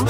[0.00, 0.08] Hello,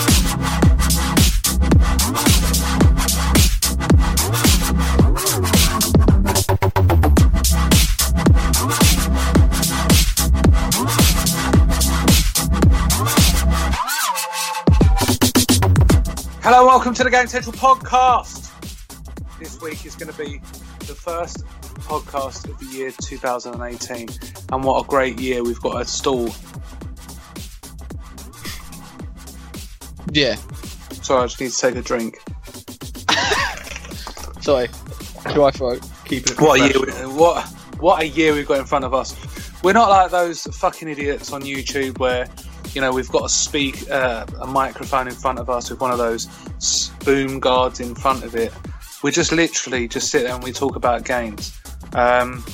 [16.65, 18.53] welcome to the Game Central podcast.
[19.41, 20.39] This week is going to be
[20.87, 21.45] the first
[21.81, 24.09] podcast of the year 2018,
[24.53, 26.29] and what a great year we've got a stall.
[30.11, 30.35] Yeah.
[31.03, 32.19] Sorry, I just need to take a drink.
[34.43, 34.69] Sorry.
[35.33, 35.81] Dry throat.
[36.05, 36.81] Keeping it What a year!
[36.81, 37.45] we- What
[37.79, 39.15] what a year we've got in front of us.
[39.63, 42.29] We're not like those fucking idiots on YouTube where
[42.75, 45.91] you know we've got to speak uh, a microphone in front of us with one
[45.91, 48.53] of those s- boom guards in front of it.
[49.03, 51.59] We just literally just sit there and we talk about games.
[51.95, 52.45] Um,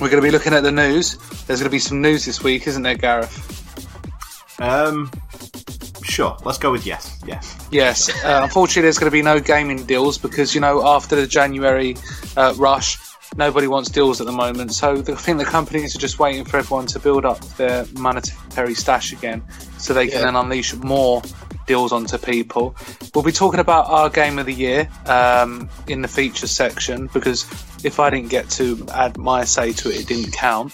[0.00, 1.16] we're going to be looking at the news.
[1.46, 4.60] There's going to be some news this week, isn't there, Gareth?
[4.60, 5.10] Um,
[6.16, 6.36] sure.
[6.44, 7.18] Let's go with yes.
[7.26, 7.44] Yes.
[7.70, 8.08] Yes.
[8.24, 11.96] Uh, unfortunately, there's going to be no gaming deals because you know after the January
[12.36, 12.98] uh, rush,
[13.36, 14.72] nobody wants deals at the moment.
[14.72, 17.84] So the, I think the companies are just waiting for everyone to build up their
[17.98, 19.42] monetary stash again,
[19.78, 20.24] so they can Yeah.
[20.26, 21.22] then unleash more
[21.66, 22.74] deals onto people.
[23.14, 27.44] We'll be talking about our game of the year um, in the features section because
[27.84, 30.72] if I didn't get to add my say to it, it didn't count.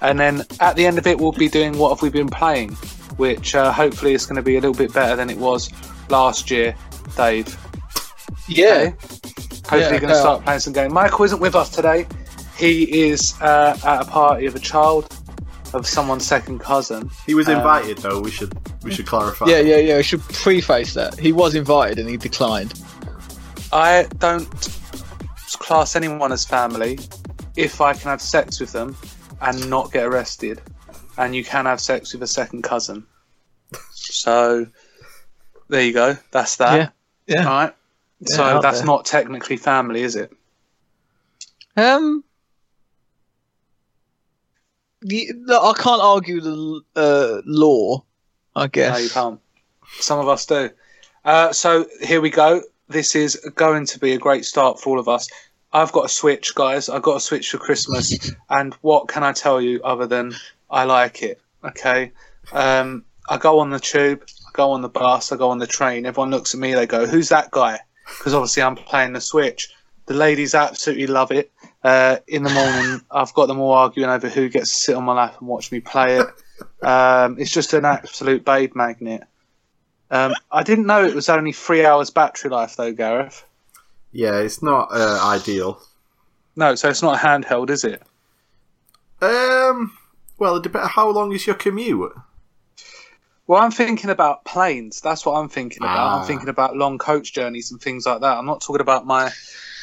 [0.00, 2.72] And then at the end of it, we'll be doing what have we been playing,
[3.16, 5.70] which uh, hopefully is going to be a little bit better than it was
[6.08, 6.74] last year,
[7.16, 7.56] Dave.
[8.48, 8.66] Yeah.
[8.66, 8.84] Okay?
[8.90, 10.92] Hopefully, Yeah, you're going to start playing some game.
[10.92, 12.06] Michael isn't with us today.
[12.56, 15.16] He is uh, at a party of a child
[15.72, 17.10] of someone's second cousin.
[17.26, 18.20] He was Um, invited though.
[18.20, 19.46] We should we should clarify.
[19.46, 19.96] Yeah, yeah, yeah.
[19.96, 21.18] We should preface that.
[21.18, 22.74] He was invited and he declined.
[23.72, 24.48] I don't
[25.60, 26.98] class anyone as family
[27.56, 28.96] if I can have sex with them
[29.42, 30.60] and not get arrested.
[31.18, 33.04] And you can have sex with a second cousin.
[33.90, 34.66] So
[35.68, 36.16] there you go.
[36.30, 36.76] That's that.
[37.26, 37.34] Yeah.
[37.34, 37.48] Yeah.
[37.48, 37.74] All right.
[38.20, 38.86] Yeah, so that's there.
[38.86, 40.32] not technically family, is it?
[41.76, 42.24] Um.
[45.04, 48.04] The, the, I can't argue the uh, law.
[48.54, 48.92] I guess.
[48.92, 49.40] No, you can't.
[49.98, 50.70] Some of us do.
[51.24, 52.62] Uh, so here we go.
[52.88, 55.28] This is going to be a great start for all of us.
[55.72, 56.88] I've got a Switch, guys.
[56.88, 60.34] I've got a Switch for Christmas, and what can I tell you other than
[60.70, 61.40] I like it?
[61.64, 62.12] Okay.
[62.52, 65.66] Um, I go on the tube, I go on the bus, I go on the
[65.66, 66.06] train.
[66.06, 66.74] Everyone looks at me.
[66.74, 67.80] They go, "Who's that guy?"
[68.18, 69.72] Because obviously I'm playing the Switch.
[70.06, 71.50] The ladies absolutely love it.
[71.84, 75.04] Uh, in the morning, I've got them all arguing over who gets to sit on
[75.04, 76.26] my lap and watch me play it.
[76.80, 79.24] Um, it's just an absolute babe magnet.
[80.12, 83.44] Um, I didn't know it was only three hours battery life, though, Gareth.
[84.12, 85.80] Yeah, it's not uh, ideal.
[86.54, 88.02] No, so it's not handheld, is it?
[89.22, 89.96] Um,
[90.38, 90.90] well, it depends.
[90.90, 92.12] How long is your commute?
[93.46, 95.00] Well, I'm thinking about planes.
[95.00, 95.96] That's what I'm thinking about.
[95.98, 96.20] Ah.
[96.20, 98.38] I'm thinking about long coach journeys and things like that.
[98.38, 99.30] I'm not talking about my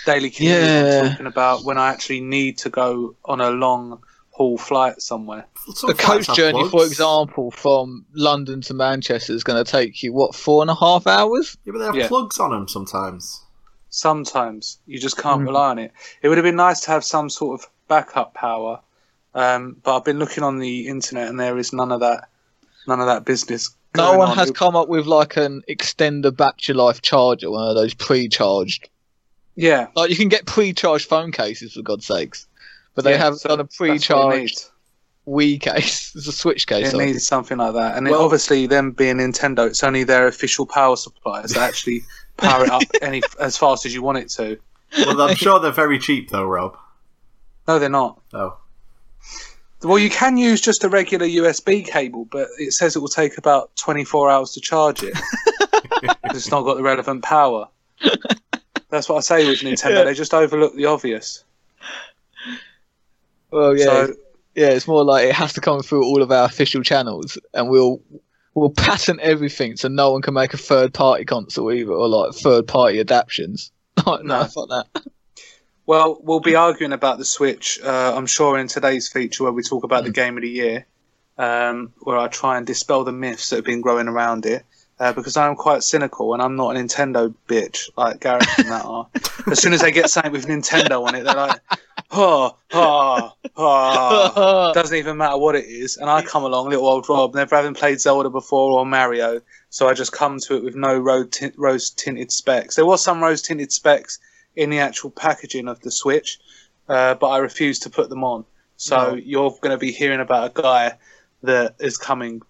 [0.06, 0.54] daily commute.
[0.56, 1.02] Yeah.
[1.04, 4.02] I'm talking about when I actually need to go on a long
[4.32, 5.46] haul flight somewhere.
[5.76, 10.02] Some a coach have journey, for example, from London to Manchester is going to take
[10.02, 11.58] you what four and a half hours?
[11.66, 12.08] Yeah, but they have Yeah.
[12.08, 13.44] plugs on them sometimes.
[13.90, 15.46] Sometimes you just can't Mm.
[15.48, 15.92] rely on it.
[16.22, 18.80] It would have been nice to have some sort of backup power,
[19.34, 22.30] um, but I've been looking on the internet and there is none of that.
[22.88, 23.70] None of that business.
[23.96, 24.38] No one on.
[24.38, 28.90] has come up with like an extender battery life charger, one of those pre-charged.
[29.56, 32.48] Yeah, Like you can get pre-charged phone cases for God's sakes,
[32.96, 34.66] but they Yeah, have so done a that's what it pre-charged.
[35.28, 36.12] Wii case.
[36.16, 36.88] It's a Switch case.
[36.88, 37.08] It sorry.
[37.08, 37.98] needs something like that.
[37.98, 42.04] And Well- it, obviously, them being Nintendo, it's only their official power supplies that actually
[42.42, 44.58] power it up any as fast as you want it to.
[45.06, 46.76] Well, I'm sure they're very cheap though, Rob.
[47.68, 48.20] No, they're not.
[48.34, 48.58] Oh,
[49.84, 53.38] Well, you can use just a regular USB cable, but it says it will take
[53.38, 55.14] about 24 hours to charge it.
[56.02, 57.68] 'Cause it's not got the relevant power.
[58.90, 59.98] That's what I say with Nintendo.
[59.98, 60.04] Yeah.
[60.06, 61.44] They just overlook the obvious.
[63.52, 64.14] Well, yeah, So,
[64.56, 64.70] yeah.
[64.70, 68.02] It's more like it has to come through all of our official channels, and we'll
[68.60, 73.00] we'll patent everything so no one can make a third-party console either, or like third-party
[73.00, 73.72] adaptions.
[74.06, 74.46] Like, no, No.
[74.46, 75.04] fuck that.
[75.86, 79.64] well, we'll be arguing about the Switch, uh, I'm sure, in today's feature where we
[79.64, 80.08] talk about Mm.
[80.08, 80.86] the game of the year,
[81.38, 84.64] um, where I try and dispel the myths that have been growing around it.
[85.02, 88.84] Uh, because I'm quite cynical and I'm not a Nintendo bitch like Gareth and that
[88.86, 89.08] are.
[89.50, 91.62] As soon as they get something with Nintendo on it, they're like,
[92.12, 94.72] oh, oh, oh.
[94.74, 95.98] doesn't even matter what it is.
[95.98, 99.88] And I come along, little old Rob, never having played Zelda before or Mario, so
[99.88, 102.76] I just come to it with no rose tinted specs.
[102.76, 104.20] There was some rose tinted specs
[104.56, 106.40] in the actual packaging of the Switch,
[106.88, 108.46] uh, but I refuse to put them on.
[108.78, 109.16] So No.
[109.16, 110.98] you're going to be hearing about a guy
[111.44, 112.42] that is coming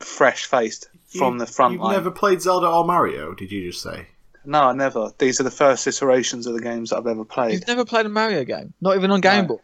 [0.00, 1.92] fresh faced from the front You've line.
[1.94, 4.08] never played Zelda or Mario, did you just say?
[4.46, 5.10] No, I never.
[5.18, 7.54] These are the first iterations of the games that I've ever played.
[7.54, 9.48] You've never played a Mario game, not even on Game No.
[9.48, 9.60] Boy.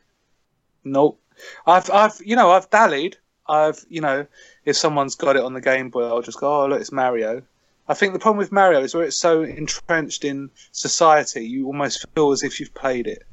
[0.85, 1.21] Nope.
[1.67, 3.17] I've, I've, you know, I've dallied.
[3.49, 4.27] I've, you know,
[4.65, 7.43] if someone's got it on the Game Boy, I'll just go, oh, look, it's Mario.
[7.89, 12.07] I think the problem with Mario is where it's so entrenched in society, you almost
[12.15, 13.25] feel as if you've played it.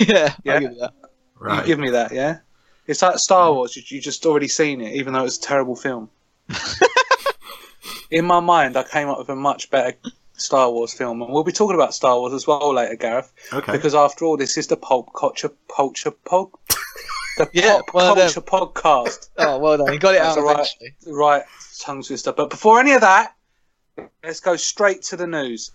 [0.00, 0.54] yeah, Yeah.
[0.54, 0.92] I'll give you that.
[1.38, 1.60] Right.
[1.60, 2.38] You give me that, yeah?
[2.86, 5.76] It's like Star Wars, you, you just already seen it, even though it's a terrible
[5.76, 6.10] film.
[8.14, 9.96] in my mind, I came up with a much better
[10.36, 13.32] Star Wars film, and we'll be talking about Star Wars as well later, Gareth.
[13.52, 13.72] okay.
[13.72, 16.48] Because after all, this is the pulp culture, culture pod,
[17.38, 18.30] the Yeah, pop one of them.
[18.32, 19.28] culture podcast.
[19.38, 19.92] Oh, well done.
[19.92, 20.66] You got it That's out all right.
[20.80, 20.94] eventually.
[21.14, 21.42] Right,
[21.80, 22.16] tongue twister.
[22.18, 22.36] Stuff.
[22.36, 23.34] But before any of that,
[24.24, 25.72] let's go straight to the news.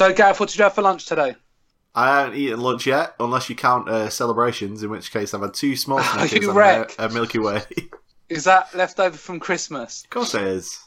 [0.00, 1.34] So, Gareth, what did you have for lunch today?
[1.94, 5.52] I haven't eaten lunch yet, unless you count uh, celebrations, in which case I've had
[5.52, 6.94] two small Oh, Snickers you and wreck.
[6.98, 7.62] a, a Milky Way.
[8.30, 10.02] Is that left over from Christmas?
[10.04, 10.82] of course it is.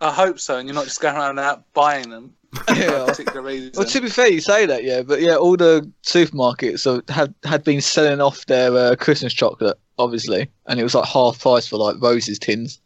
[0.00, 3.04] I hope so, and you're not just going around out buying them for a Yeah.
[3.04, 3.72] particular reason.
[3.74, 7.34] Well, to be fair, you say that, yeah, but yeah, all the supermarkets uh, had
[7.42, 11.66] had been selling off their uh, Christmas chocolate, obviously, and it was like half price
[11.66, 12.80] for like roses tins.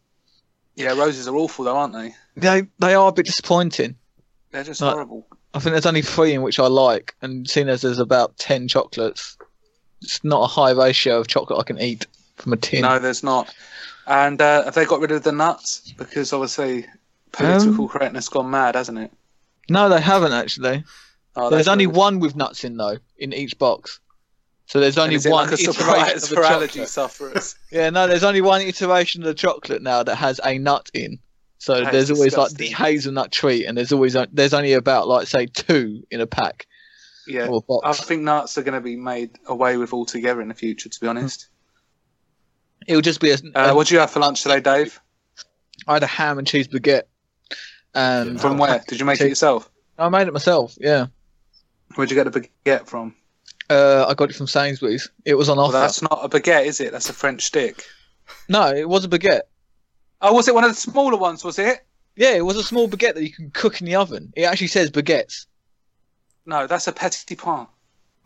[0.75, 2.15] yeah, roses are awful, though, aren't they?
[2.35, 3.95] They they are a bit disappointing.
[4.53, 5.27] They're just Like- horrible.
[5.57, 8.69] I think there's only three in which I like, and seeing as there's about ten
[8.69, 9.39] chocolates,
[10.03, 12.07] it's not a high ratio of chocolate I can eat
[12.37, 12.83] from a tin.
[12.83, 13.55] No, there's not.
[14.07, 15.93] And uh, have they got rid of the nuts?
[15.97, 16.85] Because obviously,
[17.33, 19.11] political Um, correctness gone mad, hasn't it?
[19.71, 20.85] No, they haven't actually.
[21.35, 21.97] Oh, there's only good.
[21.97, 23.99] one with nuts in though in each box.
[24.67, 27.55] So there's only one like a iteration surprise of the for allergy sufferers.
[27.71, 31.19] Yeah, no, there's only one iteration of the chocolate now that has a nut in.
[31.59, 35.27] So That there's always like the hazelnut treat, and there's always there's only about like
[35.27, 36.67] say two in a pack
[37.27, 40.49] yeah, or a I think nuts are going to be made away with altogether in
[40.49, 40.89] the future.
[40.89, 41.49] To be honest,
[42.87, 43.35] It'll just be a.
[43.35, 45.01] uh, um, what did you have for lunch today, Dave?
[45.89, 47.05] I had a ham and cheese baguette,
[47.95, 48.83] and From where?
[48.87, 49.69] Did you make it yourself?
[49.99, 50.77] I made it myself.
[50.79, 51.07] Yeah,
[51.95, 53.15] Where'd you get the baguette from?
[53.71, 55.11] uh, I got it from Sainsbury's.
[55.25, 55.79] It was on Well, offer.
[55.79, 56.93] that's not a baguette, is it?
[56.93, 57.83] That's a French stick.
[58.49, 59.43] No, it was a baguette.
[60.21, 61.45] Oh, was it one of the smaller ones?
[61.45, 61.85] Was it?
[62.17, 64.33] Yeah, it was a small baguette that you can cook in the oven.
[64.37, 65.47] It actually says baguettes.
[66.47, 67.67] No, that's a petit pain.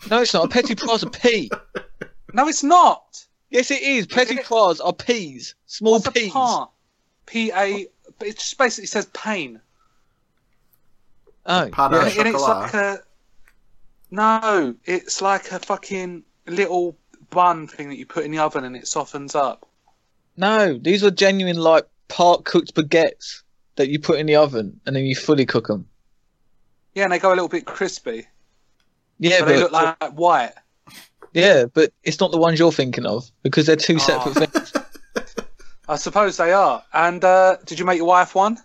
[0.09, 0.45] No, it's not.
[0.45, 1.51] A petit pois a pea.
[2.33, 3.27] No, it's not.
[3.49, 4.07] Yes, it is.
[4.07, 4.45] Petit it?
[4.45, 5.57] pois are peas.
[5.67, 6.33] Small What's a peas.
[6.33, 6.67] pain?
[7.27, 7.89] P A.
[8.25, 9.61] It just basically says pain.
[11.47, 12.09] Oh, Pan yeah.
[12.19, 13.01] and it's like a
[14.13, 16.97] no, it's like a fucking little
[17.31, 19.67] bun thing that you put in the oven and it softens up.
[20.41, 23.43] No, these were genuine like part cooked baguettes
[23.77, 25.87] that you put in the oven and then you fully cook them.
[26.95, 28.27] Yeah, and they go a little bit crispy,
[29.19, 30.53] Yeah, but but, they look like white.
[31.33, 34.47] yeah, but it's not the ones you're thinking of because they're two separate Oh.
[34.47, 34.73] things.
[35.89, 36.83] I suppose they are.
[36.93, 38.59] And uh, did you make your wife one?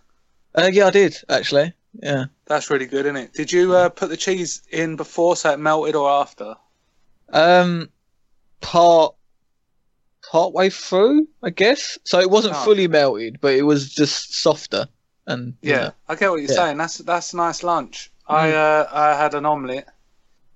[0.55, 1.73] Uh, yeah, I did actually.
[2.01, 2.25] Yeah.
[2.45, 3.33] That's really good, isn't it?
[3.33, 6.55] Did you uh, put the cheese in before so it melted or after?
[7.29, 7.89] Um,
[8.61, 9.14] part
[10.31, 11.97] part way through, I guess.
[12.03, 12.63] So it wasn't Oh.
[12.63, 14.87] fully melted, but it was just softer.
[15.27, 15.91] And you Yeah, know.
[16.07, 16.55] I get what you're Yeah.
[16.55, 16.77] saying.
[16.77, 18.11] That's that's a nice lunch.
[18.27, 19.87] I uh, I had an omelette,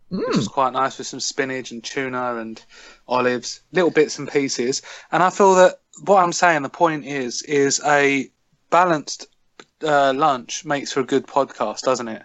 [0.10, 0.38] which Mm.
[0.38, 2.62] was quite nice with some spinach and tuna and
[3.08, 4.82] olives, little bits and pieces.
[5.12, 8.30] And I feel that what I'm saying, the point is, is a
[8.70, 9.28] balanced
[9.84, 12.24] uh, lunch makes for a good podcast, doesn't it?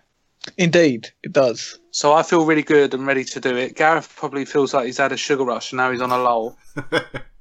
[0.58, 1.78] Indeed, it does.
[1.90, 3.76] So I feel really good and ready to do it.
[3.76, 6.58] Gareth probably feels like he's had a sugar rush and now he's on a lull.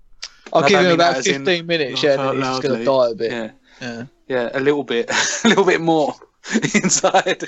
[0.53, 2.79] I'll I give him about that as in- 15 minutes, yeah, and then he's going
[2.79, 3.31] to die a bit.
[3.31, 4.03] Yeah, Yeah.
[4.27, 5.09] yeah, a little bit,
[5.43, 6.13] a little bit more
[6.75, 7.43] inside.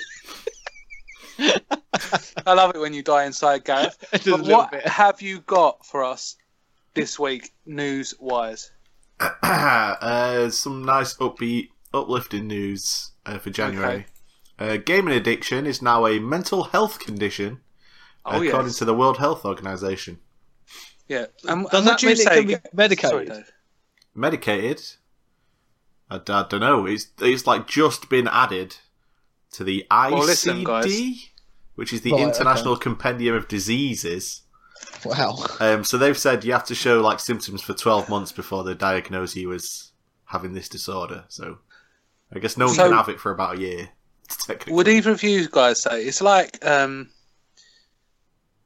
[2.47, 3.97] I love it when you die inside, Gareth.
[4.11, 4.87] Just But little what bit.
[4.87, 6.35] have you got for us
[6.93, 8.71] this week, news wise?
[9.19, 14.05] uh, some nice upbeat, uplifting news uh, for January.
[14.59, 17.59] Uh, gaming addiction is now a mental health condition,
[18.25, 20.19] Oh according yes, to the World Health Organization.
[21.07, 21.25] Yeah.
[21.47, 23.09] And, Does and that would you mean it say can be medicated?
[23.09, 23.51] Sorry, Dave.
[24.13, 24.81] Medicated?
[26.09, 26.85] I, don't know.
[26.85, 28.77] It's it's like just been added
[29.53, 31.15] to the ICD, Well, listen,
[31.75, 34.41] which is the Right, International Compendium of Diseases.
[35.03, 35.37] Wow.
[35.59, 38.73] Um, so they've said you have to show like symptoms for 12 months before they
[38.73, 39.91] diagnose you as
[40.25, 41.23] having this disorder.
[41.27, 41.59] So
[42.33, 43.89] I guess no one So- can have it for about a year.
[44.27, 44.73] Technically.
[44.73, 47.09] Would either of you guys say it's like um,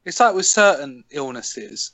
[0.06, 1.92] it's like with certain illnesses,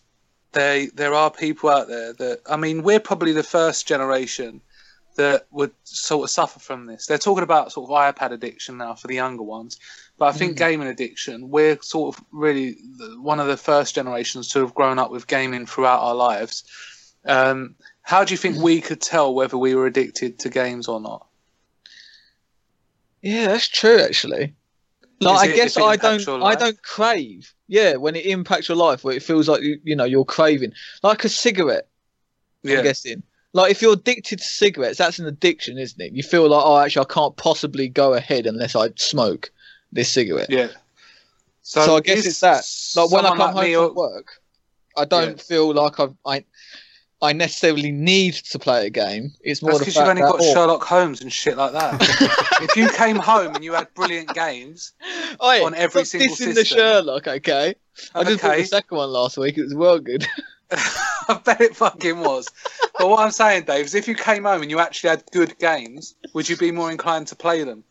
[0.52, 4.62] they there are people out there that I mean we're probably the first generation
[5.16, 7.06] that would sort of suffer from this.
[7.06, 9.80] They're talking about sort of iPad addiction now for the younger ones,
[10.18, 10.58] but I think Mm.
[10.58, 15.00] gaming addiction, we're sort of really the- one of the first generations to have grown
[15.00, 16.66] up with gaming throughout our lives.
[17.26, 21.00] Um, how do you think we could tell whether we were addicted to games or
[21.00, 21.26] not?
[23.22, 24.00] Yeah, that's true.
[24.00, 24.54] Actually,
[25.22, 26.28] like I it- guess I don't.
[26.44, 27.54] I don't crave.
[27.68, 30.74] Yeah, when it impacts your life, where it feels like you, you know you're craving,
[31.04, 31.88] like a cigarette.
[32.64, 33.24] Yeah, I'm guessing.
[33.54, 36.12] Like if you're addicted to cigarettes, that's an addiction, isn't it?
[36.14, 39.50] You feel like, oh, actually, I can't possibly go ahead unless I smoke
[39.92, 40.50] this cigarette.
[40.50, 40.68] yeah.
[41.62, 42.64] So, I guess it's that.
[42.96, 44.28] Like when I come like home from or- work,
[44.98, 45.44] I don't Yeah.
[45.44, 46.44] feel like I've, I,
[47.22, 49.34] I necessarily need to play a game.
[49.42, 51.98] It's more because you've only got Sherlock Holmes and shit like that.
[52.62, 54.94] if you came home and you had brilliant games,
[55.42, 56.66] Oi, on every stop single dissing the.
[56.66, 57.76] Sherlock, okay?
[58.14, 59.58] I just bought okay, the second one last week.
[59.58, 60.28] It was well good.
[60.72, 62.50] I bet it fucking was.
[62.98, 65.58] but what I'm saying, Dave, is if you came home and you actually had good
[65.60, 67.84] games, would you be more inclined to play them?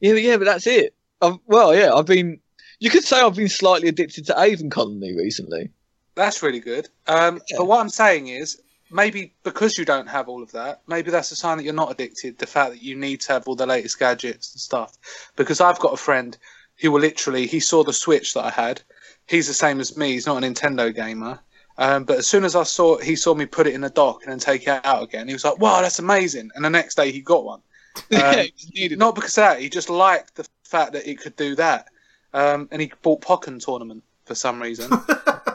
[0.00, 0.94] yeah, but yeah, but that's it.
[1.22, 2.40] I've, well, yeah, I've been.
[2.78, 5.70] You could say I've been slightly addicted to Aven Colony recently.
[6.16, 6.88] That's really good.
[7.06, 7.58] Um, Yeah.
[7.58, 11.30] But what I'm saying is, maybe because you don't have all of that, maybe that's
[11.30, 12.38] a sign that you're not addicted.
[12.38, 14.96] The fact that you need to have all the latest gadgets and stuff.
[15.36, 16.36] Because I've got a friend
[16.80, 18.82] who will literally, he saw the Switch that I had.
[19.26, 20.12] He's the same as me.
[20.12, 21.38] He's not a Nintendo gamer.
[21.78, 24.22] Um, but as soon as I saw, he saw me put it in the dock
[24.22, 25.28] and then take it out again.
[25.28, 27.60] He was like, "Wow, that's amazing!" And the next day he got one.
[28.08, 28.98] yeah, Um, was needed.
[28.98, 29.60] Not because of that.
[29.60, 31.88] He just liked the fact that it could do that.
[32.32, 34.90] Um, and he bought Pokken Tournament for some reason.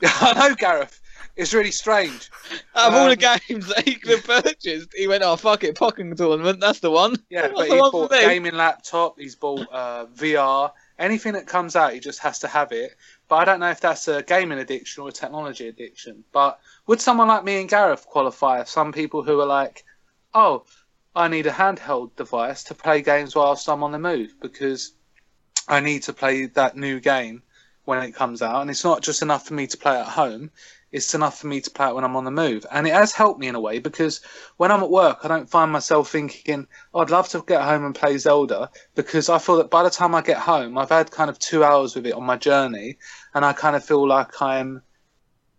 [0.04, 1.00] I know, Gareth.
[1.36, 2.30] It's really strange.
[2.74, 5.64] Out of all the um, games that he could have purchased, he went, "Oh fuck
[5.64, 6.60] it, Pokken tournament.
[6.60, 9.18] That's the one." Yeah, That's but the he's one for bought a gaming laptop.
[9.18, 10.72] He's bought uh, VR.
[10.98, 12.96] Anything that comes out, he just has to have it.
[13.28, 16.24] But I don't know if that's a gaming addiction or a technology addiction.
[16.32, 18.64] But would someone like me and Gareth qualify?
[18.64, 19.84] Some people who are like,
[20.34, 20.64] oh,
[21.14, 24.92] I need a handheld device to play games whilst I'm on the move because
[25.68, 27.42] I need to play that new game
[27.84, 28.60] when it comes out.
[28.60, 30.50] And it's not just enough for me to play at home,
[30.92, 32.66] it's enough for me to play it when I'm on the move.
[32.70, 34.20] And it has helped me in a way because
[34.56, 37.84] when I'm at work, I don't find myself thinking, oh, I'd love to get home
[37.84, 41.10] and play Zelda because I feel that by the time I get home, I've had
[41.10, 42.98] kind of two hours with it on my journey,
[43.34, 44.82] and I kind of feel like I'm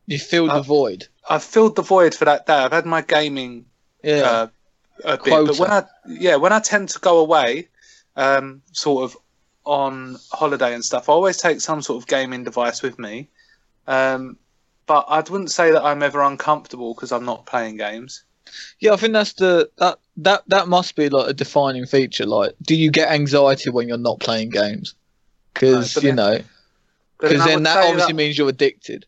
[0.06, 1.08] You filled Uh, the void.
[1.30, 2.54] I've filled the void for that day.
[2.54, 3.66] I've had my gaming
[4.04, 4.22] Yeah.
[4.22, 4.48] uh,
[5.06, 7.70] a bit, but when I yeah when I tend to go away,
[8.16, 9.18] um, sort of
[9.66, 13.28] on holiday and stuff, I always take some sort of gaming device with me.
[13.88, 14.38] Um,
[14.88, 18.24] but I wouldn't say that I'm ever uncomfortable because I'm not playing games.
[18.80, 22.26] Yeah, I think that's the that that that must be like a defining feature.
[22.26, 24.96] Like, do you get anxiety when you're not playing games?
[25.54, 26.44] Because No, you then- know,
[27.20, 29.06] because I then that obviously means you're addicted.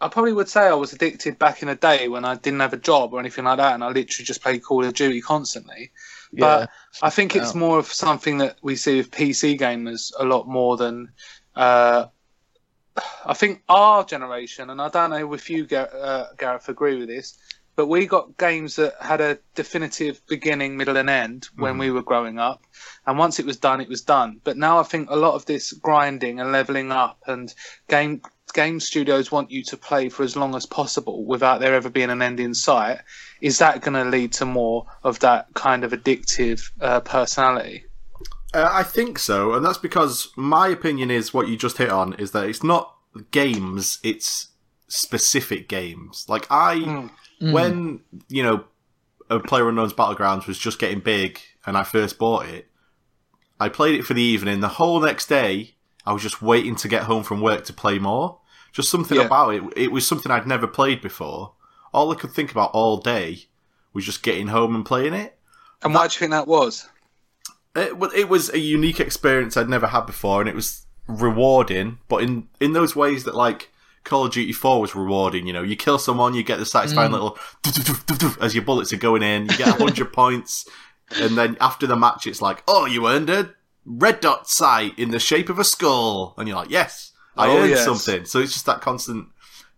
[0.00, 2.72] I probably would say I was addicted back in the day when I didn't have
[2.72, 5.90] a job or anything like that, and I literally just played Call of Duty constantly.
[6.32, 6.70] Yeah, But
[7.02, 10.76] I think it's more of something that we see with PC gamers a lot more
[10.76, 11.12] than.
[11.54, 12.06] Uh,
[13.24, 17.38] I think our generation, and I don't know if you, uh, Gareth, agree with this,
[17.76, 22.02] but we got games that had a definitive beginning, middle, and end when we were
[22.02, 22.62] growing up.
[23.06, 24.40] And once it was done, it was done.
[24.44, 27.54] But now I think a lot of this grinding and leveling up and
[27.88, 28.20] game
[28.52, 32.10] game studios want you to play for as long as possible without there ever being
[32.10, 32.98] an end in sight.
[33.40, 37.84] Is that going to lead to more of that kind of addictive uh, personality?
[38.52, 42.14] Uh, I think so, and that's because my opinion is what you just hit on
[42.14, 42.96] is that it's not
[43.30, 44.48] games, it's
[44.88, 46.26] specific games.
[46.28, 47.10] Like I, Mm.
[47.40, 47.52] Mm.
[47.52, 48.64] when you know,
[49.30, 52.66] a Player Unknown's Battlegrounds was just getting big, and I first bought it,
[53.58, 54.60] I played it for the evening.
[54.60, 57.98] The whole next day, I was just waiting to get home from work to play
[57.98, 58.39] more.
[58.72, 59.24] Just something Yeah.
[59.24, 59.62] about it.
[59.76, 61.52] It was something I'd never played before.
[61.92, 63.46] All I could think about all day
[63.92, 65.38] was just getting home and playing it.
[65.82, 66.88] And why do you think that was?
[67.74, 71.98] It, it was a unique experience I'd never had before, and it was rewarding.
[72.08, 73.70] But in in those ways that like
[74.04, 75.46] Call of Duty Four was rewarding.
[75.46, 77.34] You know, you kill someone, you get the satisfying mm.
[77.64, 79.46] little as your bullets are going in.
[79.46, 80.66] You get hundred points,
[81.16, 85.10] and then after the match, it's like, oh, you earned a red dot sight in
[85.10, 87.09] the shape of a skull, and you're like, yes,
[87.40, 87.84] I Oh, earned yes.
[87.84, 88.24] something.
[88.24, 89.28] So it's just that constant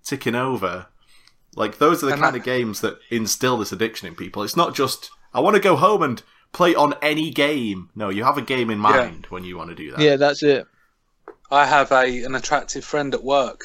[0.04, 0.86] ticking over.
[1.56, 4.42] Like those are the And kind that- of games that instill this addiction in people.
[4.42, 7.90] It's not just I want to go home and play on any game.
[7.94, 10.00] No, you have a game in mind when you want to do that.
[10.00, 10.66] yeah, that's it.
[11.50, 13.60] I have a an attractive friend at work,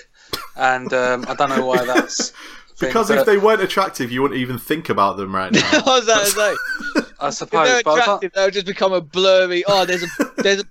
[0.56, 2.30] and um, I don't know why that's.
[2.30, 2.34] a
[2.76, 5.62] thing, Because but if they weren't attractive, you wouldn't even think about them right now.
[5.74, 7.04] I was that to say.
[7.20, 9.64] I If suppose, they're but I was attractive, they'll just become a blurry.
[9.68, 10.66] Oh, there's a there's a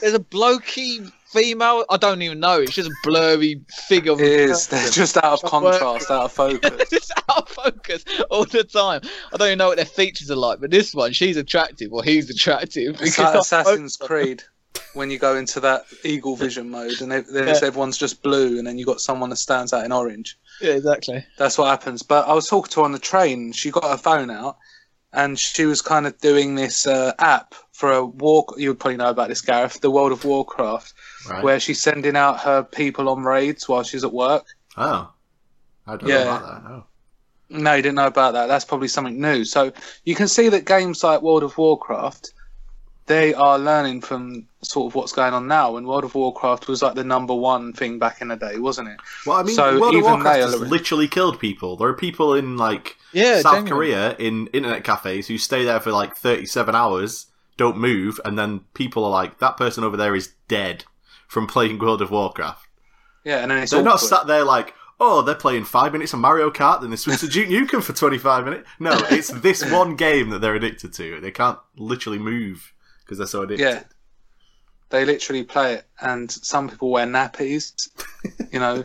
[0.00, 1.84] there's a blokey female.
[1.90, 2.60] I don't even know.
[2.60, 4.12] It's just a blurry figure.
[4.12, 4.66] It is.
[4.68, 6.70] They're just out of contrast, out of focus.
[6.92, 9.00] it's out of focus all the time.
[9.32, 12.02] I don't even know what their features are like, but this one, she's attractive, or
[12.02, 13.00] he's attractive.
[13.00, 14.42] It's because like Assassin's Creed
[14.94, 17.66] when you go into that eagle vision mode and there's, Yeah.
[17.66, 20.38] everyone's just blue and then you've got someone that stands out in orange.
[20.60, 21.24] Yeah, exactly.
[21.36, 22.02] That's what happens.
[22.02, 23.52] But I was talking to her on the train.
[23.52, 24.56] She got her phone out
[25.12, 28.54] and she was kind of doing this uh, app for a walk.
[28.58, 30.92] You would probably know about this, Gareth, the World of Warcraft,
[31.28, 31.42] Right.
[31.42, 34.44] where she's sending out her people on raids while she's at work.
[34.76, 35.10] Oh.
[35.86, 36.24] I don't Yeah.
[36.24, 36.70] know about that.
[36.70, 36.84] Oh.
[37.50, 38.46] No, you didn't know about that.
[38.46, 39.44] That's probably something new.
[39.44, 39.72] So
[40.04, 42.32] you can see that games like World of Warcraft,
[43.08, 45.76] they are learning from sort of what's going on now.
[45.76, 48.88] And World of Warcraft was like the number one thing back in the day, wasn't
[48.88, 49.00] it?
[49.26, 51.76] Well, I mean, So World of Warcraft has are- literally killed people.
[51.76, 53.70] There are people in like Yeah, South genuinely.
[53.92, 58.60] Korea in internet cafes who stay there for like 37 hours, don't move, and then
[58.74, 60.84] people are like, that person over there is dead
[61.26, 62.66] from playing World of Warcraft.
[63.24, 66.18] Yeah, and then it's They're not sat there like, oh, they're playing five minutes of
[66.20, 68.68] Mario Kart, then they switch to Duke Nukem for 25 minutes.
[68.80, 71.20] No, it's this one game that they're addicted to.
[71.20, 72.72] They can't literally move
[73.08, 73.64] because they're so addicted.
[73.64, 73.82] Yeah.
[74.90, 77.88] They literally play it, and some people wear nappies.
[78.52, 78.84] you know,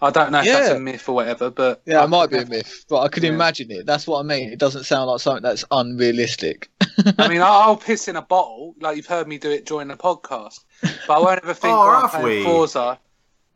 [0.00, 2.46] I don't know if that's a myth or whatever, but Yeah, it might be a
[2.46, 3.30] myth, but I could Yeah.
[3.30, 3.86] imagine it.
[3.86, 4.52] That's what I mean.
[4.52, 6.70] It doesn't sound like something that's unrealistic.
[7.18, 9.88] I mean, I'll, I'll piss in a bottle, like you've heard me do it during
[9.88, 10.60] the podcast,
[11.06, 12.44] but I won't ever think Oh, when I'm playing?
[12.44, 12.98] Forza.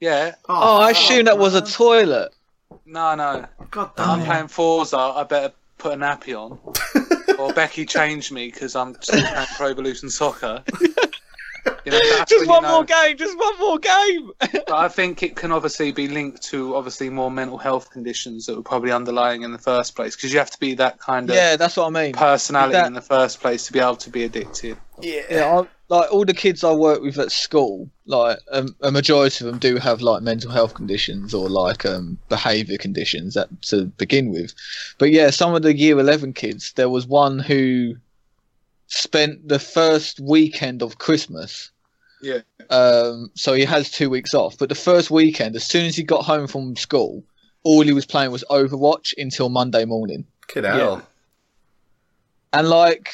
[0.01, 2.33] Yeah, oh, oh, I assume that was a toilet.
[2.87, 3.45] no, no.
[3.73, 4.31] God damn I'm damn it.
[4.31, 4.97] playing Forza.
[4.97, 6.59] I better put a nappy on,
[7.39, 9.27] or Becky changed me because I'm playing
[9.57, 10.63] Pro Evolution Soccer.
[11.93, 13.17] You know, Just one you know- more game.
[13.17, 14.31] Just one more game.
[14.39, 18.57] But I think it can obviously be linked to obviously more mental health conditions that
[18.57, 21.37] were probably underlying in the first place because you have to be that kind of
[21.37, 22.13] yeah, that's what I mean.
[22.13, 24.77] personality That- in the first place to be able to be addicted.
[25.01, 29.45] Yeah, I, like all the kids I work with at school, like um, a majority
[29.45, 33.87] of them do have like mental health conditions or like um, behaviour conditions that to
[33.87, 34.55] begin with.
[34.99, 37.95] But yeah, some of the year eleven kids, there was one who
[38.89, 41.71] spent the first weekend of Christmas.
[42.21, 42.41] Yeah.
[42.71, 46.03] Um, so he has two weeks off, but the first weekend, as soon as he
[46.03, 47.25] got home from school,
[47.65, 50.25] all he was playing was Overwatch until Monday morning.
[50.47, 51.03] Kid hell.
[52.53, 53.13] And like,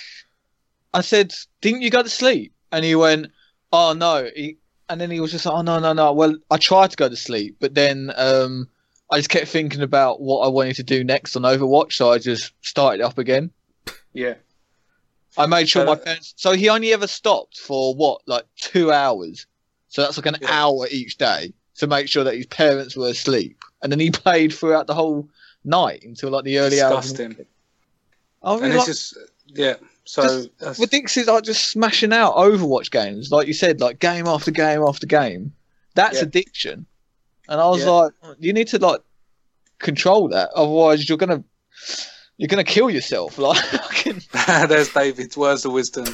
[0.93, 2.53] I said, didn't you go to sleep?
[2.71, 3.31] And he went,
[3.73, 4.31] oh no.
[4.35, 6.13] He, and then he was just like, oh no, no, no.
[6.13, 8.69] Well, I tried to go to sleep, but then um,
[9.11, 12.19] I just kept thinking about what I wanted to do next on Overwatch, so I
[12.19, 13.51] just started it up again.
[14.13, 14.35] Yeah.
[15.37, 16.35] I made sure Uh, my parents.
[16.37, 19.47] So he only ever stopped for what, like two hours.
[19.89, 20.49] So that's like an Yeah.
[20.51, 24.53] hour each day to make sure that his parents were asleep, and then he played
[24.53, 25.29] throughout the whole
[25.65, 27.13] night until like the early hours.
[27.13, 27.47] Disgusting.
[28.43, 29.17] I And really it's like, just
[29.47, 29.75] yeah.
[30.05, 33.99] So Just that's, with Dixie's like just smashing out Overwatch games, like you said, like
[33.99, 35.55] game after game after game.
[35.95, 36.25] That's Yeah.
[36.25, 36.85] addiction.
[37.49, 37.91] And I was Yeah.
[37.91, 39.01] like, you need to like
[39.79, 41.43] control that, otherwise you're gonna
[42.37, 43.39] you're gonna kill yourself.
[43.39, 44.23] Like, fucking-
[44.69, 46.05] there's David's words of wisdom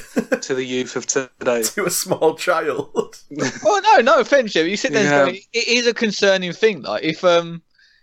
[0.40, 1.62] to the youth of today.
[1.74, 2.90] to a small child.
[3.64, 4.66] oh no, no offense, Jim.
[4.68, 5.22] You sit there Yeah.
[5.26, 6.82] and go, it is a concerning thing.
[6.82, 7.62] Like if um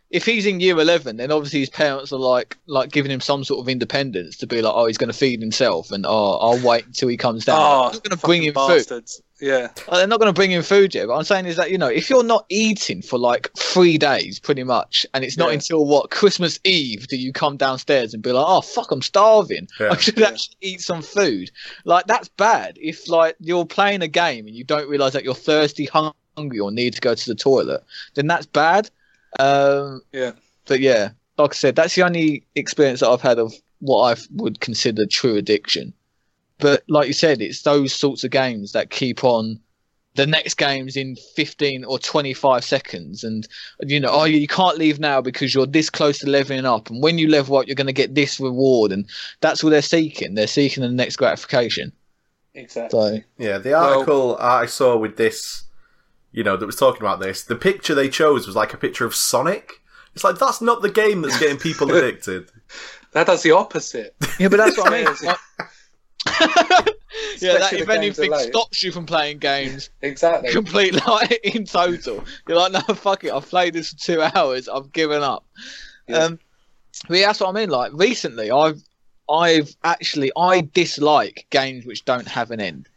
[0.10, 3.44] if he's in year eleven, then obviously his parents are like like giving him some
[3.44, 6.66] sort of independence to be like, oh, he's going to feed himself, and oh, I'll
[6.66, 7.60] wait until he comes down.
[7.60, 9.10] Oh, I'm not going to bring fucking him food.
[9.40, 9.68] Yeah.
[9.88, 11.08] Like, they're not going to bring him food yet.
[11.08, 14.40] But I'm saying is that you know, if you're not eating for like three days,
[14.40, 15.56] pretty much, and it's not Yeah.
[15.56, 19.68] until what Christmas Eve do you come downstairs and be like, oh fuck, I'm starving.
[19.80, 19.90] Yeah.
[19.92, 20.28] I should Yeah.
[20.30, 21.52] actually eat some food.
[21.86, 22.78] Like that's bad.
[22.82, 26.72] If like you're playing a game and you don't realize that you're thirsty, hungry, or
[26.72, 27.84] need to go to the toilet,
[28.16, 28.90] then that's bad.
[29.40, 30.32] Um, Yeah.
[30.66, 34.22] But yeah, like I said, that's the only experience that I've had of what I
[34.36, 35.94] would consider true addiction.
[36.60, 39.60] But like you said, it's those sorts of games that keep on.
[40.16, 43.48] The next game's in 15 or 25 seconds, and
[43.82, 47.04] you know, oh, you can't leave now because you're this close to leveling up, and
[47.04, 49.08] when you level up, you're going to get this reward, and
[49.42, 50.34] that's all they're seeking.
[50.34, 51.92] They're seeking the next gratification.
[52.56, 53.20] Exactly.
[53.20, 55.66] So Yeah, the article I saw with this,
[56.32, 59.06] you know, that was talking about this, the picture they chose was like a picture
[59.06, 59.82] of Sonic.
[60.14, 62.50] It's like that's not the game that's getting people addicted.
[63.14, 64.16] That does the opposite.
[64.40, 65.16] yeah, but that's what I mean.
[67.40, 70.52] Yeah, that if anything are stops you from playing games, Exactly.
[70.52, 72.24] complete like in total.
[72.48, 73.32] You're like, no, fuck it.
[73.32, 74.68] I've played this for two hours.
[74.68, 75.46] I've given up.
[76.08, 76.18] Yeah.
[76.18, 76.40] Um,
[77.08, 77.70] but yeah, that's what I mean.
[77.70, 78.82] Like recently, I've
[79.30, 82.88] I've actually I dislike games which don't have an end.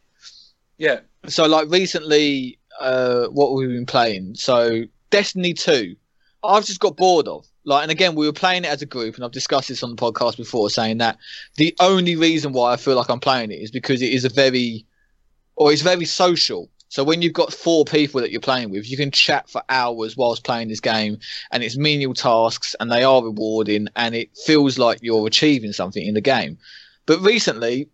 [0.78, 1.00] Yeah.
[1.26, 4.34] So like recently, uh, what we've been playing.
[4.34, 5.96] So Destiny Two,
[6.42, 7.46] I've just got bored of.
[7.64, 9.90] Like, and again, we were playing it as a group, and I've discussed this on
[9.90, 11.18] the podcast before, saying that
[11.56, 14.30] the only reason why I feel like I'm playing it is because it is a
[14.30, 14.86] very
[15.56, 16.70] or it's very social.
[16.88, 20.16] So when you've got four people that you're playing with, you can chat for hours
[20.16, 21.18] whilst playing this game,
[21.52, 26.04] and it's menial tasks, and they are rewarding, and it feels like you're achieving something
[26.04, 26.58] in the game.
[27.06, 27.88] But recently,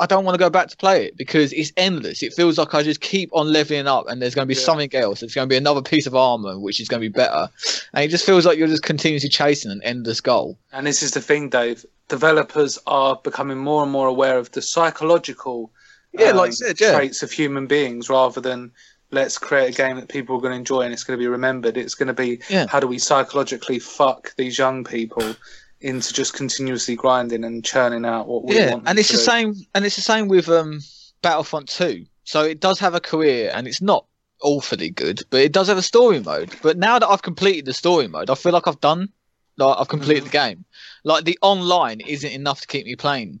[0.00, 2.22] I don't want to go back to play it because it's endless.
[2.22, 4.64] It feels like I just keep on leveling up, and there's going to be Yeah.
[4.64, 5.20] something else.
[5.20, 7.48] There's going to be another piece of armor, which is going to be better,
[7.92, 10.58] and it just feels like you're just continuously chasing an endless goal.
[10.72, 11.84] And this is the thing, Dave.
[12.08, 15.70] Developers are becoming more and more aware of the psychological
[16.12, 16.96] Yeah, um, like said, yeah.
[16.96, 18.72] traits of human beings rather than
[19.12, 21.28] let's create a game that people are going to enjoy and it's going to be
[21.28, 21.76] remembered.
[21.76, 22.66] It's going to be Yeah.
[22.68, 25.36] how do we psychologically fuck these young people
[25.80, 28.58] into just continuously grinding and churning out what we want.
[28.58, 28.88] yeah, want.
[28.88, 29.22] and it's the do.
[29.22, 30.80] same, and it's the same with um,
[31.22, 32.06] Battlefront Two.
[32.24, 34.06] So it does have a career, and it's not
[34.42, 36.54] awfully good, but it does have a story mode.
[36.62, 39.08] But now that I've completed the story mode, I feel like I've done,
[39.56, 40.64] like I've completed the game.
[41.04, 43.40] Like the online isn't enough to keep me playing,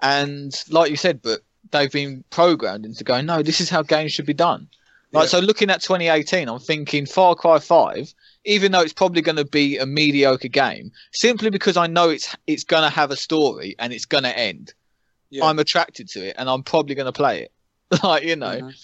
[0.00, 4.12] and like you said, but they've been programmed into going, no, this is how games
[4.12, 4.68] should be done.
[5.12, 5.28] Like Yeah.
[5.28, 8.14] so, looking at 2018, I'm thinking Far Cry 5,
[8.44, 12.34] even though it's probably going to be a mediocre game, simply because I know it's
[12.46, 14.74] it's going to have a story and it's going to end.
[15.30, 15.44] Yeah.
[15.46, 17.52] I'm attracted to it and I'm probably going to play it.
[18.02, 18.74] like you know, Mhm.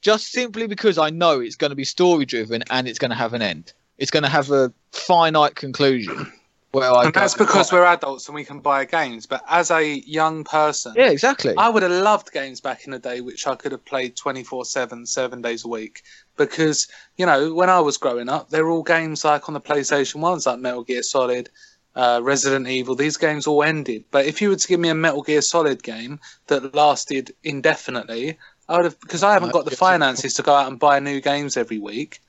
[0.00, 3.16] just simply because I know it's going to be story driven and it's going to
[3.16, 3.72] have an end.
[3.98, 6.32] It's going to have a finite conclusion.
[6.72, 9.26] Where I and that's because we're adults and we can buy games.
[9.26, 11.54] But as a young person, yeah, exactly.
[11.56, 14.64] I would have loved games back in the day which I could have played 24
[14.64, 16.02] 7, seven days a week.
[16.36, 19.60] Because, you know, when I was growing up, they were all games like on the
[19.60, 21.48] PlayStation 1s, like Metal Gear Solid,
[21.96, 22.94] uh, Resident Evil.
[22.94, 24.04] These games all ended.
[24.12, 28.38] But if you were to give me a Metal Gear Solid game that lasted indefinitely,
[28.68, 31.20] I would have, because I haven't got the finances to go out and buy new
[31.20, 32.20] games every week.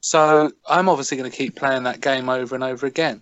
[0.00, 3.20] So I'm obviously going to keep playing that game over and over again.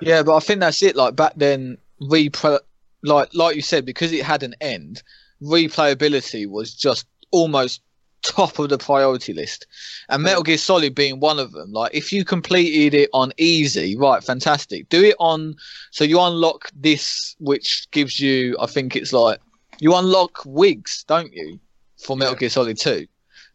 [0.00, 0.96] Yeah, but I think that's it.
[0.96, 2.58] Like back then, replay,
[3.02, 5.02] like like you said, because it had an end,
[5.42, 7.80] replayability was just almost
[8.22, 9.66] top of the priority list.
[10.08, 11.72] And Metal Gear Solid being one of them.
[11.72, 14.88] Like if you completed it on easy, right, fantastic.
[14.88, 15.56] Do it on
[15.90, 19.40] so you unlock this, which gives you, I think it's like
[19.78, 21.58] you unlock wigs, don't you,
[21.96, 22.40] for Metal Yeah.
[22.40, 23.06] Gear Solid Two,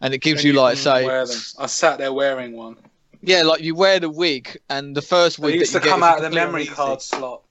[0.01, 1.07] and it gives And you like say.
[1.07, 2.77] I sat there wearing one.
[3.23, 6.03] Yeah, like you wear the wig, and the first wig used that to you come
[6.03, 7.41] out of the it memory card slot.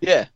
[0.00, 0.26] Yeah.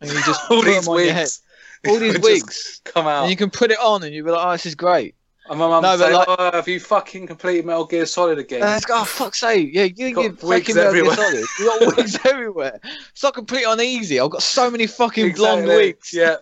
[0.00, 1.20] And you just all put these them on your head.
[1.22, 1.42] wigs.
[1.88, 2.80] All these wigs.
[2.84, 3.22] come out.
[3.22, 5.14] And you can put it on and you'll be like, oh, this is great.
[5.48, 8.06] and my mum No, would but say, like- "Oh, have you fucking completed Metal Gear
[8.06, 9.70] Solid again?" Like, oh, fuck's sake.
[9.72, 11.16] Yeah, you, Got you're wigs fucking Metal Gear everywhere.
[11.16, 11.44] Solid.
[11.58, 12.80] You got wigs everywhere.
[13.12, 14.18] It's not complete on easy.
[14.20, 15.76] I've got so many fucking blonde Exactly.
[15.86, 16.12] wigs.
[16.14, 16.36] Yeah.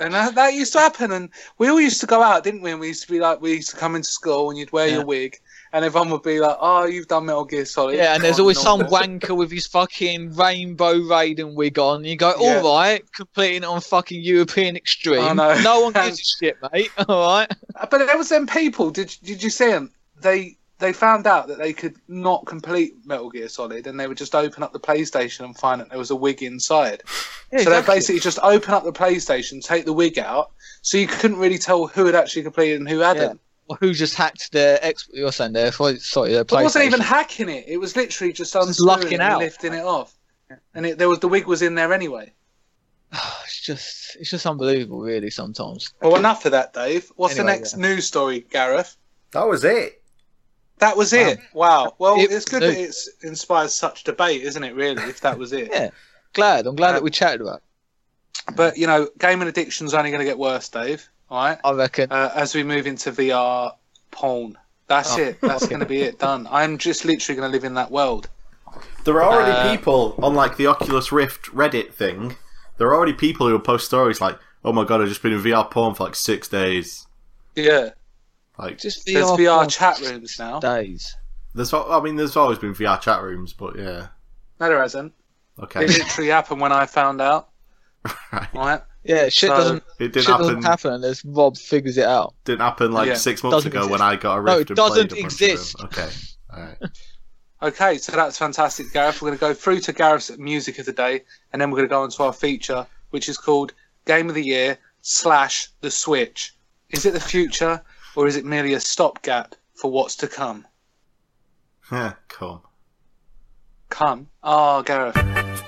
[0.00, 2.72] And that, that used to happen, and we all used to go out, didn't we?
[2.72, 4.88] And we used to be like, we used to come into school, and you'd wear
[4.88, 4.94] Yeah.
[4.96, 5.38] your wig,
[5.72, 8.60] and everyone would be like, "Oh, you've done Metal Gear Solid." Yeah, and there's always
[8.60, 11.96] some wanker with his fucking rainbow Raiden wig on.
[11.98, 12.60] And you go, all Yeah.
[12.62, 15.22] right, completing it on fucking European Extreme.
[15.22, 15.60] I know.
[15.62, 16.90] No one gives a shit, mate.
[17.08, 17.50] All right.
[17.74, 18.90] Uh, but there was them people.
[18.90, 19.92] Did did you see them?
[20.20, 24.16] They they found out that they could not complete Metal Gear Solid, and they would
[24.16, 27.02] just open up the PlayStation and find that there was a wig inside.
[27.52, 31.06] Yeah, so they basically just open up the PlayStation, take the wig out, so you
[31.06, 33.32] couldn't really tell who had actually completed and who hadn't.
[33.36, 33.38] Or
[33.78, 35.08] who just hacked their X?
[35.12, 37.64] You're saying their sorry, their But it wasn't even hacking it.
[37.68, 39.38] It was literally just Just unscrewing it out.
[39.40, 40.14] lifting it off.
[40.74, 42.32] And it, there was the wig was in there anyway.
[43.44, 45.30] it's just it's just unbelievable, really.
[45.30, 45.92] Sometimes.
[46.00, 47.10] Well, enough of that, Dave.
[47.16, 48.96] What's Anyway, the next news story, Gareth?
[49.32, 50.02] That was it.
[50.78, 51.38] That was it.
[51.52, 51.94] Wow.
[51.98, 52.68] Well, It- it's good no.
[52.70, 54.74] that it's inspired such debate, isn't it?
[54.74, 55.68] Really, if that was it.
[55.72, 55.90] Yeah.
[56.32, 56.66] Glad.
[56.66, 57.56] I'm glad Uh, that we chatted about.
[58.48, 58.56] it.
[58.56, 61.08] But you know, gaming addiction's only going to get worse, Dave.
[61.30, 61.58] All right.
[61.64, 62.10] I reckon.
[62.10, 63.72] Uh, as we move into VR
[64.10, 65.40] porn, that's Oh, it.
[65.40, 66.18] That's going to be it.
[66.18, 66.48] Done.
[66.50, 68.28] I'm just literally going to live in that world.
[69.04, 72.36] There are already Uh, people on like the Oculus Rift Reddit thing.
[72.78, 75.32] There are already people who will post stories like, "Oh my god, I've just been
[75.32, 77.06] in VR porn for like six days."
[77.56, 77.90] Yeah.
[78.58, 80.60] Like, Just There's VR, VR chat rooms now.
[80.60, 81.16] Days.
[81.54, 84.08] there's, I mean, there's always been VR chat rooms, but yeah,
[84.60, 85.14] No, there hasn't.
[85.62, 87.48] okay, It literally happened when I found out.
[88.32, 88.54] right.
[88.54, 88.82] Right.
[89.02, 90.62] Yeah, shit So, doesn't It didn't doesn't happen.
[90.62, 92.34] happen unless Rob figures it out.
[92.44, 93.14] Didn't happen like Yeah.
[93.14, 93.90] six months Doesn't ago exist.
[93.92, 95.74] when I got a No, it and doesn't a exist.
[95.80, 95.86] Of.
[95.86, 96.08] Okay,
[96.54, 96.76] all right.
[97.62, 99.20] Okay, so that's fantastic, Gareth.
[99.20, 101.88] We're going to go through to Gareth's music of the day, and then we're going
[101.88, 103.72] to go on to our feature, which is called
[104.06, 106.54] Game of the Year slash the Switch.
[106.90, 107.82] Is it the future,
[108.16, 110.66] or is it merely a stopgap for what's to come?
[111.92, 112.60] Yeah, come.
[113.90, 114.28] Come.
[114.42, 115.62] Oh, Gareth.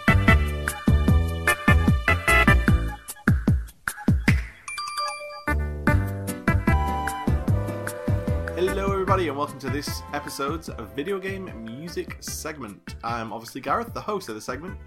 [9.12, 12.94] Everybody, and welcome to this episode's video game music segment.
[13.05, 14.79] I'm obviously Gareth, the host of the segment.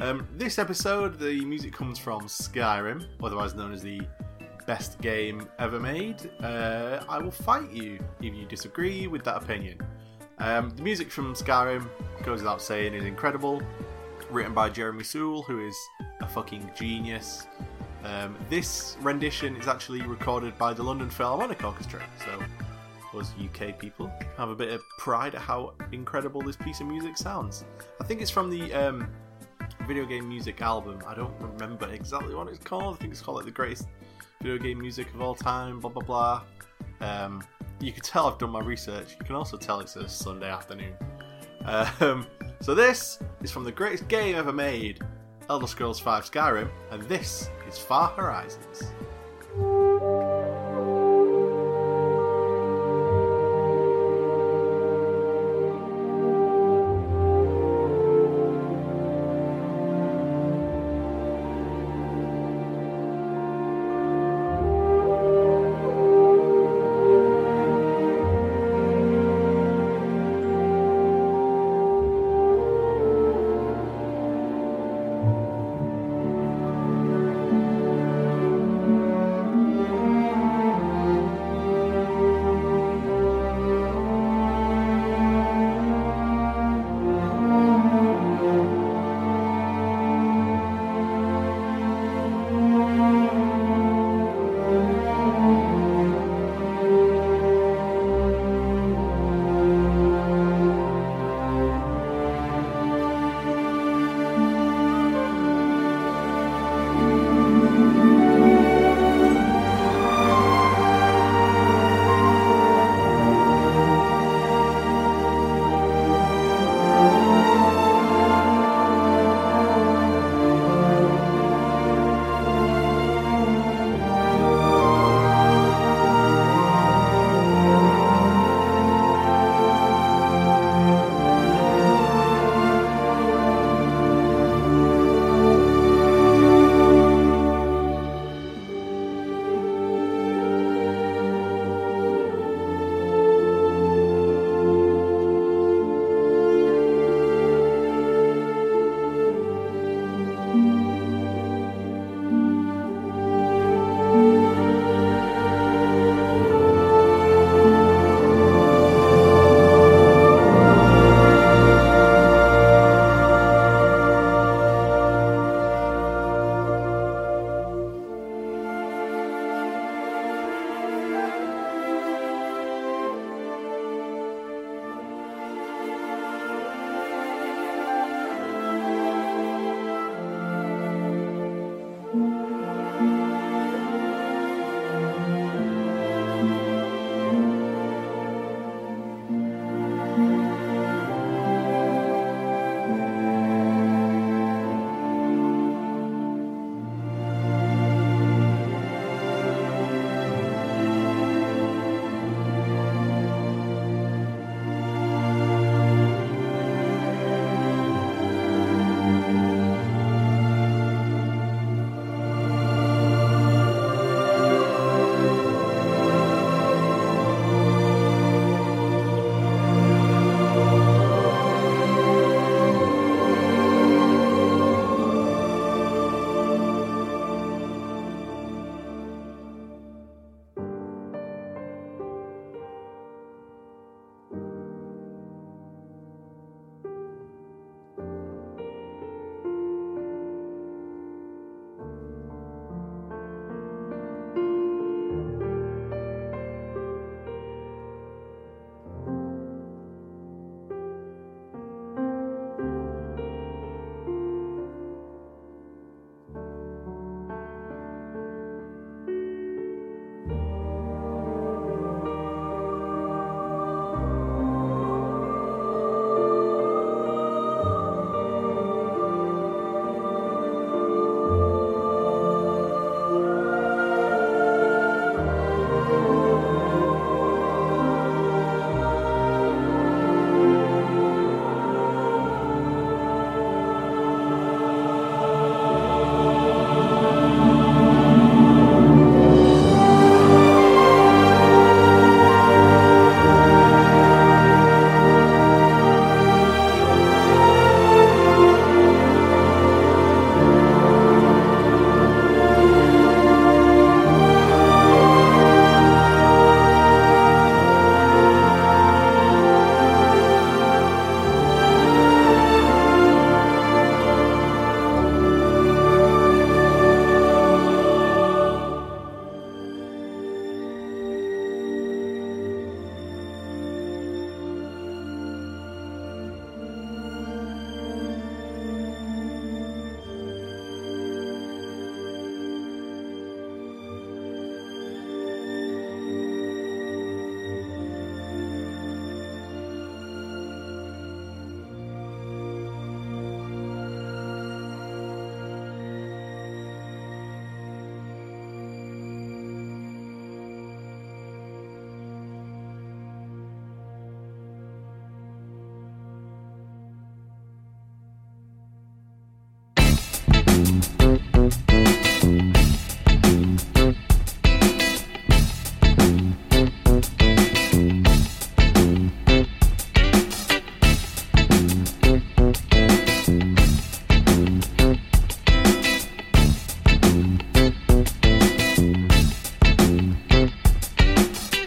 [0.00, 4.00] Um, this episode, the music comes from Skyrim, otherwise known as the
[4.66, 6.30] best game ever made.
[6.42, 9.78] Uh, I will fight you if you disagree with that opinion.
[10.38, 11.86] Um, the music from Skyrim
[12.24, 13.60] goes without saying is incredible.
[14.30, 15.76] Written by Jeremy Soule, who is
[16.22, 17.46] a fucking genius.
[18.02, 22.42] Um, this rendition is actually recorded by the London Philharmonic Orchestra, so
[23.16, 27.16] us UK people have a bit of pride at how incredible this piece of music
[27.16, 27.64] sounds.
[28.00, 29.08] I think it's from the um,
[29.86, 31.02] video game music album.
[31.06, 32.96] I don't remember exactly what it's called.
[32.96, 33.88] I think it's called like the greatest
[34.42, 35.80] video game music of all time.
[35.80, 36.42] Blah blah blah.
[37.00, 37.42] Um,
[37.80, 39.16] you can tell I've done my research.
[39.18, 40.94] You can also tell it's a Sunday afternoon.
[41.64, 42.26] Um,
[42.60, 45.00] so this is from the greatest game ever made,
[45.48, 48.82] Elder Scrolls V Skyrim, and this is Far Horizons.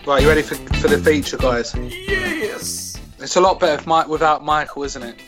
[0.08, 1.76] Right, you ready for, for the feature, guys?
[1.76, 2.98] Yes.
[3.20, 5.20] It's a lot better if Mike, without Michael, isn't it?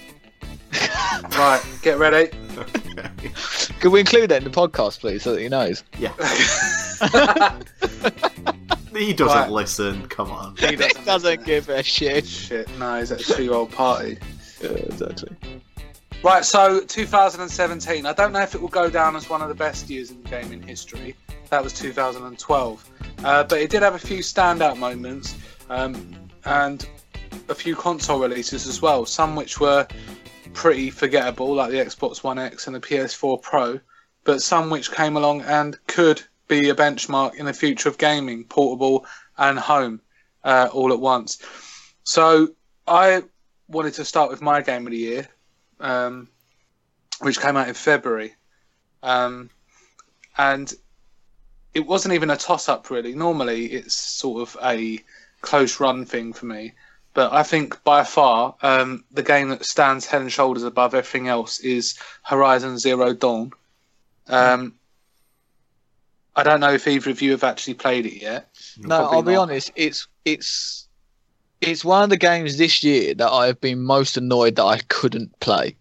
[1.38, 2.30] right, get ready.
[2.58, 3.10] Okay.
[3.82, 5.84] Could we include that in the podcast, please, so that he knows?
[5.98, 6.14] Yeah.
[8.96, 9.52] He doesn't Right.
[9.52, 10.08] listen.
[10.08, 10.56] Come on.
[10.58, 12.26] He He doesn't doesn't give a shit.
[12.28, 14.18] Shit, no, he's at a two-year-old party.
[14.62, 15.30] Yeah, exactly.
[16.24, 18.06] Right, so 2017.
[18.06, 20.22] I don't know if it will go down as one of the best years in
[20.24, 21.16] gaming history.
[21.50, 22.90] That was 2012,
[23.24, 25.36] uh, but it did have a few standout moments
[25.70, 26.88] um, and
[27.50, 29.06] a few console releases as well.
[29.06, 29.88] Some which were
[30.54, 33.80] pretty forgettable, like the Xbox One X and the PS4 Pro,
[34.24, 38.44] but some which came along and could be a benchmark in the future of gaming,
[38.44, 39.06] portable
[39.38, 40.02] and home,
[40.44, 41.40] uh, all at once.
[42.04, 42.50] So
[42.88, 43.24] I
[43.68, 45.28] wanted to start with my game of the year,
[45.80, 46.28] um,
[47.22, 48.36] which came out in February.
[49.02, 49.50] Um,
[50.38, 50.74] and
[51.74, 53.14] it wasn't even a toss up, really.
[53.14, 55.00] Normally, it's sort of a
[55.42, 56.74] close run thing for me.
[57.14, 61.28] But I think by far, um, the game that stands head and shoulders above everything
[61.28, 63.52] else is Horizon Zero Dawn.
[64.28, 64.76] Um,
[66.36, 68.50] I don't know if either of you have actually played it yet.
[68.78, 69.42] No, Probably I'll be not.
[69.42, 69.72] honest.
[69.76, 70.88] It's it's
[71.62, 74.80] it's one of the games this year that I have been most annoyed that I
[74.88, 75.76] couldn't play.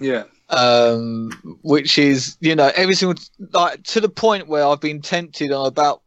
[0.00, 0.24] Yeah.
[0.50, 1.30] Um,
[1.62, 5.66] which is you know every single like to the point where I've been tempted on
[5.66, 6.02] about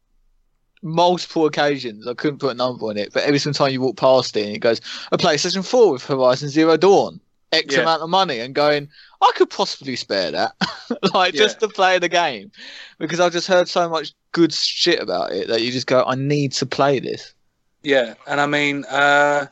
[0.82, 2.08] multiple occasions.
[2.08, 4.46] I couldn't put a number on it, but every single time you walk past it,
[4.48, 7.20] and it goes a PlayStation Four with Horizon Zero Dawn,
[7.52, 7.82] X Yeah.
[7.82, 8.90] amount of money, and going,
[9.22, 10.56] I could possibly spare that,
[11.14, 11.42] like Yeah.
[11.42, 12.52] just to play the game,
[12.98, 16.16] because I've just heard so much good shit about it that you just go, I
[16.16, 17.34] need to play this.
[17.84, 19.48] Yeah, and I mean, uh,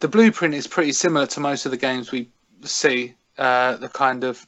[0.00, 2.30] the blueprint is pretty similar to most of the games we
[2.62, 3.14] see.
[3.40, 4.46] Uh, the kind of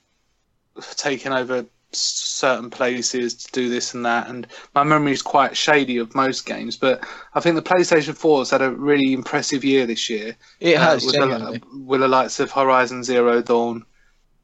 [0.96, 5.96] taking over certain places to do this and that, and my memory is quite shady
[5.96, 6.76] of most games.
[6.76, 7.02] But
[7.34, 10.36] I think the PlayStation 4 has had a really impressive year this year.
[10.60, 11.58] It uh, has with, genuinely.
[11.58, 13.86] the, with the likes of Horizon Zero Dawn.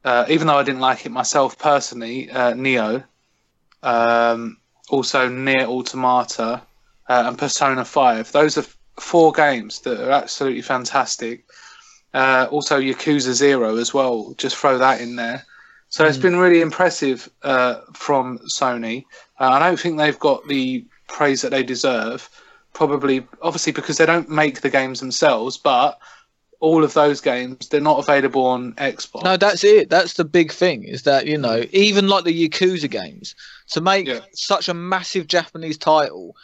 [0.03, 3.03] Uh, even though I didn't like it myself personally, uh, Nioh,
[3.83, 4.57] um,
[4.89, 6.63] also Nier Automata,
[7.07, 8.31] uh, and Persona 5.
[8.31, 8.65] Those are
[8.99, 11.45] four games that are absolutely fantastic.
[12.13, 14.33] Uh, also, Yakuza Zero as well.
[14.37, 15.45] Just throw that in there.
[15.89, 19.05] So it's been really impressive uh, from Sony.
[19.39, 22.29] Uh, I don't think they've got the praise that they deserve.
[22.73, 25.97] Probably, obviously, because they don't make the games themselves, but
[26.59, 29.23] all of those games they're not available on Xbox.
[29.23, 29.89] No, that's it.
[29.89, 30.83] That's the big thing.
[30.83, 33.33] Is that you know even like the Yakuza games
[33.69, 34.19] to make Yeah.
[34.33, 36.35] such a massive Japanese title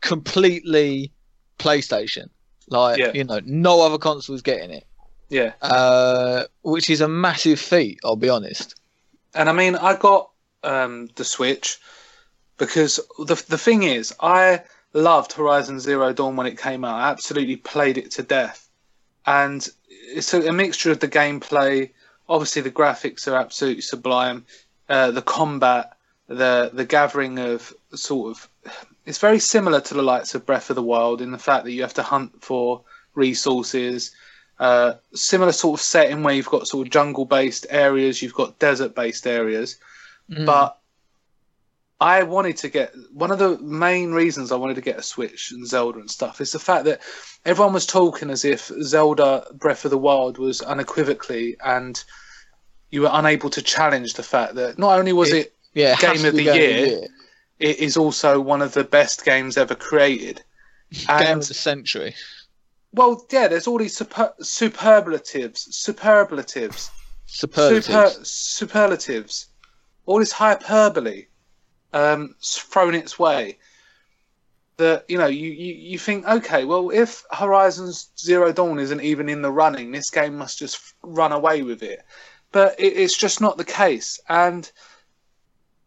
[0.00, 1.10] completely
[1.58, 2.28] PlayStation.
[2.68, 3.10] Like Yeah.
[3.14, 4.84] you know, no other console is getting it.
[5.28, 5.52] Yeah.
[5.60, 8.00] Uh, which is a massive feat.
[8.04, 8.74] I'll be honest.
[9.34, 10.30] And I mean, I got
[10.62, 11.78] um, the Switch
[12.58, 14.62] because the the thing is, I
[14.92, 17.00] loved Horizon Zero Dawn when it came out.
[17.00, 18.68] I absolutely played it to death,
[19.26, 21.90] and it's a, a mixture of the gameplay.
[22.28, 24.44] Obviously, the graphics are absolutely sublime.
[24.88, 25.96] Uh, the combat,
[26.28, 28.48] the the gathering of sort of,
[29.04, 31.72] it's very similar to the likes of Breath of the Wild in the fact that
[31.72, 32.82] you have to hunt for
[33.14, 34.12] resources.
[34.58, 38.58] Uh, similar sort of setting where you've got sort of jungle based areas, you've got
[38.58, 39.76] desert based areas,
[40.30, 40.46] Mm.
[40.46, 40.78] but
[42.00, 45.50] I wanted to get one of the main reasons I wanted to get a Switch
[45.50, 47.00] and Zelda and stuff is the fact that
[47.44, 52.02] everyone was talking as if Zelda Breath of the Wild was unequivocally and
[52.90, 56.16] you were unable to challenge the fact that not only was it, yeah, it has
[56.22, 57.08] Game of the Game Year,
[57.58, 60.42] it is also one of the best games ever created.
[60.92, 62.14] Game And of the century.
[62.96, 66.90] Well, yeah, there's all these super, superlatives, superlatives,
[67.26, 67.86] Superlatives.
[67.86, 69.46] super, superlatives,
[70.06, 71.26] all this hyperbole
[71.92, 73.58] um, thrown its way.
[74.78, 79.28] That you know, you, you, you think, okay, well, if Horizon Zero Dawn isn't even
[79.28, 82.02] in the running, this game must just run away with it.
[82.52, 84.70] But it, it's just not the case, and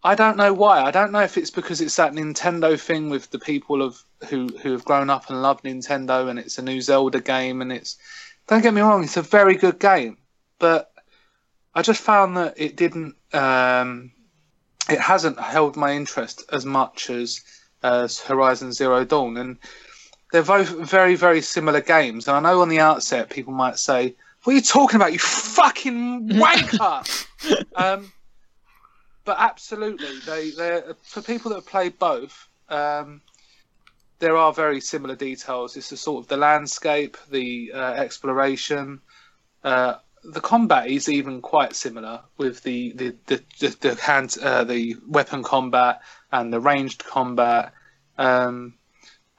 [0.03, 0.81] I don't know why.
[0.81, 4.47] I don't know if it's because it's that Nintendo thing with the people of who
[4.61, 7.97] who have grown up and love Nintendo, and it's a new Zelda game, and it's
[8.47, 10.17] don't get me wrong, it's a very good game,
[10.57, 10.91] but
[11.75, 13.15] I just found that it didn't.
[13.33, 14.11] Um,
[14.89, 17.41] it hasn't held my interest as much as
[17.83, 19.57] as Horizon Zero Dawn, and
[20.31, 22.27] they're both very very similar games.
[22.27, 25.13] And I know on the outset people might say, "What are you talking about?
[25.13, 27.25] You fucking wanker!"
[27.75, 28.11] um,
[29.29, 32.47] but absolutely, they they for people that have played both.
[32.67, 33.21] Um,
[34.17, 35.77] there are very similar details.
[35.77, 39.01] It's the sort of the landscape, the uh, exploration,
[39.63, 44.63] uh, the combat is even quite similar with the the the, the, the hand uh,
[44.63, 46.01] the weapon combat
[46.31, 47.71] and the ranged combat.
[48.17, 48.73] Um,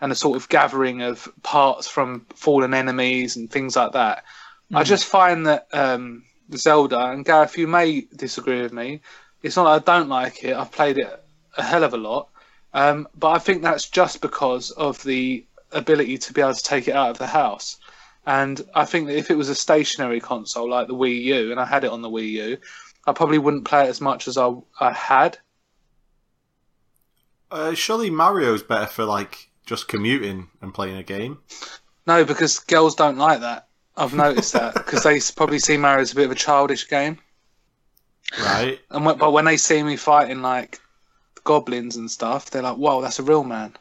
[0.00, 4.24] and a sort of gathering of parts from fallen enemies and things like that.
[4.72, 6.22] I just find that um,
[6.54, 9.00] Zelda and Gareth, you may disagree with me.
[9.42, 10.54] It's not that I don't like it.
[10.56, 11.24] I've played it
[11.56, 12.28] a hell of a lot,
[12.74, 16.88] um, but I think that's just because of the ability to be able to take
[16.88, 17.78] it out of the house.
[18.26, 21.58] And I think that if it was a stationary console like the Wii U, and
[21.58, 22.58] I had it on the Wii U,
[23.06, 25.38] I probably wouldn't play it as much as I, I had.
[27.50, 31.38] Uh, surely Mario's better for like just commuting and playing a game.
[32.06, 33.68] No, because girls don't like that.
[33.96, 37.18] I've noticed that because they probably see Mario as a bit of a childish game.
[38.38, 38.78] Right.
[38.90, 40.78] And when, but when they see me fighting like
[41.44, 43.74] goblins and stuff, they're like, "Whoa, that's a real man."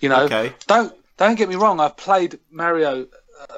[0.00, 0.52] You know, Okay.
[0.66, 1.80] don't don't get me wrong.
[1.80, 3.06] I've played Mario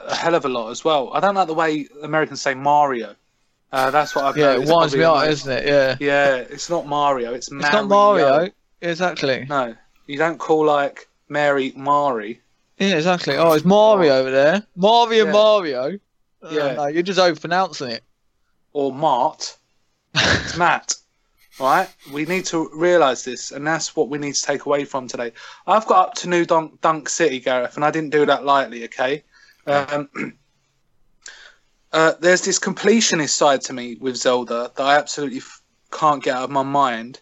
[0.07, 1.13] a hell of a lot as well.
[1.13, 3.15] I don't like the way Americans say Mario.
[3.73, 5.67] Uh, that's what I've Yeah, it winds me probably out, isn't it?
[5.67, 5.97] Yeah.
[6.01, 7.35] Yeah, it's not Mario.
[7.35, 7.67] It's Mario.
[7.67, 8.51] It's not Mario.
[8.81, 9.47] Exactly.
[9.49, 9.75] No,
[10.07, 12.41] you don't call like Mary Mari.
[12.79, 13.37] Yeah, exactly.
[13.37, 14.67] Oh, it's Mario over there.
[14.77, 15.33] Mario Yeah.
[15.33, 15.99] Mario.
[16.43, 16.75] Oh, Yeah.
[16.75, 18.03] no, you're just overpronouncing it.
[18.73, 19.57] or Mart.
[20.15, 20.95] It's Matt.
[21.61, 25.07] Right, we need to realise this, and that's what we need to take away from
[25.07, 25.31] today.
[25.69, 28.85] I've got up to New Donk, Donk City, Gareth, and I didn't do that lightly.
[28.85, 29.23] Okay,
[29.69, 30.09] um,
[31.93, 35.63] uh, there's this completionist side to me with Zelda that I absolutely f-
[35.93, 37.21] can't get out of my mind.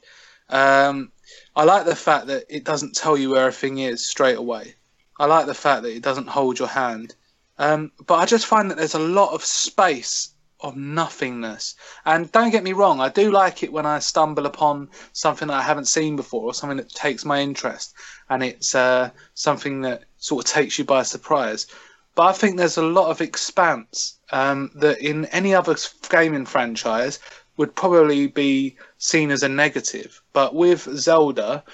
[0.48, 1.12] Um,
[1.54, 4.74] I like the fact that it doesn't tell you where everything is straight away.
[5.18, 7.14] I like the fact that it doesn't hold your hand.
[7.58, 10.31] Um, but I just find that there's a lot of space
[10.62, 11.74] of nothingness.
[12.04, 15.58] And don't get me wrong, I do like it when I stumble upon something that
[15.58, 17.94] I haven't seen before or something that takes my interest
[18.30, 21.66] and it's uh, something that sort of takes you by surprise.
[22.14, 25.76] But I think there's a lot of expanse um, that in any other
[26.08, 27.18] gaming franchise
[27.56, 30.22] would probably be seen as a negative.
[30.32, 31.64] But with Zelda,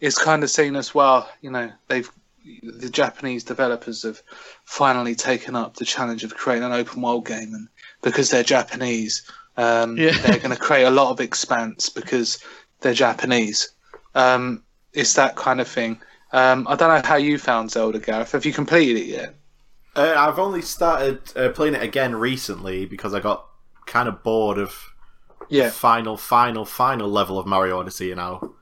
[0.00, 2.10] it's kind of seen as well, you know, they've
[2.62, 4.22] the Japanese developers have
[4.64, 7.68] finally taken up the challenge of creating an open world game, and
[8.06, 10.12] because they're Japanese, um, Yeah.
[10.22, 12.38] they're going to create a lot of expanse because
[12.80, 13.72] they're Japanese.
[14.14, 16.00] Um, it's that kind of thing.
[16.32, 18.30] Um, I don't know how you found Zelda, Gareth.
[18.30, 19.34] Have you completed it yet?
[19.96, 23.44] Uh, I've only started uh, playing it again recently because I got
[23.86, 24.72] kind of bored of
[25.48, 25.64] Yeah.
[25.66, 28.54] the final, final, final level of Mario Odyssey and how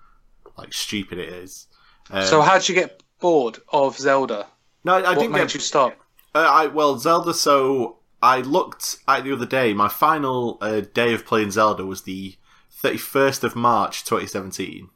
[0.57, 1.67] like stupid it is.
[2.11, 4.47] Um, So how did you get bored of Zelda?
[4.85, 5.97] no, I what didn't made get you stop?
[6.35, 7.35] Uh, I well, Zelda.
[7.35, 9.75] So I looked at the other day.
[9.75, 12.37] My final uh, day of playing Zelda was the
[12.71, 14.89] thirty first of March, twenty seventeen,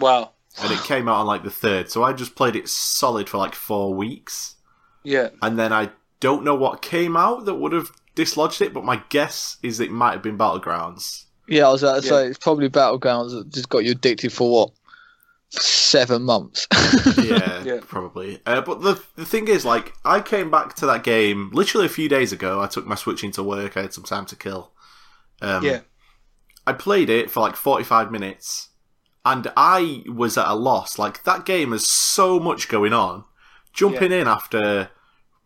[0.00, 0.30] Wow.
[0.62, 1.90] and it came out on like the third.
[1.90, 4.56] So I just played it solid for like four weeks,
[5.02, 5.28] Yeah.
[5.42, 5.90] and then I
[6.20, 9.90] don't know what came out that would have dislodged it, but my guess is it
[9.90, 11.24] might have been Battlegrounds.
[11.46, 12.12] Yeah, I was about to Yeah.
[12.12, 14.70] say it's probably Battlegrounds that just got you addicted for what
[15.62, 16.66] seven months.
[17.22, 17.80] yeah, Yeah.
[17.86, 18.40] probably.
[18.46, 21.90] Uh, but the the thing is, like, I came back to that game literally a
[21.90, 22.60] few days ago.
[22.60, 23.76] I took my Switch into work.
[23.76, 24.72] I had some time to kill.
[25.42, 25.80] Um, Yeah.
[26.66, 28.70] I played it for like 45 minutes
[29.24, 30.98] and I was at a loss.
[30.98, 33.24] Like, that game has so much going on.
[33.74, 34.90] Jumping in after,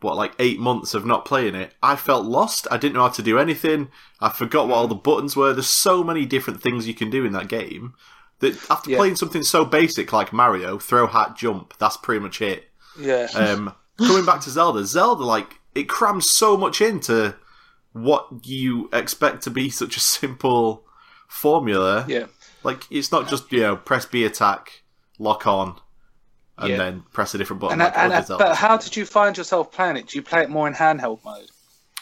[0.00, 2.68] what, like eight months of not playing it, I felt lost.
[2.70, 3.88] I didn't know how to do anything.
[4.20, 5.52] I forgot what all the buttons were.
[5.52, 7.94] There's so many different things you can do in that game
[8.40, 8.98] that after Yeah.
[8.98, 12.68] playing something so basic like Mario, throw, hat, jump, that's pretty much it.
[12.98, 13.28] Yeah.
[13.34, 17.34] Um, coming back to Zelda, Zelda like it crams so much into
[17.92, 20.84] what you expect to be such a simple
[21.26, 22.04] formula.
[22.08, 22.26] yeah.
[22.64, 24.82] Like it's not just you know press B attack,
[25.18, 25.76] lock on,
[26.58, 26.76] and Yeah.
[26.76, 27.80] then press a different button.
[27.80, 30.08] And, like and, other but how did you find yourself playing it?
[30.08, 31.50] Do you play it more in handheld mode?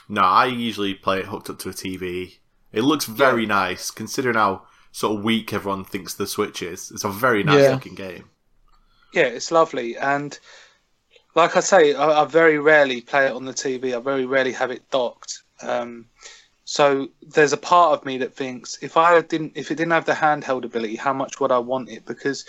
[0.09, 2.35] no, I usually play it hooked up to a TV.
[2.73, 4.63] It looks very nice considering how
[4.97, 6.91] sort of weak everyone thinks the Switch is.
[6.91, 7.73] It's a very nice Yeah.
[7.73, 8.31] looking game.
[9.13, 9.95] Yeah, it's lovely.
[9.95, 10.39] And
[11.35, 13.95] like I say, I, I very rarely play it on the TV.
[13.95, 15.43] I very rarely have it docked.
[15.61, 16.07] Um,
[16.65, 20.07] so there's a part of me that thinks if I didn't, if it didn't have
[20.07, 22.07] the handheld ability, how much would I want it?
[22.07, 22.47] Because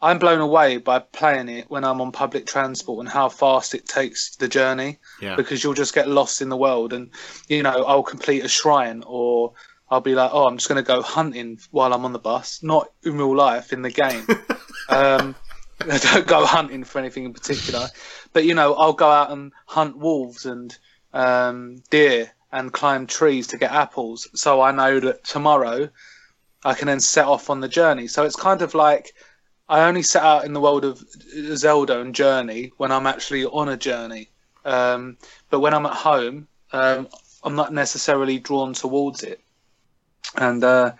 [0.00, 3.84] I'm blown away by playing it when I'm on public transport and how fast it
[3.84, 4.98] takes the journey.
[5.20, 5.36] Yeah.
[5.36, 7.10] Because you'll just get lost in the world, and
[7.48, 9.52] you know I'll complete a shrine or.
[9.92, 12.62] I'll be like, oh, I'm just going to go hunting while I'm on the bus,
[12.62, 14.26] not in real life in the game.
[14.88, 15.34] um,
[15.82, 17.88] I don't go hunting for anything in particular,
[18.32, 20.74] but you know, I'll go out and hunt wolves and
[21.12, 24.30] um, deer and climb trees to get apples.
[24.34, 25.90] So I know that tomorrow
[26.64, 28.08] I can then set off on the journey.
[28.08, 29.12] So it's kind of like
[29.68, 31.04] I only set out in the world of
[31.54, 34.30] Zelda and Journey when I'm actually on a journey.
[34.64, 35.18] Um,
[35.50, 37.08] but when I'm at home, um,
[37.44, 39.41] I'm not necessarily drawn towards it.
[40.36, 40.92] And uh,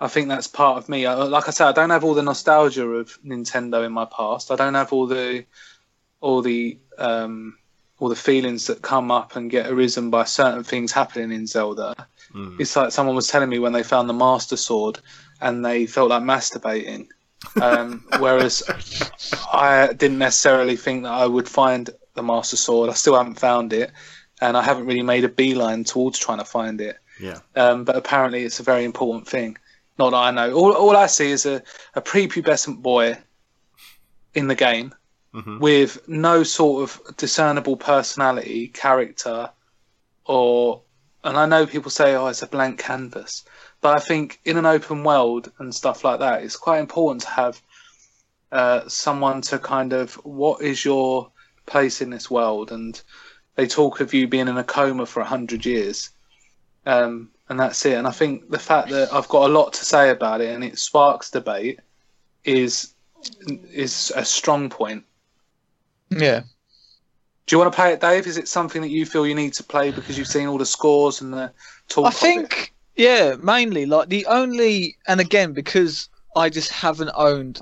[0.00, 1.06] I think that's part of me.
[1.06, 4.50] I, like I said, I don't have all the nostalgia of Nintendo in my past.
[4.50, 5.44] I don't have all the
[6.20, 7.58] all the um,
[7.98, 11.94] all the feelings that come up and get arisen by certain things happening in Zelda.
[12.34, 12.60] Mm.
[12.60, 14.98] It's like someone was telling me when they found the Master Sword
[15.40, 17.08] and they felt like masturbating.
[17.60, 18.62] Um, whereas
[19.52, 22.90] I didn't necessarily think that I would find the Master Sword.
[22.90, 23.92] I still haven't found it,
[24.40, 26.98] and I haven't really made a beeline towards trying to find it.
[27.22, 27.38] Yeah.
[27.56, 29.56] Um, but apparently, it's a very important thing.
[29.98, 30.52] Not that I know.
[30.54, 31.62] All, all I see is a,
[31.94, 33.16] a prepubescent boy
[34.34, 34.94] in the game
[35.34, 35.60] Mhm.
[35.60, 39.50] with no sort of discernible personality, character,
[40.26, 40.82] or.
[41.24, 43.44] And I know people say, oh, it's a blank canvas.
[43.80, 47.28] But I think in an open world and stuff like that, it's quite important to
[47.28, 47.62] have
[48.50, 51.30] uh, someone to kind of, what is your
[51.66, 52.72] place in this world?
[52.72, 53.00] And
[53.54, 56.10] they talk of you being in a coma for 100 years.
[56.86, 57.94] Um, and that's it.
[57.94, 60.64] And I think the fact that I've got a lot to say about it and
[60.64, 61.80] it sparks debate
[62.44, 62.94] is
[63.72, 65.04] is a strong point.
[66.10, 66.42] Yeah.
[67.46, 68.26] Do you want to play it, Dave?
[68.26, 70.66] Is it something that you feel you need to play because you've seen all the
[70.66, 71.52] scores and the
[71.88, 72.06] talk?
[72.06, 72.18] I of it?
[72.18, 77.60] think, yeah, mainly like the only, and again because I just haven't owned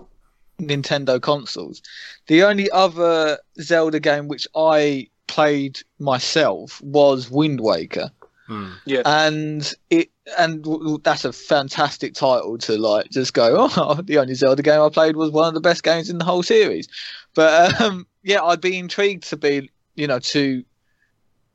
[0.61, 1.83] Nintendo consoles,
[2.27, 8.11] the only other Zelda game which I played myself was Wind Waker,
[8.51, 8.73] Mm.
[8.85, 9.03] Yeah.
[9.05, 10.67] and it and
[11.05, 13.69] that's a fantastic title to like just go.
[13.77, 16.25] Oh, the only Zelda game I played was one of the best games in the
[16.25, 16.89] whole series,
[17.35, 20.65] but um, yeah, I'd be intrigued to be, you know, to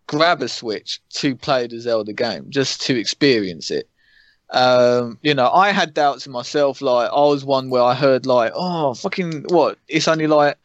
[0.08, 3.90] grab a Switch to play the Zelda game, just to experience it.
[4.52, 6.82] Um, you know, I had doubts in myself.
[6.82, 9.78] Like, I was one where I heard like, oh, fucking what?
[9.88, 10.58] It's only like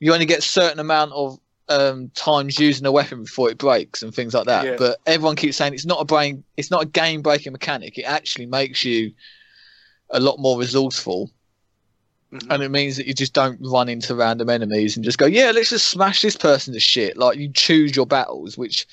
[0.00, 4.14] you only get certain amount of um, times using a weapon before it breaks and
[4.14, 4.64] things like that.
[4.64, 4.76] Yeah.
[4.78, 7.98] But everyone keeps saying it's not a brain, it's not a game breaking mechanic.
[7.98, 9.12] It actually makes you
[10.10, 11.30] a lot more resourceful
[12.32, 12.46] Mhm.
[12.50, 15.50] and it means that you just don't run into random enemies and just go, yeah,
[15.50, 17.16] let's just smash this person to shit.
[17.16, 18.86] Like you choose your battles, which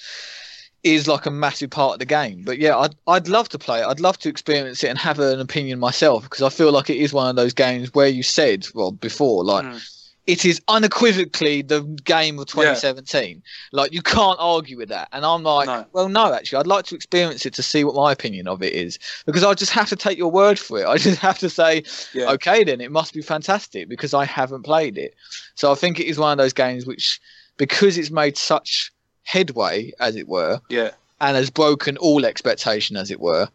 [0.84, 2.44] is like a massive part of the game.
[2.46, 3.88] But yeah, I'd I'd love to play it.
[3.88, 6.98] I'd love to experience it and have an opinion myself because I feel like it
[6.98, 9.82] is one of those games where you said, well, before, like Mm.
[10.28, 13.44] It is unequivocally the game of 2017.
[13.72, 15.08] Like you can't argue with that.
[15.12, 15.86] And I'm like, No.
[15.94, 18.74] well, no, actually, I'd like to experience it to see what my opinion of it
[18.74, 18.98] is
[19.28, 20.88] because I just have to take your word for it.
[20.88, 22.32] I just have to say, Yeah.
[22.32, 25.14] okay, then it must be fantastic because I haven't played it.
[25.54, 27.22] So I think it is one of those games which,
[27.58, 28.92] because it's made such
[29.24, 30.92] headway, as it were, Yeah.
[31.22, 33.48] and has broken all expectation, as it were,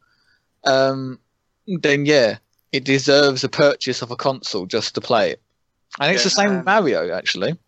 [0.64, 1.18] um,
[1.66, 2.38] then yeah,
[2.72, 5.42] it deserves a purchase of a console just to play it.
[5.98, 7.58] And it's Yeah, the same um, with Mario, actually.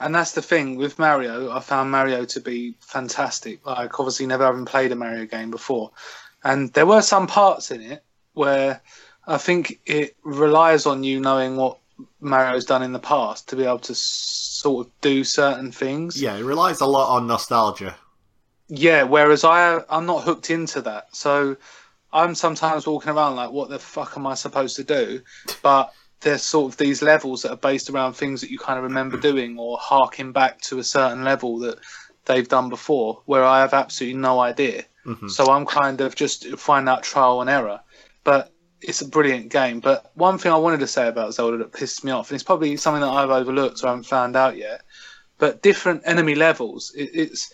[0.00, 1.50] And that's the thing with Mario.
[1.50, 3.64] I found Mario to be fantastic.
[3.64, 5.92] Like obviously never having played a Mario game before,
[6.42, 8.04] and there were some parts in it
[8.34, 8.80] where
[9.26, 11.78] I think it relies on you knowing what
[12.20, 16.20] Mario's done in the past to be able to sort of do certain things.
[16.20, 17.94] Yeah, it relies a lot on nostalgia.
[18.68, 21.14] Yeah, whereas I I'm not hooked into that.
[21.14, 21.56] So
[22.12, 25.22] I'm sometimes walking around like, what the fuck am I supposed to do?
[25.62, 25.92] But
[26.24, 29.16] there's sort of these levels that are based around things that you kind of remember
[29.16, 31.78] doing or harking back to a certain level that
[32.24, 34.84] they've done before, where I have absolutely no idea.
[35.04, 35.30] Mhm.
[35.30, 37.80] So I'm kind of just find out trial and error.
[38.24, 38.50] But
[38.80, 39.80] it's a brilliant game.
[39.80, 42.44] But one thing I wanted to say about Zelda that pissed me off, and it's
[42.44, 44.82] probably something that I've overlooked or haven't found out yet,
[45.38, 46.92] but different enemy levels.
[46.94, 47.52] It, it's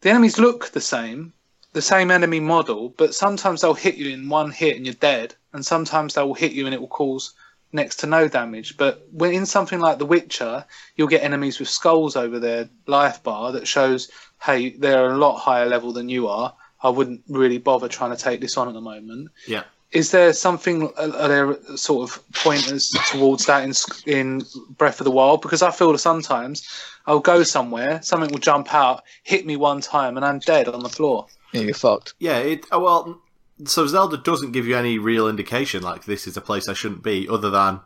[0.00, 1.32] the enemies look the same,
[1.76, 5.34] the same enemy model, but sometimes they'll hit you in one hit and you're dead,
[5.52, 7.34] and sometimes they will hit you and it will cause
[7.70, 8.78] next to no damage.
[8.78, 10.64] But when in something like The Witcher,
[10.96, 14.10] you'll get enemies with skulls over their life bar that shows,
[14.42, 16.54] hey, they're a lot higher level than you are.
[16.82, 19.28] I wouldn't really bother trying to take this on at the moment.
[19.46, 19.64] Yeah.
[19.96, 20.92] Is there something?
[20.98, 23.72] Uh, are there sort of pointers towards that in
[24.06, 24.42] in
[24.76, 25.40] Breath of the Wild?
[25.40, 26.68] Because I feel that sometimes
[27.06, 30.82] I'll go somewhere, something will jump out, hit me one time, and I'm dead on
[30.82, 31.26] the floor.
[31.52, 32.12] Yeah, you're fucked.
[32.18, 33.22] Yeah, it oh, well.
[33.64, 37.02] So Zelda doesn't give you any real indication like this is a place I shouldn't
[37.02, 37.80] be, other than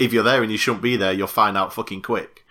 [0.00, 2.44] if you're there and you shouldn't be there, you'll find out fucking quick.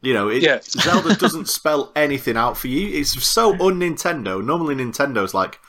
[0.00, 0.58] You know, it, Yeah.
[0.62, 2.98] Zelda doesn't spell anything out for you.
[2.98, 4.44] It's so un Nintendo.
[4.44, 5.60] Normally, Nintendo's like,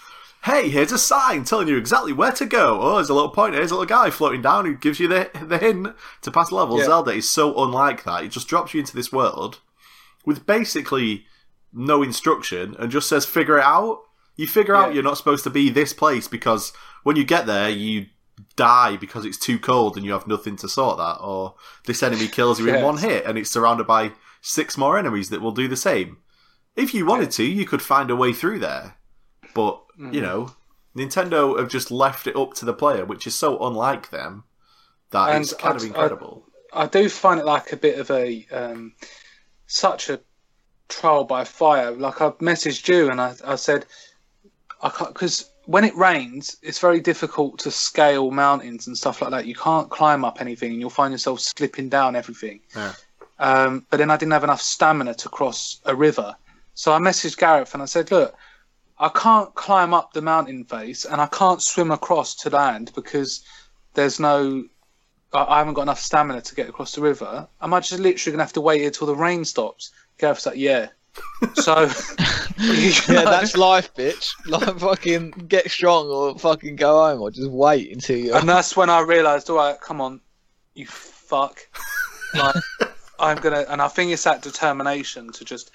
[0.43, 2.79] "Hey, here's a sign telling you exactly where to go.
[2.81, 3.57] Oh, there's a little pointer.
[3.57, 6.79] Here's a little guy floating down who gives you the the hint to pass level."
[6.79, 6.85] Yeah.
[6.85, 8.23] Zelda is so unlike that.
[8.23, 9.59] It just drops you into this world
[10.25, 11.25] with basically
[11.73, 14.01] no instruction and just says figure it out.
[14.35, 16.71] You figure out you're not supposed to be this place because
[17.03, 18.07] when you get there, you
[18.55, 22.27] die because it's too cold and you have nothing to sort that, or this enemy
[22.27, 25.67] kills you in one hit and it's surrounded by six more enemies that will do
[25.67, 26.17] the same.
[26.75, 28.95] If you wanted to, you could find a way through there,
[29.53, 30.13] but Mm.
[30.13, 30.53] you know,
[30.95, 34.43] Nintendo have just left it up to the player, which is so unlike them
[35.11, 36.45] that And it's kind I- of I- incredible.
[36.71, 38.93] I do find it like a bit of a um,
[39.67, 40.19] such a
[40.87, 41.91] trial by fire.
[41.91, 43.85] Like I messaged you and I, I said
[44.81, 49.31] I can't because when it rains, it's very difficult to scale mountains and stuff like
[49.31, 49.45] that.
[49.47, 52.59] You can't climb up anything, and you'll find yourself slipping down everything.
[52.75, 52.93] Yeah.
[53.39, 56.35] Um, but then I didn't have enough stamina to cross a river,
[56.75, 58.35] so I messaged Gareth and I said, "Look,
[58.99, 63.43] I can't climb up the mountain face, and I can't swim across to land because
[63.93, 64.65] there's no
[65.33, 67.47] I I haven't got enough stamina to get across the river.
[67.61, 69.91] Am I just literally gonna have to wait until the rain stops?
[70.17, 70.89] Gareth's like, yeah.
[71.55, 71.89] So
[72.57, 74.31] you Yeah, know, that's life, bitch.
[74.45, 78.33] Like, fucking get strong or fucking go home or just wait until you.
[78.35, 80.21] and that's when I realised, all right, come on,
[80.73, 81.59] you fuck.
[82.35, 82.55] Like,
[83.19, 85.71] I'm gonna, and I think it's that determination to just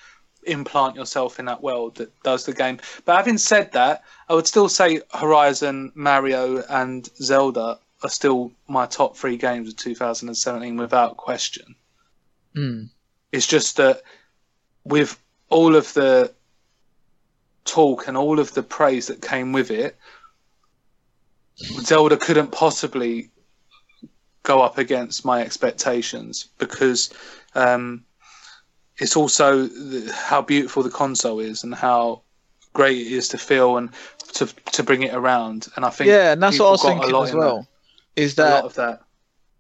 [0.46, 2.78] implant yourself in that world that does the game.
[3.04, 8.86] But having said that, I would still say Horizon, Mario, and Zelda are still my
[8.86, 11.74] top three games of 2017 without question.
[12.56, 12.90] Mm.
[13.32, 14.02] It's just that
[14.84, 15.18] with
[15.48, 16.32] all of the
[17.64, 19.96] talk and all of the praise that came with it,
[21.56, 23.30] Zelda couldn't possibly
[24.42, 27.12] go up against my expectations because
[27.54, 28.04] um,
[28.98, 32.22] it's also the, how beautiful the console is and how
[32.72, 33.90] great it is to feel and
[34.34, 35.68] to to bring it around.
[35.76, 37.68] And I think Yeah, and that's what I was thinking lot as well.
[38.16, 39.00] Is that, a lot that of that.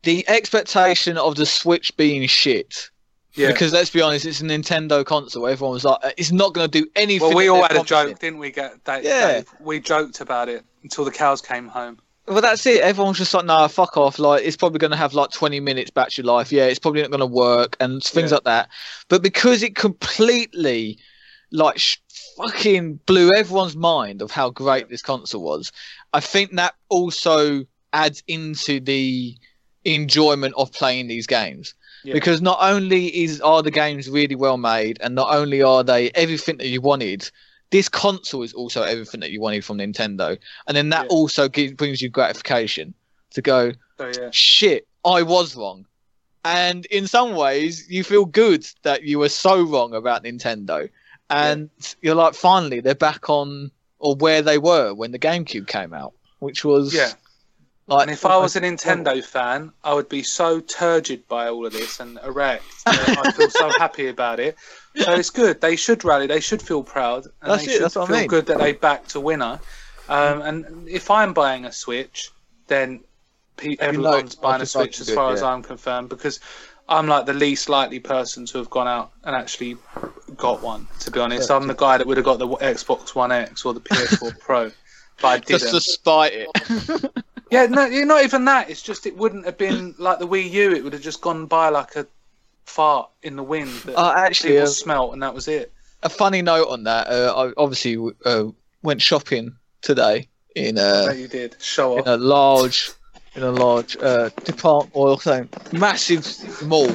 [0.04, 2.90] the expectation of the Switch being shit?
[3.34, 3.48] Yeah.
[3.48, 5.48] Because let's be honest, it's a Nintendo console.
[5.48, 7.28] Everyone was like, uh, it's not going to do anything.
[7.28, 8.52] well, we all had a joke, didn't we?
[8.52, 9.32] Get Dave, Yeah.
[9.32, 9.48] Dave?
[9.58, 11.98] We joked about it until the cows came home.
[12.26, 12.80] Well, that's it.
[12.80, 14.18] Everyone's just like, nah, fuck off.
[14.18, 16.50] Like, it's probably going to have like 20 minutes battery life.
[16.50, 18.36] Yeah, it's probably not going to work and things Yeah.
[18.36, 18.68] like that.
[19.08, 20.98] But because it completely,
[21.52, 21.98] like, sh-
[22.36, 25.70] fucking blew everyone's mind of how great this console was,
[26.14, 29.36] I think that also adds into the
[29.84, 31.74] enjoyment of playing these games.
[32.04, 32.14] Yeah.
[32.14, 36.10] Because not only is are the games really well made, and not only are they
[36.10, 37.30] everything that you wanted,
[37.74, 41.08] this console is also everything that you wanted from Nintendo, and then that Yeah.
[41.08, 42.94] also gives, brings you gratification
[43.30, 45.84] to go, So yeah, shit, I was wrong,
[46.44, 50.88] and in some ways you feel good that you were so wrong about Nintendo,
[51.28, 51.68] and
[52.00, 56.12] you're like, finally they're back on or where they were when the GameCube came out,
[56.38, 57.14] which was yeah.
[57.88, 61.66] like And if I was a Nintendo fan, I would be so turgid by all
[61.66, 62.62] of this and erect.
[62.86, 64.56] I feel so happy about it.
[64.96, 65.60] So it's good.
[65.60, 66.26] They should rally.
[66.26, 67.24] They should feel proud.
[67.42, 68.28] And That's they it, should that's what I feel mean.
[68.28, 69.58] good that they backed a winner.
[70.08, 72.30] Um, and if I'm buying a Switch,
[72.68, 73.00] then
[73.56, 75.42] pe- everyone's I buying a Switch as do it, far as.
[75.42, 76.40] I'm concerned because
[76.88, 79.76] I'm like the least likely person to have gone out and actually
[80.36, 80.86] got one.
[81.00, 83.72] To be honest, I'm the guy that would have got the Xbox One X or
[83.74, 84.70] the PS4 Pro,
[85.22, 85.48] but I didn't.
[85.60, 87.12] just to spite it.
[87.50, 88.68] Yeah, no, yeah, not even that.
[88.68, 90.72] It's just it wouldn't have been like the Wii U.
[90.72, 92.06] It would have just gone by like a
[92.64, 95.72] fart in the wind that Uh, actually, people uh, smelt, and that was it.
[96.02, 97.08] a funny note on that.
[97.08, 98.44] Uh, I obviously uh,
[98.82, 101.56] went shopping today in a you did.
[101.60, 102.90] Show in a large
[103.34, 105.48] in a large uh, department or something
[105.78, 106.26] massive
[106.62, 106.88] mall.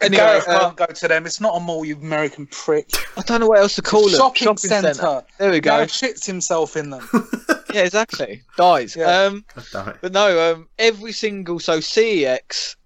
[0.00, 1.26] Anyway, Gareth uh, won't go to them.
[1.26, 2.90] It's not a mall, you American prick.
[3.16, 4.16] I don't know what else to call it.
[4.16, 5.22] Shopping, centre.
[5.38, 5.70] There we go.
[5.76, 7.08] Gareth shits himself in them.
[7.72, 8.42] Yeah, exactly.
[8.58, 8.94] Dies.
[8.94, 9.06] Yeah.
[9.22, 9.96] Um, God damn it.
[10.02, 12.76] but no, um, every single so CEX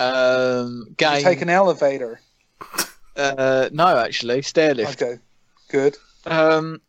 [0.00, 1.22] um You game.
[1.22, 2.20] take an elevator.
[3.16, 5.00] uh, no, actually, stair lift.
[5.02, 5.18] Okay,
[5.68, 5.96] good.
[6.26, 6.80] Um,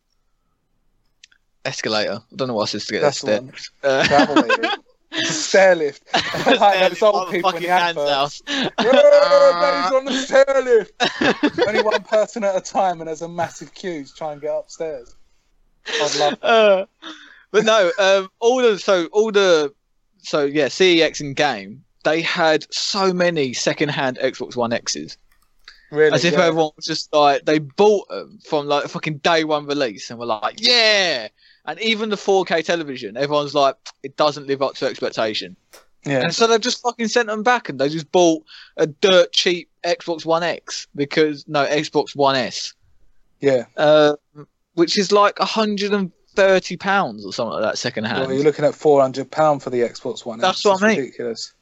[1.64, 2.20] escalator.
[2.32, 3.52] I don't know what else is to get That's the one.
[3.82, 4.76] Uh, Travelator.
[5.24, 6.02] stair lift.
[6.46, 7.62] like those old people in the.
[7.68, 8.42] Yeah, Daddy's
[9.92, 10.92] on the stair lift.
[11.68, 14.54] Only one person at a time, and there's a massive queue to try and get
[14.56, 15.14] upstairs.
[15.86, 16.46] I'd love that.
[16.46, 16.86] Uh,
[17.50, 19.72] but no, um, all the so all the
[20.18, 21.84] so yeah, CEX in game.
[22.04, 25.16] They had so many second-hand Xbox One X's,
[25.90, 26.44] Really, as if yeah.
[26.46, 30.24] everyone was just like they bought them from like fucking day one release, and were
[30.26, 31.28] like, yeah.
[31.66, 35.54] And even the 4K television, everyone's like, it doesn't live up to expectation.
[36.04, 36.22] yeah.
[36.22, 38.42] And so they've just fucking sent them back, and they just bought
[38.78, 42.72] a dirt cheap Xbox One X because no Xbox One S,
[43.40, 43.66] Yeah.
[43.76, 44.16] uh,
[44.74, 48.22] which is like hundred and thirty pounds or something like that second hand.
[48.22, 50.38] Well, you're looking at four hundred pound for the Xbox One.
[50.38, 50.64] That's X.
[50.64, 50.98] what I mean.
[51.00, 51.52] Ridiculous.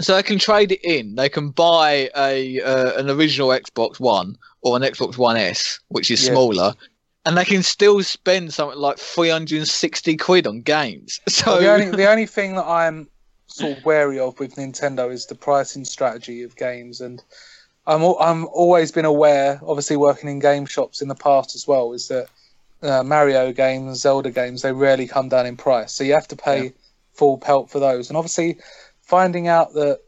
[0.00, 1.14] So they can trade it in.
[1.14, 6.10] They can buy a uh, an original Xbox One or an Xbox One S, which
[6.10, 6.32] is Yeah.
[6.32, 6.74] smaller,
[7.26, 11.20] and they can still spend something like three hundred and sixty quid on games.
[11.28, 13.08] So Well, the only the only thing that I'm
[13.46, 17.22] sort of wary of with Nintendo is the pricing strategy of games, and
[17.86, 21.92] I'm I'm always been aware, obviously working in game shops in the past as well,
[21.92, 22.28] is that
[22.82, 25.92] uh, Mario games, Zelda games, they rarely come down in price.
[25.92, 26.70] So you have to pay Yeah.
[27.14, 28.08] full pelt for those.
[28.08, 28.58] And obviously,
[29.10, 30.00] finding out that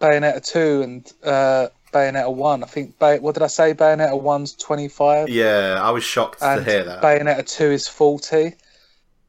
[0.00, 3.74] Bayonetta two and uh, Bayonetta one, I think Bay- what did I say?
[3.74, 7.02] Bayonetta one's twenty five Yeah, I was shocked and to hear that.
[7.02, 8.54] Bayonetta two is forty.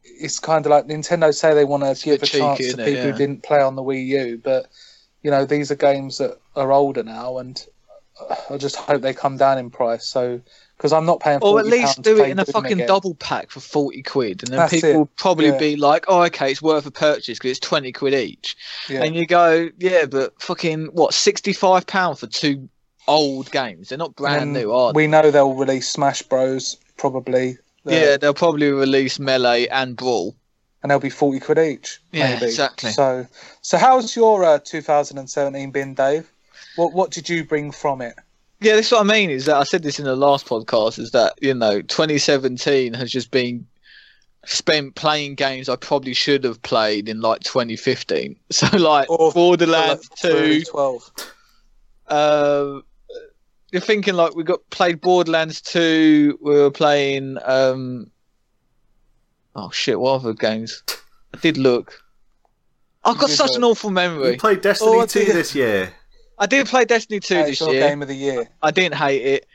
[0.03, 2.65] It's kind of like Nintendo say they want to give a bit cheeky, chance to
[2.65, 2.85] isn't it?
[2.85, 3.11] people Yeah.
[3.11, 4.67] who didn't play on the Wii U, but
[5.23, 7.61] you know these are games that are older now, and
[8.29, 10.05] uh, I just hope they come down in price.
[10.05, 10.41] So
[10.79, 12.87] because I'm not paying, Or at £40 least do it in a fucking again.
[12.87, 14.43] double pack for 40 quid.
[14.43, 14.95] And then That's people it.
[14.97, 15.57] will probably Yeah.
[15.57, 18.55] be like, oh, okay, it's worth a purchase because it's 20 quid each.
[18.87, 19.03] Yeah.
[19.03, 22.69] And you go, yeah, but fucking, what, £65 for two
[23.09, 23.89] old games?
[23.89, 24.95] They're not brand And new, are they?
[24.95, 26.77] We know they'll release Smash Bros.
[26.95, 27.57] Probably.
[27.83, 30.33] Yeah, they'll probably release Melee and Brawl.
[30.81, 31.99] and they'll be forty quid each.
[32.13, 32.45] Yeah, maybe.
[32.45, 32.91] exactly.
[32.91, 33.27] So,
[33.61, 36.29] so how's your uh, 2017 been, Dave?
[36.77, 38.15] What what did you bring from it?
[38.61, 39.29] Yeah, that's what I mean.
[39.29, 40.99] Is that I said this in the last podcast?
[40.99, 43.65] Is that you know, 2017 has just been
[44.45, 48.35] spent playing games I probably should have played in like 2015.
[48.51, 50.63] So like Or- Borderlands For, like, 2.
[50.63, 51.11] 12.
[52.07, 52.79] Uh,
[53.71, 56.39] you're thinking like we got played Borderlands 2.
[56.41, 57.37] We were playing.
[57.45, 58.09] Um,
[59.55, 59.99] oh shit!
[59.99, 60.83] What other games?
[61.33, 62.01] I did look.
[63.03, 63.57] I've got did such look.
[63.57, 64.17] an awful memory.
[64.17, 64.37] We memory.
[64.37, 65.93] played Destiny Oh, 2 this year.
[66.39, 67.87] I did play Destiny 2 Hey, this year.
[67.87, 68.47] game of the year.
[68.61, 69.45] I didn't hate it.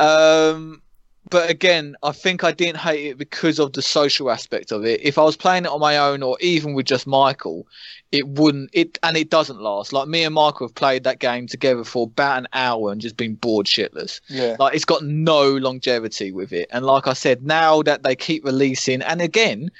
[0.00, 0.82] Um,
[1.30, 5.00] but again, I think I didn't hate it because of the social aspect of it.
[5.02, 7.66] If I was playing it on my own or even with just Michael,
[8.10, 8.70] it wouldn't.
[8.72, 9.92] It and it doesn't last.
[9.92, 13.16] Like me and Michael have played that game together for about an hour and just
[13.16, 14.20] been bored shitless.
[14.28, 14.56] Yeah.
[14.58, 16.68] Like it's got no longevity with it.
[16.72, 19.70] And like I said, now that they keep releasing, and again,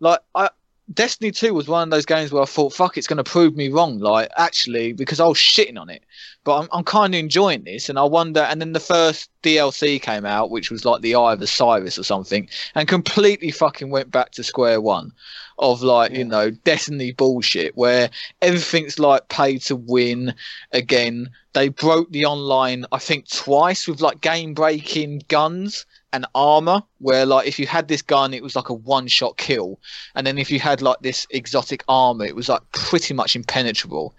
[0.00, 0.50] like I.
[0.92, 3.54] Destiny 2 was one of those games where I thought, fuck, it's going to prove
[3.54, 3.98] me wrong.
[3.98, 6.02] Like, actually, because I was shitting on it.
[6.42, 7.88] But I'm, I'm kind of enjoying this.
[7.88, 8.40] And I wonder.
[8.40, 12.02] And then the first DLC came out, which was like the Eye of Osiris or
[12.02, 15.12] something, and completely fucking went back to square one
[15.58, 16.18] of like, Yeah.
[16.18, 18.10] you know, Destiny bullshit where
[18.42, 20.34] everything's like pay to win
[20.72, 21.30] again.
[21.52, 27.26] They broke the online, I think, twice with like game breaking guns and armor, where
[27.26, 29.78] like if you had this gun, it was like a one shot kill,
[30.14, 34.14] and then if you had like this exotic armor, it was like pretty much impenetrable.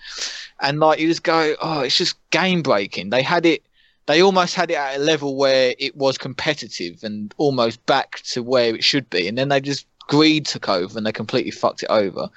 [0.62, 3.10] And like you just go, oh, it's just game breaking.
[3.10, 3.64] They had it.
[4.08, 8.42] They almost had it at a level where it was competitive and almost back to
[8.42, 11.84] where it should be, and then they just greed took over and they completely fucked
[11.84, 12.30] it over.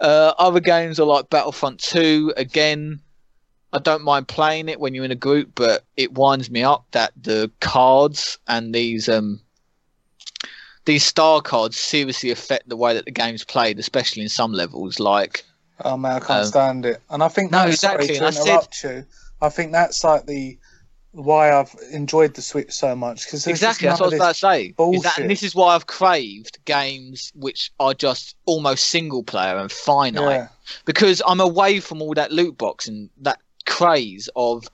[0.00, 2.34] Uh, other games are like Battlefront 2.
[2.36, 3.00] Again,
[3.72, 6.86] I don't mind playing it when you're in a group, but it winds me up
[6.92, 9.40] that the cards and these um
[10.84, 14.98] these star cards seriously affect the way that the game's played, especially in some levels.
[14.98, 15.44] Like,
[15.84, 17.02] Oh man, I can't Um, stand it.
[17.10, 19.04] And I think no, that's exactly, Sorry and to I said- interrupt you.
[19.40, 20.58] I think that's like the
[21.12, 24.38] why I've enjoyed the Switch so much because exactly, that's what I was about to
[24.40, 24.62] say.
[24.62, 25.18] Is that, bullshit.
[25.18, 30.22] and this is why I've craved games which are just almost single player and finite.
[30.40, 30.48] Yeah,
[30.84, 33.38] because I'm away from all that loot box and that
[33.68, 34.64] craze of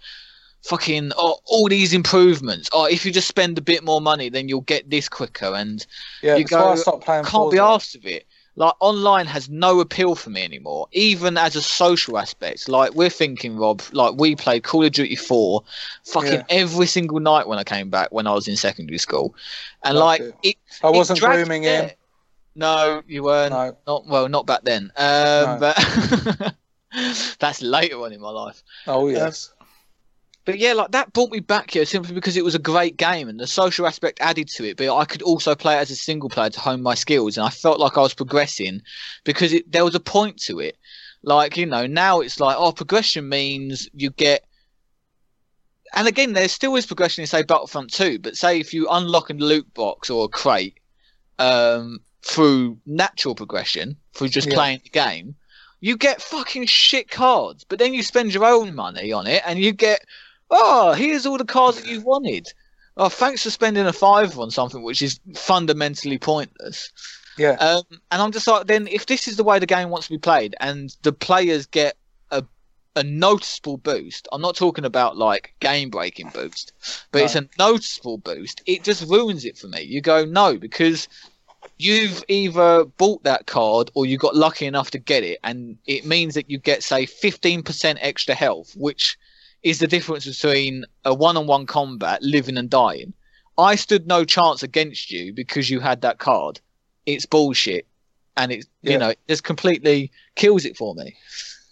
[0.63, 2.71] fucking oh, all these improvements.
[2.73, 5.53] Or if you just spend a bit more money, then you'll get this quicker.
[5.55, 5.85] And
[6.23, 6.37] yeah.
[6.37, 7.25] You why I go, stopped playing.
[7.25, 8.27] can't be asked of it.
[8.57, 12.69] Like online has no appeal for me anymore, even as a social aspect.
[12.69, 13.83] Like we're thinking, Rob.
[13.93, 15.65] Like we played Call of Duty Four,
[16.05, 16.45] fucking Yeah.
[16.51, 19.35] every single night when I came back when I was in secondary school,
[19.83, 20.51] and Loved like it.
[20.51, 20.57] it.
[20.85, 21.91] I wasn't grooming him.
[22.55, 23.51] No, you weren't.
[23.53, 24.93] No, Not well, not back then.
[24.97, 25.77] Um, But
[27.39, 28.63] that's later on in my life.
[28.87, 29.53] oh yes,
[30.45, 33.29] But yeah, like that brought me back here simply because it was a great game
[33.29, 34.77] and the social aspect added to it.
[34.77, 37.47] But I could also play it as a single player to hone my skills, and
[37.47, 38.83] I felt like I was progressing
[39.25, 40.77] because it, there was a point to it.
[41.23, 44.45] Like you know, now it's like oh, progression means you get.
[45.97, 49.31] And again, there still is progression in say Battlefront 2, but say if you unlock
[49.31, 50.79] a loot box or a crate
[51.39, 54.55] um, through natural progression, through just Yeah.
[54.55, 55.37] playing the game,
[55.81, 57.65] you get fucking shit cards.
[57.65, 60.05] But then you spend your own money on it, and you get
[60.51, 62.53] oh, here's all the cards that you wanted.
[62.97, 66.93] Oh, thanks for spending a fiver on something which is fundamentally pointless.
[67.37, 70.07] yeah, Um, and I'm just like, then if this is the way the game wants
[70.07, 71.97] to be played, and the players get
[72.31, 72.45] a
[72.95, 76.73] a noticeable boost, I'm not talking about like game breaking boost,
[77.11, 78.63] but it's a noticeable boost.
[78.67, 79.83] It just ruins it for me.
[79.83, 81.09] You go no because
[81.79, 86.05] you've either bought that card or you got lucky enough to get it, and it
[86.05, 89.17] means that you get say 15% extra health, which
[89.63, 93.13] is the difference between a one-on-one combat, living and dying.
[93.57, 96.61] I stood no chance against you because you had that card.
[97.07, 97.87] It's bullshit,
[98.37, 98.93] and it Yeah.
[98.93, 101.17] you know it just completely kills it for me.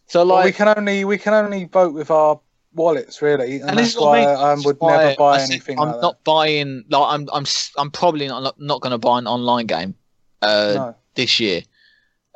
[0.06, 2.40] So Well, we can only we can only vote with our
[2.74, 4.44] wallets, really, and, And this that's is what I why mean.
[4.62, 6.84] I, would why never buy anything I'm like not buying.
[6.88, 7.44] Like I'm, I'm,
[7.78, 9.94] I'm probably not not going to buy an online game
[10.42, 10.72] uh.
[10.76, 10.96] No.
[11.14, 11.62] this year.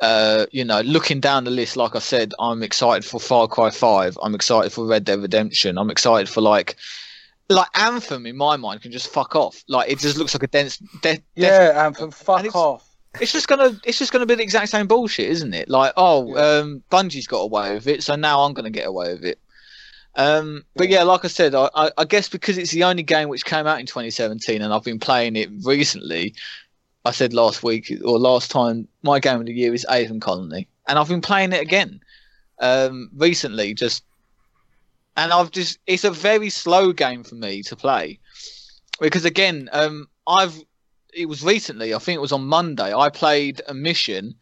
[0.03, 3.71] Uh, you know, looking down the list, like I said, I'm excited for Far Cry
[3.71, 4.19] Five.
[4.23, 5.79] I'm excited for Red Dead Redemption.
[5.79, 6.77] I'm excited for like,
[7.49, 8.27] like Anthem.
[8.27, 9.65] In my mind, can just fuck off.
[9.69, 10.77] Like it just looks like a dense.
[11.01, 12.87] De- Yeah, Anthem, fuck it's- off.
[13.23, 15.71] it's just gonna it's just gonna be the exact same bullshit, isn't it?
[15.71, 16.59] Like, oh, Yeah.
[16.59, 19.39] um, Bungie's got away with it, so now I'm gonna get away with it.
[20.17, 23.45] Um, but yeah, like I said, I, I, guess because it's the only game which
[23.45, 26.35] came out in 2017, and I've been playing it recently.
[27.05, 30.69] I said last week or last time, my game of the year is Aven Colony,
[30.89, 32.01] and I've been playing it again
[32.61, 33.75] um, recently.
[33.75, 34.05] Just
[35.19, 38.19] and I've just it's a very slow game for me to play
[39.01, 40.59] because again, um, I've
[41.15, 41.95] it was recently.
[41.95, 42.95] I think it was on Monday.
[42.95, 44.35] I played a mission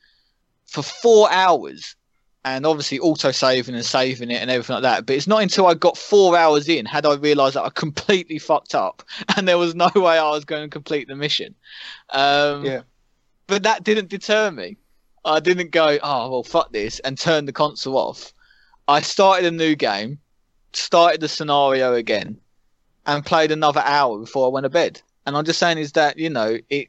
[0.66, 1.96] for four hours,
[2.44, 5.06] and obviously auto saving and saving it and everything like that.
[5.06, 8.38] But it's not until I got four hours in had I realised that I completely
[8.38, 9.02] fucked up,
[9.36, 11.54] and there was no way I was going to complete the mission.
[12.10, 12.82] Um, Yeah.
[13.46, 14.78] But that didn't deter me.
[15.26, 18.32] I didn't go, oh well, fuck this, and turn the console off.
[18.88, 20.18] I started a new game,
[20.72, 22.38] started the scenario again,
[23.06, 25.00] and played another hour before I went to bed.
[25.26, 26.88] And I'm just saying is that you know it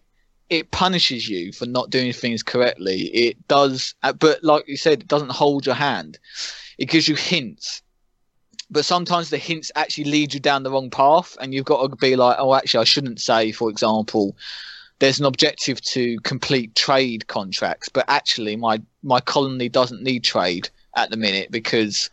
[0.49, 3.03] it punishes you for not doing things correctly.
[3.07, 6.19] It does, uh, but like you said, it doesn't hold your hand.
[6.77, 7.81] It gives you hints,
[8.69, 11.95] but sometimes the hints actually lead you down the wrong path, and you've got to
[11.95, 14.35] be like, oh, actually, I shouldn't say, for example.
[14.99, 20.69] There's an objective to complete trade contracts, but actually, my my colony doesn't need trade
[20.95, 22.09] at the minute because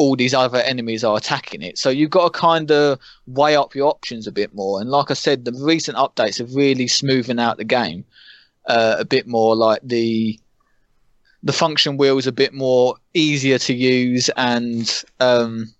[0.00, 1.76] all these other enemies are attacking it.
[1.76, 4.80] So you've got to kind of weigh up your options a bit more.
[4.80, 8.06] And like I said, the recent updates have really smoothen out the game
[8.64, 9.54] uh, a bit more.
[9.54, 10.40] Like the
[11.42, 15.70] the function wheel is a bit more easier to use, and um,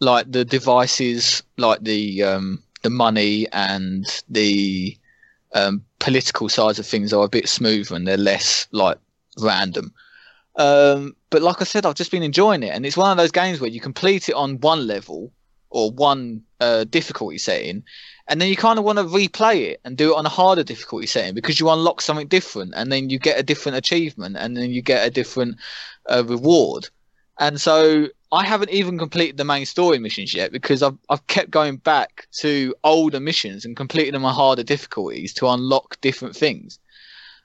[0.00, 4.96] like the devices, like the um, the money and the
[5.52, 8.96] um, political sides of things are a bit smoother and they're less like
[9.38, 9.92] random.
[10.60, 13.30] Um, but like I said, I've just been enjoying it, and it's one of those
[13.30, 15.32] games where you complete it on one level
[15.70, 17.82] or one uh, difficulty setting,
[18.28, 20.62] and then you kind of want to replay it and do it on a harder
[20.62, 24.54] difficulty setting because you unlock something different, and then you get a different achievement, and
[24.54, 25.56] then you get a different
[26.10, 26.90] uh, reward.
[27.38, 31.50] And so I haven't even completed the main story missions yet because I've I've kept
[31.50, 36.78] going back to older missions and completing them on harder difficulties to unlock different things.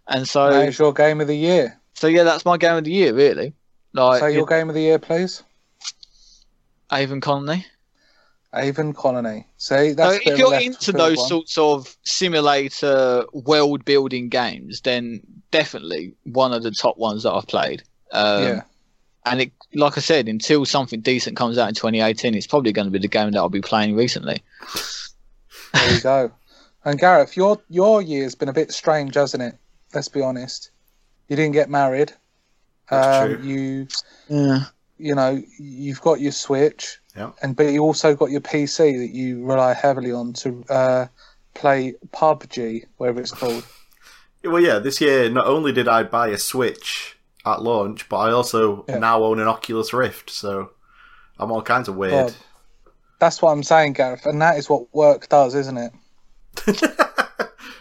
[0.07, 1.79] And so, That is your game of the year.
[1.95, 3.53] So yeah, that's my game of the year, really.
[3.93, 5.43] Like Say your game of the year, please.
[6.91, 7.65] Aven Colony.
[8.53, 9.47] Aven Colony.
[9.57, 11.27] See, that's So if you're into those one.
[11.27, 15.21] sorts of simulator world building games, then
[15.51, 17.83] definitely one of the top ones that I've played.
[18.11, 18.61] Um, yeah.
[19.25, 22.85] And it, like I said, until something decent comes out in 2018, it's probably going
[22.85, 24.43] to be the game that I'll be playing recently.
[25.73, 26.31] There you go.
[26.83, 29.57] And Gareth, your your year's been a bit strange, hasn't it?
[29.93, 30.69] Let's be honest.
[31.27, 32.13] You didn't get married.
[32.89, 33.45] That's um, true.
[33.45, 33.87] You
[34.29, 34.59] Yeah.
[34.97, 37.31] you know you've got your Switch, Yeah.
[37.41, 41.07] and but you also got your PC that you rely heavily on to uh,
[41.53, 43.63] play PUBG, whatever it's called.
[44.43, 47.17] Well, yeah, this year not only did I buy a Switch
[47.47, 48.99] at launch, but I also Yeah.
[48.99, 50.69] now own an Oculus Rift, so
[51.39, 52.27] I'm all kinds of weird.
[52.27, 52.35] God.
[53.19, 55.91] That's what I'm saying, Gareth, and that is what work does, isn't it?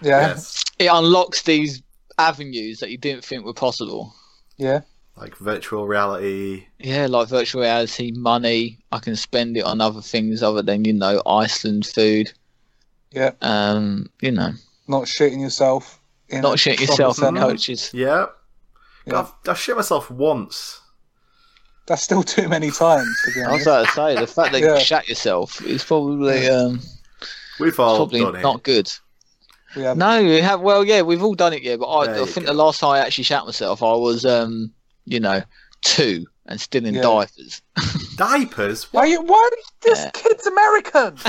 [0.03, 1.83] Yeah, Yes, It unlocks these
[2.19, 4.15] avenues that you didn't think were possible.
[4.57, 4.81] yeah.
[5.17, 6.67] like virtual reality.
[6.79, 8.79] Yeah, like virtual reality, money.
[8.93, 12.33] I can spend it on other things other than, you know, Iceland food.
[13.13, 13.31] Yeah.
[13.43, 14.51] Um, you know,
[14.89, 16.01] Not shitting yourself.
[16.31, 17.91] In not shitting shit shopping yourself in coaches.
[17.95, 18.27] Yeah,
[19.07, 19.21] Yeah.
[19.21, 20.81] I've, I've shit myself once.
[21.87, 23.93] That's still too many times, to be I was honest.
[23.93, 24.75] about to say the fact that Yeah.
[24.79, 26.81] you shat yourself is probably um
[27.61, 28.43] We've all probably done it.
[28.43, 28.91] not good.
[29.77, 30.61] We have, No, we have.
[30.61, 31.63] Well, yeah, we've all done it.
[31.63, 32.53] Yeah, but I, I think go.
[32.53, 34.73] the last time I actually shat myself, I was um,
[35.05, 35.43] you know,
[35.83, 37.03] two and still in Yeah.
[37.03, 37.63] diapers.
[38.17, 38.93] Diapers?
[38.93, 39.07] Why?
[39.07, 39.51] You, why?
[39.83, 40.11] This Yeah.
[40.13, 41.17] kid's American.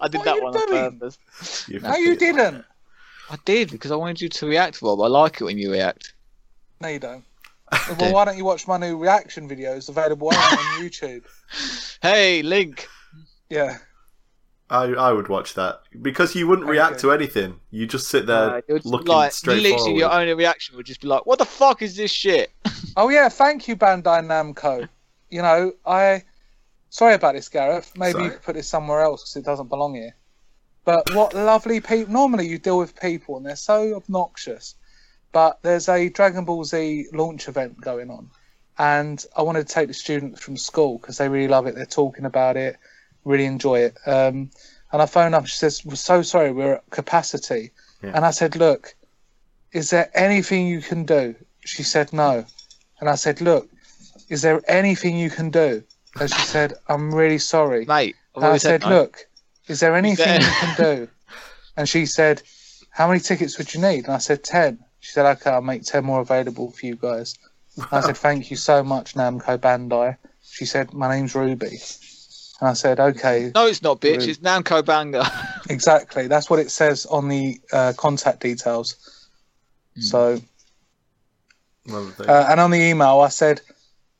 [0.00, 0.98] I did What that are you one on doing?
[0.98, 1.18] purpose.
[1.68, 2.64] You no, you didn't.
[3.30, 5.00] I did because I wanted you to react, Rob.
[5.00, 6.14] I like it when you react.
[6.80, 7.24] No, you don't.
[7.86, 7.94] do.
[7.98, 11.24] Well, why don't you watch my new reaction videos available on YouTube?
[12.02, 12.88] Hey, Link.
[13.48, 13.78] Yeah.
[14.70, 17.00] I, I would watch that because you wouldn't react Okay.
[17.02, 17.60] to anything.
[17.70, 19.98] You just sit there Uh, it would- looking like straight literally, forward.
[19.98, 22.50] your only reaction would just be like, "What the fuck is this shit?"
[22.96, 24.88] Oh yeah, thank you, Bandai Namco.
[25.28, 26.24] You know, I.
[26.88, 27.92] Sorry about this, Gareth.
[27.96, 30.14] Maybe you could put this somewhere else because it doesn't belong here.
[30.84, 32.12] But what lovely people.
[32.12, 34.74] Normally, you deal with people and they're so obnoxious.
[35.32, 38.30] But there's a Dragon Ball Z launch event going on,
[38.78, 41.76] and I wanted to take the students from school because they really love it.
[41.76, 42.76] They're talking about it,
[43.24, 43.96] really enjoy it.
[44.06, 44.50] Um,
[44.92, 45.46] and I phoned up.
[45.46, 47.70] She says, "We're so sorry, we're at capacity."
[48.02, 48.12] Yeah.
[48.14, 48.94] And I said, "Look,
[49.72, 52.44] is there anything you can do?" She said, "No."
[53.00, 53.68] And I said, "Look,
[54.28, 55.82] is there anything you can do?"
[56.18, 58.88] And she said, "I'm really sorry." Mate, I've And I said, no.
[58.88, 59.26] "Look,
[59.68, 61.08] is there anything there- you can do?"
[61.76, 62.42] And she said,
[62.90, 64.78] "How many tickets would you need?" And I said, 10.
[64.98, 67.38] She said, "Okay, I'll make 10 more available for you guys."
[67.92, 71.78] I said, "Thank you so much, Namco Bandai." She said, "My name's Ruby."
[72.60, 74.18] And I said, "Okay, No, it's not, bitch.
[74.18, 74.28] Rude.
[74.28, 75.24] It's Namco Banger.
[75.70, 76.26] exactly.
[76.28, 78.96] That's what it says on the uh, contact details."
[79.94, 80.00] Hmm.
[80.02, 80.40] So,
[81.86, 83.60] Well, uh, and on the email, I said,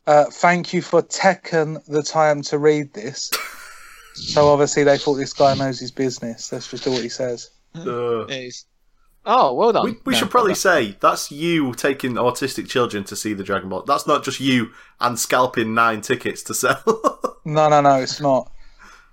[0.06, 3.30] uh, "Thank you for taking the time to read this."
[4.14, 6.48] so obviously, they thought this guy knows his business.
[6.48, 7.50] That's just all he says.
[7.76, 8.64] uh, It's-
[9.26, 9.84] Oh, well done.
[9.84, 10.54] we we should probably Banger.
[10.56, 13.82] say that's you taking autistic children to see the Dragon Ball.
[13.82, 16.82] That's not just you and scalping nine tickets to sell.
[17.46, 18.52] No, no, no, it's not.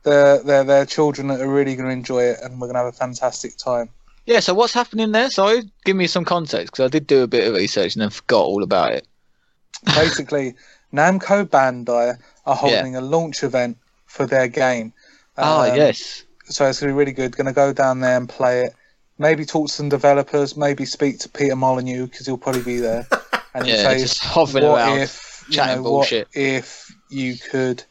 [0.04, 2.80] They're they're they're children that are really going to enjoy it, and we're going to
[2.84, 3.90] have a fantastic time.
[4.26, 5.30] Yeah, so what's happening there?
[5.30, 8.10] Sorry, give me some context because I did do a bit of research and then
[8.10, 9.08] forgot all about it.
[9.96, 10.56] Basically,
[10.94, 14.92] Namco Bandai are holding a launch event for their game.
[15.38, 16.26] Ah, Um, yes.
[16.46, 17.36] So it's going to be really good.
[17.38, 18.74] Going to go down there and play it.
[19.20, 20.56] Maybe talk to some developers.
[20.56, 23.08] Maybe speak to Peter Molyneux because he'll probably be there.
[23.54, 25.00] And he'll Yeah, say, just hovering "What around.
[25.00, 27.84] if you chatting know, bullshit." What if you could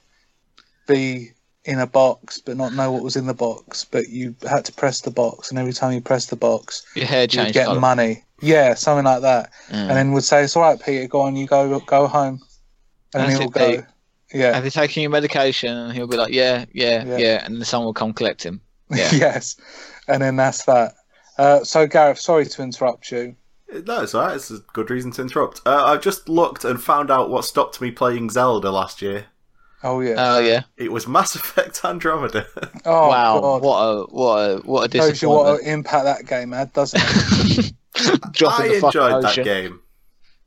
[0.86, 1.32] be
[1.64, 4.72] in a box but not know what was in the box, but you had to
[4.72, 7.80] press the box, and every time you press the box, Your hair changed get colour.
[7.80, 8.22] money.
[8.40, 9.50] Yeah, something like that.
[9.70, 9.74] Mm.
[9.88, 11.08] And then would say, "It's all right, Peter.
[11.08, 12.40] Go on, you go go home."
[13.14, 13.70] And That's he'll it, go.
[13.78, 13.84] Pete.
[14.34, 14.52] Yeah.
[14.54, 15.76] Have you taken your medication?
[15.76, 17.16] And he'll be like, yeah, yeah, Yeah.
[17.16, 18.60] yeah, and then someone will come collect him.
[18.90, 19.08] Yeah.
[19.12, 19.56] yes.
[20.06, 20.94] And then that's that.
[21.38, 23.36] Uh, so Gareth, sorry to interrupt you.
[23.86, 24.36] no, it's alright.
[24.36, 25.60] It's a good reason to interrupt.
[25.66, 29.26] Uh, I've just looked and found out what stopped me playing Zelda last year.
[29.82, 30.14] Oh yeah.
[30.16, 30.62] Oh yeah.
[30.76, 32.46] It was Mass Effect Andromeda.
[32.84, 33.40] oh wow.
[33.40, 33.62] God.
[33.62, 35.16] What a what a what a disappointment.
[35.16, 37.72] Shows you what an impact that game had, doesn't it?
[37.96, 39.80] I in the enjoyed that game.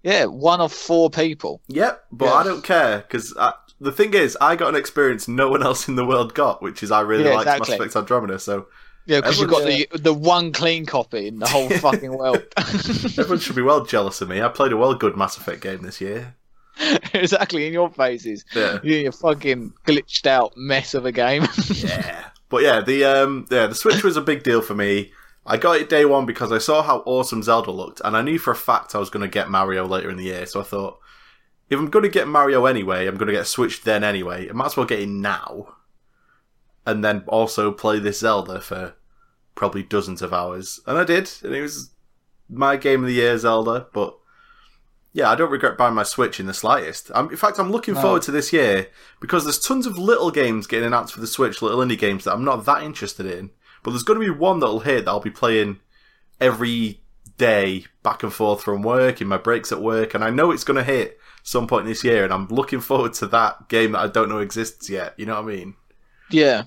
[0.04, 1.62] Yeah, one of four people.
[1.68, 2.34] Yep, but Yeah.
[2.34, 3.34] I don't care because
[3.82, 6.84] the thing is, I got an experience no one else in the world got, which
[6.84, 7.72] is I really Yeah, liked exactly.
[7.72, 8.40] Mass Effect Andromeda.
[8.40, 8.68] So
[9.10, 12.46] Yeah, because you've got the the one clean copy in the whole fucking world.
[12.58, 14.40] everyone should be well jealous of me.
[14.40, 16.36] I played a well good Mass Effect game this year.
[17.16, 18.46] exactly in your faces.
[18.54, 21.48] Yeah, You your fucking glitched out mess of a game.
[21.74, 22.26] yeah.
[22.50, 25.12] But yeah, the um, yeah, the Switch was a big deal for me.
[25.44, 28.38] I got it day one because I saw how awesome Zelda looked, and I knew
[28.38, 30.46] for a fact I was going to get Mario later in the year.
[30.46, 31.00] So I thought,
[31.68, 34.48] if I'm going to get Mario anyway, I'm going to get a Switch then anyway.
[34.48, 35.74] I might as well get it now,
[36.86, 38.94] and then also play this Zelda for
[39.60, 40.80] probably dozens of hours.
[40.88, 41.92] And I did, and it was
[42.50, 43.88] my game of the year, Zelda.
[43.94, 44.18] But
[45.12, 47.12] yeah, I don't regret buying my Switch in the slightest.
[47.14, 48.02] I'm, in fact, I'm looking No.
[48.02, 48.88] forward to this year
[49.20, 52.34] because there's tons of little games getting announced for the Switch, little indie games that
[52.34, 53.52] I'm not that interested in.
[53.84, 55.80] But there's going to be one that'll hit that I'll be playing
[56.40, 57.02] every
[57.38, 60.64] day, back and forth from work, in my breaks at work, and I know it's
[60.64, 64.00] going to hit some point this year, and I'm looking forward to that game that
[64.00, 65.14] I don't know exists yet.
[65.18, 65.76] You know what I mean?
[66.32, 66.64] yeah.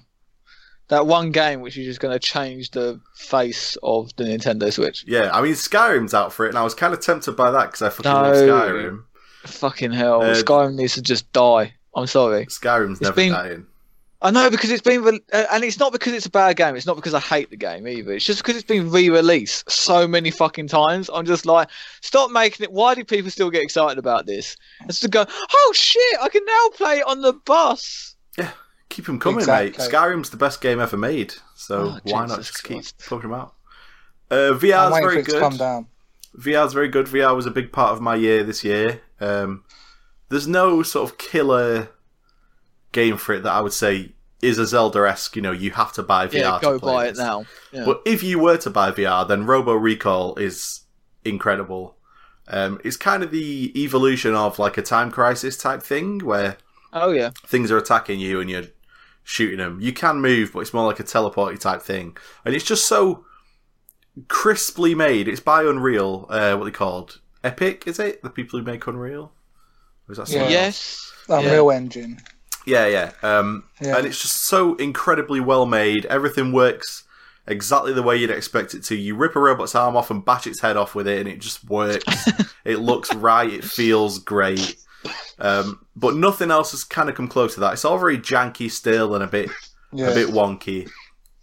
[0.93, 5.07] That one game which is just going to change the face of the Nintendo Switch.
[5.09, 7.68] Yeah, I mean Skyrim's out for it, and I was kind of tempted by that
[7.68, 9.05] because I fucking love Skyrim.
[9.47, 10.20] Fucking hell.
[10.20, 11.72] Uh, Skyrim needs to just die.
[11.97, 12.45] I'm sorry.
[12.45, 13.66] Skyrim's never been- dying.
[14.20, 16.76] I know because it's been, re- uh, and it's not because it's a bad game.
[16.76, 18.12] It's not because I hate the game either.
[18.12, 21.09] It's just because it's been re-released so many fucking times.
[21.12, 21.68] I'm just like,
[22.03, 22.70] stop making it.
[22.70, 24.57] Why do people still get excited about this?
[24.88, 25.24] It's to go,
[25.55, 28.14] oh shit, I can now play it on the bus.
[28.93, 29.70] Keep them coming, Exactly.
[29.70, 29.90] mate.
[29.90, 33.40] Skyrim's the best game ever made, so Oh, why not Jesus just keep pumping them
[33.40, 33.55] out?
[34.30, 35.59] Uh, VR's very come good.
[35.59, 35.86] down.
[36.38, 37.07] VR's very good.
[37.07, 39.01] VR was a big part of my year this year.
[39.18, 39.64] Um,
[40.28, 41.88] there's no sort of killer
[42.93, 44.12] game for it that I would say
[44.43, 45.36] is a Zelda esque.
[45.36, 46.34] You know, you have to buy VR.
[46.34, 47.18] yeah, go buy this.
[47.18, 47.45] it now.
[47.72, 47.84] Yeah.
[47.86, 50.80] But if you were to buy VR, then Robo Recall is
[51.24, 51.97] incredible.
[52.49, 56.57] Um, it's kind of the evolution of like a time crisis type thing where
[56.93, 58.64] oh yeah, things are attacking you and you're
[59.24, 59.80] shooting them.
[59.80, 63.24] You can move, but it's more like a teleporty type thing, and it's just so
[64.28, 65.28] crisply made.
[65.28, 66.26] It's by Unreal.
[66.28, 67.84] Uh, what they called Epic?
[67.86, 69.32] Is it the people who make Unreal?
[70.08, 70.48] Or is that Yeah.
[70.48, 72.20] yes, Unreal Engine.
[72.66, 73.12] Yeah, yeah.
[73.22, 73.96] Um, Yeah.
[73.96, 76.06] And it's just so incredibly well made.
[76.06, 77.04] Everything works
[77.46, 78.94] exactly the way you'd expect it to.
[78.94, 81.40] You rip a robot's arm off and bash its head off with it, and it
[81.40, 82.04] just works.
[82.64, 83.52] it looks right.
[83.52, 84.76] It feels great.
[85.38, 87.72] Um, but nothing else has kind of come close to that.
[87.74, 89.50] It's all very janky still and a bit
[89.92, 90.09] Yeah.
[90.09, 90.88] a bit wonky.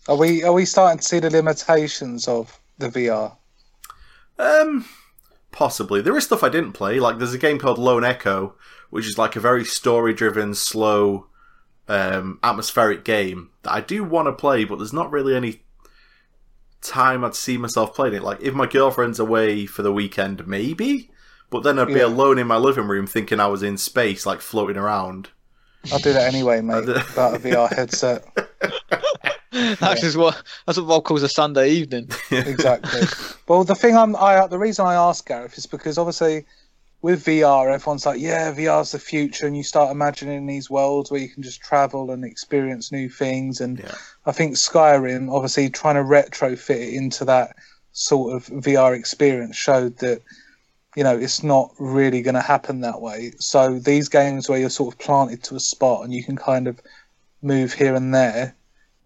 [0.08, 3.36] Are we are we starting to see the limitations of the VR?
[4.38, 4.86] Um,
[5.52, 6.02] possibly.
[6.02, 7.00] There is stuff I didn't play.
[7.00, 8.56] Like there's a game called Lone Echo,
[8.90, 11.28] which is like a very story-driven, slow,
[11.88, 15.62] um, atmospheric game that I do want to play, but there's not really any
[16.82, 18.24] time I'd see myself playing it.
[18.24, 21.12] Like if my girlfriend's away for the weekend, maybe,
[21.50, 22.06] but then I'd be Yeah.
[22.06, 25.30] alone in my living room thinking I was in space, like floating around.
[25.92, 26.86] I'll do that anyway, mate.
[26.86, 28.26] do- Without a VR headset.
[29.52, 32.10] That's just what that's what Rob calls a Sunday evening.
[32.32, 33.02] exactly.
[33.48, 36.46] well, the thing I'm, I, the reason I ask Gareth is because obviously
[37.02, 41.20] with VR, everyone's like, yeah, VR's the future, and you start imagining these worlds where
[41.20, 43.60] you can just travel and experience new things.
[43.60, 43.96] And Yeah.
[44.28, 47.56] I think Skyrim, obviously trying to retrofit it into that
[47.92, 50.22] sort of VR experience, showed that
[51.00, 53.32] you know it's not really going to happen that way.
[53.40, 56.68] So these games where you're sort of planted to a spot and you can kind
[56.68, 56.82] of
[57.42, 58.54] move here and there,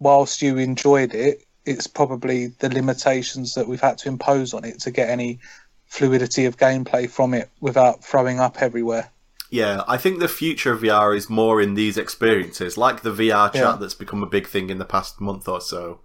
[0.00, 4.80] whilst you enjoyed it, it's probably the limitations that we've had to impose on it
[4.80, 5.38] to get any
[5.86, 9.08] fluidity of gameplay from it without throwing up everywhere.
[9.48, 13.52] Yeah, I think the future of VR is more in these experiences, like the VR
[13.52, 13.76] chat Yeah.
[13.78, 16.00] that's become a big thing in the past month or so.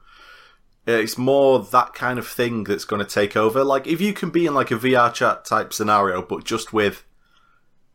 [0.87, 3.63] Uh, it's more that kind of thing that's going to take over.
[3.63, 7.05] Like, if you can be in like a VR chat type scenario, but just with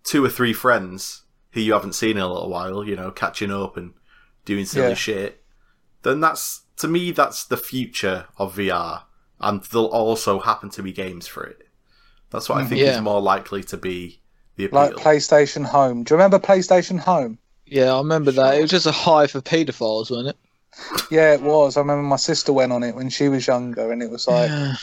[0.04, 1.22] two or three friends
[1.52, 3.94] who you haven't seen in a little while, you know, catching up and
[4.44, 4.94] doing silly Yeah.
[4.94, 5.42] shit,
[6.02, 9.04] then that's, to me, that's the future of VR.
[9.40, 11.66] And there'll also happen to be games for it.
[12.30, 12.96] That's what I mm, think Yeah.
[12.96, 14.20] is more likely to be
[14.56, 14.78] the appeal.
[14.80, 16.04] Like PlayStation Home.
[16.04, 17.38] Do you remember PlayStation Home?
[17.66, 18.56] Yeah, I remember that.
[18.58, 20.36] It was just a high for paedophiles, wasn't it?
[21.10, 21.76] Yeah, it was.
[21.76, 24.50] I remember my sister went on it when she was younger, and it was like
[24.50, 24.74] Yeah.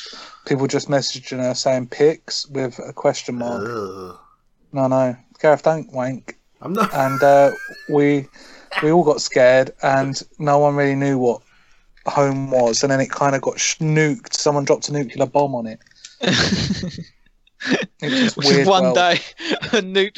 [0.46, 3.64] people just messaging her saying pics with a question mark.
[3.66, 4.18] Ugh.
[4.74, 6.38] No, no, Gareth, don't wank.
[6.62, 6.94] I'm not.
[6.94, 7.52] And uh,
[7.90, 8.28] we
[8.82, 11.42] we all got scared, and no one really knew what
[12.06, 12.84] home was.
[12.84, 14.34] And then it kind of got nuked.
[14.34, 15.80] Someone dropped a nuclear bomb on it.
[18.02, 18.66] It was weird.
[18.68, 18.96] one world.
[18.96, 19.20] day
[19.74, 20.12] a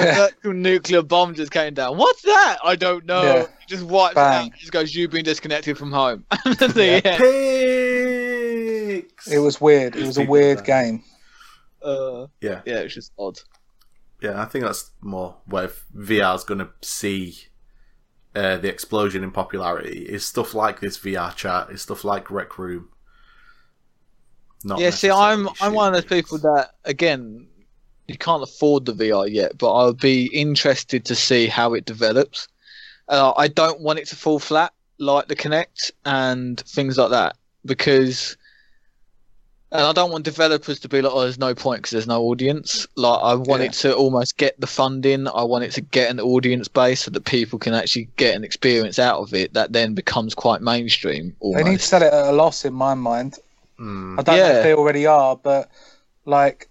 [0.00, 1.98] actual nuclear bomb just came down.
[1.98, 2.56] What's that?
[2.64, 3.22] I don't know.
[3.22, 3.46] Yeah.
[3.70, 4.50] It Just wipes Bang.
[4.50, 4.58] out.
[4.58, 4.94] Just goes.
[4.94, 6.24] You've been disconnected from home.
[6.44, 7.00] And the Yeah.
[7.04, 7.18] end.
[9.06, 9.28] Pigs.
[9.32, 9.94] It was weird.
[9.96, 11.04] It was a weird are- game.
[11.82, 13.38] Uh, Yeah, yeah, it's just odd.
[14.20, 14.40] yeah.
[14.40, 17.38] I think that's more where VR's going to see
[18.34, 20.00] uh, the explosion in popularity.
[20.08, 21.70] Is stuff like this VR chat.
[21.70, 22.88] Is stuff like Rec Room.
[24.62, 27.46] Not yeah, see, I'm I'm one of those people that again,
[28.08, 32.46] you can't afford the VR yet, but I'll be interested to see how it develops.
[33.10, 37.36] Uh, I don't want it to fall flat like the Kinect and things like that
[37.66, 38.36] because.
[39.72, 42.22] And I don't want developers to be like, "Oh, there's no point because there's no
[42.22, 43.68] audience." Like, I want Yeah.
[43.68, 45.28] it to almost get the funding.
[45.28, 48.42] I want it to get an audience base so that people can actually get an
[48.42, 51.36] experience out of it that then becomes quite mainstream.
[51.38, 51.64] Almost.
[51.64, 53.38] They need to sell it at a loss, in my mind.
[53.76, 54.18] Hmm.
[54.18, 55.70] I don't know if they already are, but
[56.24, 56.68] like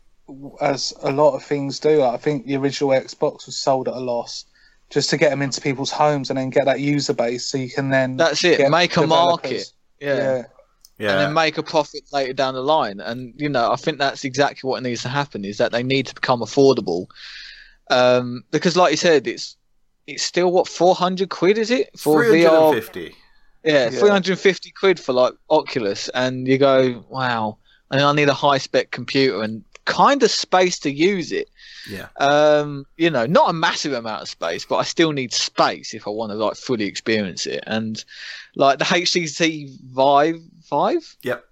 [0.59, 3.99] as a lot of things do, I think the original Xbox was sold at a
[3.99, 4.43] loss
[4.89, 7.69] just to get them into people's homes and then get that user base, so you
[7.69, 8.69] can then That's it.
[8.69, 9.71] Make a market.
[9.99, 10.15] yeah.
[10.15, 10.43] Yeah,
[10.97, 12.99] Yeah, and then make a profit later down the line.
[12.99, 16.07] And you know, I think that's exactly what needs to happen: is that they need
[16.07, 17.07] to become affordable.
[17.89, 19.55] Um, because, like you said, it's
[20.07, 23.13] it's still what four hundred quid is it for three hundred VR?
[23.63, 23.89] Yeah, Yeah.
[23.89, 27.57] three hundred and fifty quid for like Oculus, and you go, wow.
[27.91, 31.49] And I need a high spec computer and kind of space to use it.
[31.89, 35.93] Yeah, Um, you know, not a massive amount of space, but I still need space
[35.93, 37.63] if I want to like fully experience it.
[37.65, 38.03] And
[38.55, 40.39] like the HTC Vive,
[40.69, 41.43] Vive, Yep.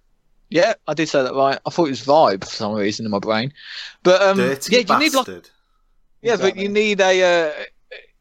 [0.50, 1.58] yeah, I did say that right.
[1.66, 3.52] I thought it was Vibe for some reason in my brain,
[4.04, 5.50] but um, dirty yeah, you need like bastard.
[6.22, 7.14] yeah, but you need a
[7.50, 7.64] uh,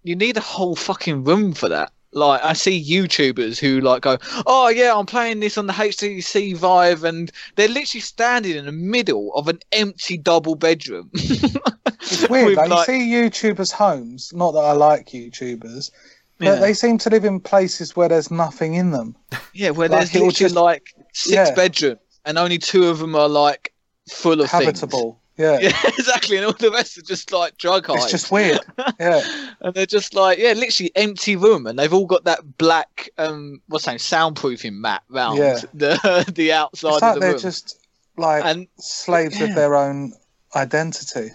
[0.02, 1.92] you need a whole fucking room for that.
[2.12, 4.16] Like I see YouTubers who like go,
[4.46, 8.72] "Oh yeah, I'm playing this on the HTC Vive," and they're literally standing in the
[8.72, 11.10] middle of an empty double bedroom.
[11.14, 12.56] It's weird.
[12.56, 13.10] Like, like- you see
[13.50, 14.32] YouTubers' homes.
[14.34, 15.90] Not that I like YouTubers,
[16.38, 16.54] but Yeah.
[16.56, 19.16] they seem to live in places where there's nothing in them.
[19.52, 21.54] Yeah, where Like, there's literally just- like six Yeah.
[21.54, 23.72] bedrooms and only two of them are like
[24.08, 25.12] full of Habitable.
[25.12, 25.22] Things.
[25.38, 28.04] Yeah, exactly, and all the rest are just like drug hives.
[28.04, 28.60] It's just weird.
[29.00, 29.20] Yeah.
[29.60, 33.60] and they're just like yeah, literally empty room, and they've all got that black um
[33.68, 35.60] what's that soundproofing mat round Yeah.
[35.74, 37.40] the the outside It's like of the they're room.
[37.40, 37.78] just
[38.16, 40.14] like And slaves of their own
[40.54, 41.30] identity.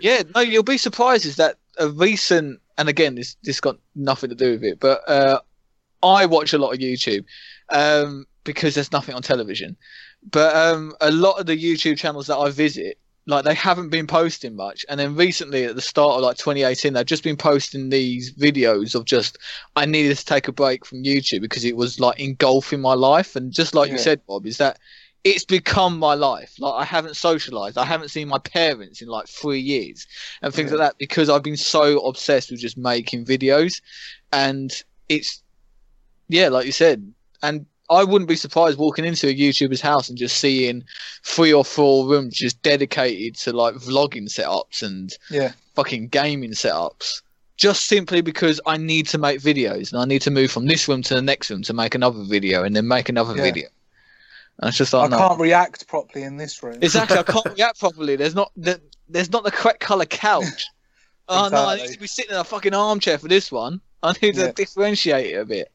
[0.00, 4.30] yeah, no, you'll be surprised is that a recent and again this this got nothing
[4.30, 5.40] to do with it, but uh,
[6.02, 7.24] I watch a lot of YouTube
[7.68, 9.76] um, because there's nothing on television.
[10.30, 12.98] But um, a lot of the YouTube channels that I visit,
[13.30, 16.92] like they haven't been posting much, and then recently at the start of like 2018,
[16.92, 19.38] they've just been posting these videos of just
[19.76, 23.36] I needed to take a break from YouTube because it was like engulfing my life,
[23.36, 24.78] and just like you said, Bob, is that
[25.22, 26.54] it's become my life.
[26.58, 27.76] Like I haven't socialized.
[27.78, 30.06] I haven't seen my parents in like three years
[30.42, 30.78] and things Yeah.
[30.78, 33.80] like that because I've been so obsessed with just making videos.
[34.32, 34.70] And
[35.08, 35.42] it's
[36.28, 37.12] yeah, like you said,
[37.42, 40.84] and I wouldn't be surprised walking into a YouTuber's house and just seeing
[41.24, 45.52] three or four rooms just dedicated to like vlogging setups and Yeah.
[45.74, 47.22] fucking gaming setups.
[47.56, 50.86] Just simply because I need to make videos and I need to move from this
[50.88, 53.42] room to the next room to make another video and then make another Yeah.
[53.42, 53.68] video.
[54.60, 55.18] And it's just I like, no.
[55.18, 56.78] can't react properly in this room.
[56.80, 58.14] Exactly, I can't react properly.
[58.16, 60.66] There's not the, there's not the correct color couch.
[61.28, 63.80] Oh no, I need to be sitting in a fucking armchair for this one.
[64.02, 64.52] I need to Yeah.
[64.52, 65.70] differentiate it a bit.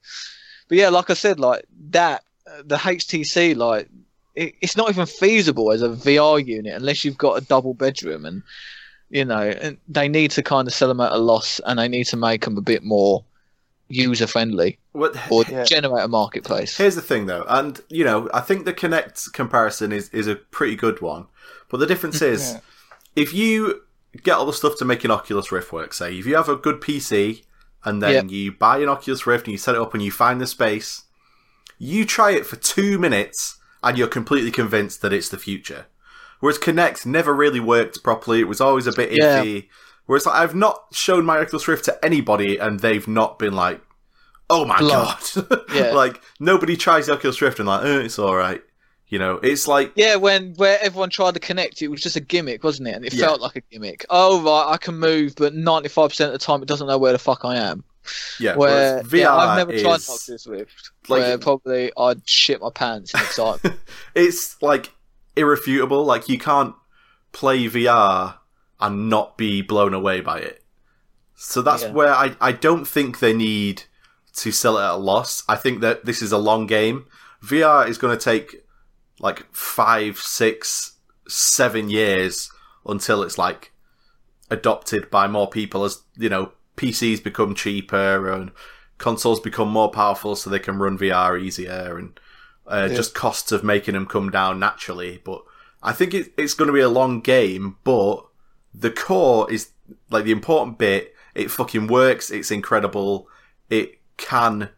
[0.67, 2.23] But yeah, like I said, like that,
[2.63, 3.87] the HTC, like
[4.35, 8.25] it, it's not even feasible as a VR unit unless you've got a double bedroom,
[8.25, 8.43] and
[9.09, 11.87] you know, and they need to kind of sell them at a loss, and they
[11.87, 13.23] need to make them a bit more
[13.87, 15.63] user friendly or Yeah.
[15.63, 16.75] generate a marketplace.
[16.75, 20.35] Here's the thing, though, and you know, I think the Kinect comparison is is a
[20.35, 21.27] pretty good one.
[21.69, 22.59] But the difference is, Yeah.
[23.15, 23.81] if you
[24.23, 26.55] get all the stuff to make an Oculus Rift work, say if you have a
[26.55, 27.43] good PC
[27.85, 30.41] and then you buy an Oculus Rift and you set it up and you find
[30.41, 31.03] the space,
[31.77, 35.85] you try it for two minutes and you're completely convinced that it's the future.
[36.39, 39.41] Whereas Kinect never really worked properly; it was always a bit Yeah.
[39.43, 39.67] iffy.
[40.05, 43.81] Whereas like, I've not shown my Oculus Rift to anybody and they've not been like,
[44.49, 45.05] "Oh my Blown.
[45.37, 45.91] god!" Yeah.
[45.93, 48.61] like nobody tries the Oculus Rift and like, "Oh, it's all right."
[49.07, 52.19] You know, it's like Yeah, when where everyone tried to connect, it was just a
[52.19, 52.95] gimmick, wasn't it?
[52.95, 53.27] And it Yeah.
[53.27, 54.03] felt like a gimmick.
[54.09, 56.97] Oh right, I can move, but ninety five percent of the time it doesn't know
[56.97, 57.83] where the fuck I am.
[58.39, 60.91] yeah, Where VR yeah, I've never is, tried Oculus Rift.
[61.07, 63.79] like- where probably I'd shit my pants in excitement.
[64.15, 64.91] it's like
[65.35, 66.03] irrefutable.
[66.03, 66.73] Like you can't
[67.31, 68.35] play VR
[68.79, 70.63] and not be blown away by it.
[71.35, 71.91] So that's Yeah.
[71.91, 73.83] where I, I don't think they need
[74.37, 75.43] to sell it at a loss.
[75.47, 77.05] I think that this is a long game.
[77.43, 78.63] VR is going to take
[79.19, 80.97] like five, six,
[81.27, 82.51] seven years
[82.85, 83.71] until it's like
[84.51, 88.51] adopted by more people as you know PCs become cheaper and
[88.97, 92.19] consoles become more powerful so they can run VR easier and
[92.67, 92.95] uh, Yeah.
[92.95, 95.21] just costs of making them come down naturally.
[95.23, 95.41] But
[95.81, 98.25] I think it, it's going to be a long game, but
[98.73, 99.69] the core is
[100.09, 101.13] like the important bit.
[101.33, 102.29] It fucking works.
[102.31, 103.27] It's incredible.
[103.69, 104.69] It can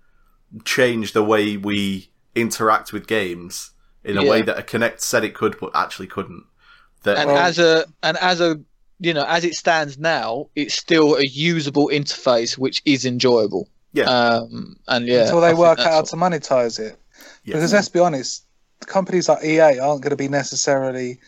[0.65, 3.71] change the way we interact with games
[4.07, 6.45] in a way that a Kinect said it could, but actually couldn't.
[7.03, 8.59] That and Well- as a and as a
[8.99, 13.69] you know as it stands now, it's still a usable interface which is enjoyable.
[13.93, 14.05] Yeah.
[14.05, 16.99] Um, and yeah, Until they think work that's out how to monetize it.
[17.43, 17.55] Yeah.
[17.55, 18.45] Because let's be honest,
[18.85, 21.19] companies like EA aren't going to be necessarily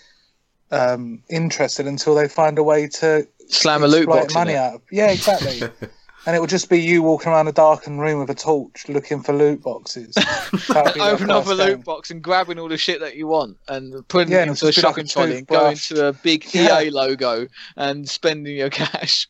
[0.72, 4.82] um, interested until they find a way to slam a loot box money out of.
[4.92, 5.62] Yeah, exactly.
[6.30, 9.24] and it will just be you walking around a darkened room with a torch looking
[9.24, 10.14] for loot boxes.
[10.68, 11.82] That'll be their Open up a loot game.
[11.82, 14.70] box and grabbing all the shit that you want and putting Yeah, it into a
[14.70, 16.82] it'll just be like shopping trolley and going to a big Yeah.
[16.82, 19.28] EA logo and spending your cash.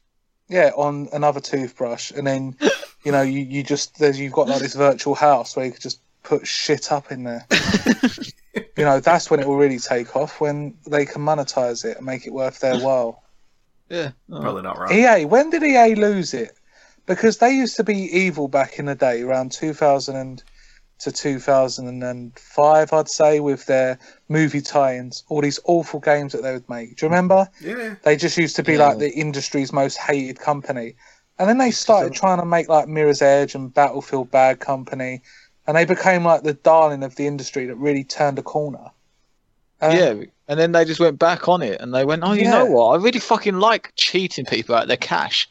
[0.49, 2.57] Yeah, on another toothbrush, and then
[3.05, 5.81] you know you, you just there's you've got like this virtual house where you could
[5.81, 7.47] just put shit up in there.
[8.75, 12.05] you know that's when it will really take off when they can monetize it and
[12.05, 13.23] make it worth their while.
[13.89, 14.11] Yeah.
[14.31, 14.41] Oh.
[14.41, 15.19] probably not right.
[15.21, 16.51] EA, when did EA lose it?
[17.09, 20.43] Because they used to be evil back in the day, around 2000
[20.99, 26.69] to 2005, I'd say, with their movie tie-ins, all these awful games that they would
[26.69, 26.97] make.
[26.97, 27.49] Do you remember?
[27.61, 27.95] Yeah.
[28.03, 28.89] They just used to be Yeah.
[28.89, 30.95] like the industry's most hated company.
[31.39, 35.23] And then they started trying to make like Mirror's Edge and Battlefield Bad Company,
[35.65, 38.91] and they became like the darling of the industry that really turned a corner.
[39.81, 40.13] Um, yeah,
[40.47, 42.87] and then they just went back on it and they went, "Oh, you know what?
[42.89, 45.47] I really fucking like cheating people out of their cash.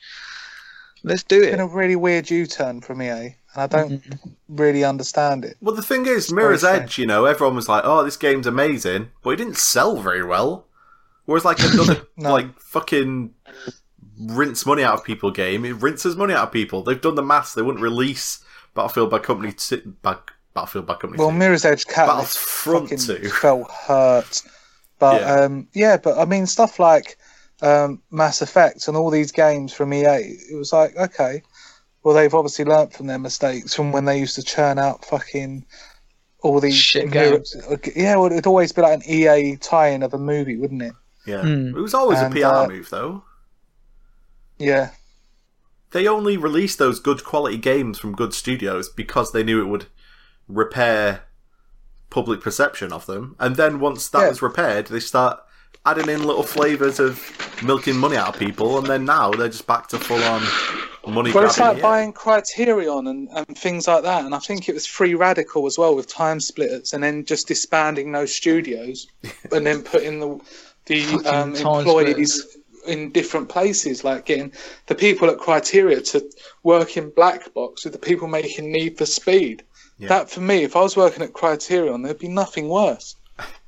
[1.04, 1.44] Let's do it.
[1.44, 4.02] It's been a really weird U-turn from EA, and I don't
[4.48, 5.56] really understand it.
[5.60, 9.10] Well, the thing is, Mirror's Edge, you know, everyone was like, "Oh, this game's amazing,"
[9.22, 10.66] but it didn't sell very well.
[11.24, 12.32] Whereas, like another, No.
[12.32, 13.34] like fucking
[14.20, 16.82] rinse money out of people game, it rinses money out of people.
[16.82, 17.54] They've done the maths.
[17.54, 18.42] They wouldn't release
[18.74, 20.16] Battlefield by Company two, by
[20.54, 21.18] Battlefield by Company.
[21.20, 21.36] Well, two.
[21.36, 23.28] Mirror's Edge Catalyst Battlefront fucking 2.
[23.28, 24.42] felt hurt,
[24.98, 25.34] but Yeah.
[25.42, 27.16] um, yeah, but I mean stuff like
[27.62, 30.36] um, Mass Effect and all these games from EA.
[30.50, 31.42] It was like okay,
[32.02, 35.64] well they've obviously learnt from their mistakes from when they used to churn out fucking
[36.40, 37.42] all these Shit mirror-
[37.96, 40.92] Yeah, well, it'd always be like an EA tie-in of a movie, wouldn't it?
[41.26, 41.76] yeah, Hmm.
[41.76, 43.24] it was always And, a PR uh, move, though.
[44.58, 44.90] Yeah,
[45.90, 49.86] They only released those good quality games from good studios because they knew it would
[50.46, 51.22] repair
[52.10, 53.34] public perception of them.
[53.40, 54.28] And then once that Yeah.
[54.28, 55.40] was repaired, they start
[55.88, 57.18] adding in little flavors of
[57.62, 58.78] milking money out of people.
[58.78, 60.42] And then now they're just back to full on
[61.06, 61.32] money.
[61.32, 61.82] Well, it's like yeah.
[61.82, 64.24] buying Criterion and, and things like that.
[64.24, 67.48] And I think it was Free Radical as well with Time Splitters, and then just
[67.48, 69.06] disbanding those studios,
[69.52, 70.40] and then putting the
[70.86, 72.56] the um, Time employees
[72.86, 74.52] in different places, like getting
[74.86, 76.24] the people at Criterion to
[76.62, 79.62] work in black box with the people making Need for Speed.
[79.98, 80.08] Yeah.
[80.08, 83.16] That for me, if I was working at Criterion, there'd be nothing worse.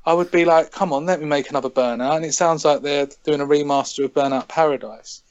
[0.05, 2.17] I would be like, come on, let me make another Burnout.
[2.17, 5.23] And it sounds like they're doing a remaster of Burnout Paradise,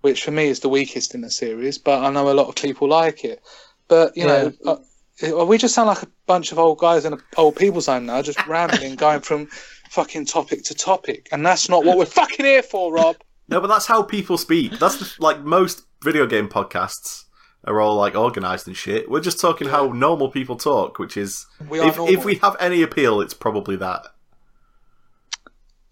[0.00, 2.56] which for me is the weakest in the series, but I know a lot of
[2.56, 3.40] people like it.
[3.86, 7.22] But, you know, uh, we just sound like a bunch of old guys in an
[7.36, 9.46] old people's home now, just rambling, going from
[9.90, 11.28] fucking topic to topic.
[11.32, 13.16] And that's not what we're fucking here for, Rob.
[13.48, 14.78] No, but that's how people speak.
[14.78, 17.24] That's the, like most video game podcasts
[17.64, 19.10] are all like organized and shit.
[19.10, 22.56] We're just talking how normal people talk, which is We are if if we have
[22.60, 24.06] any appeal, it's probably that.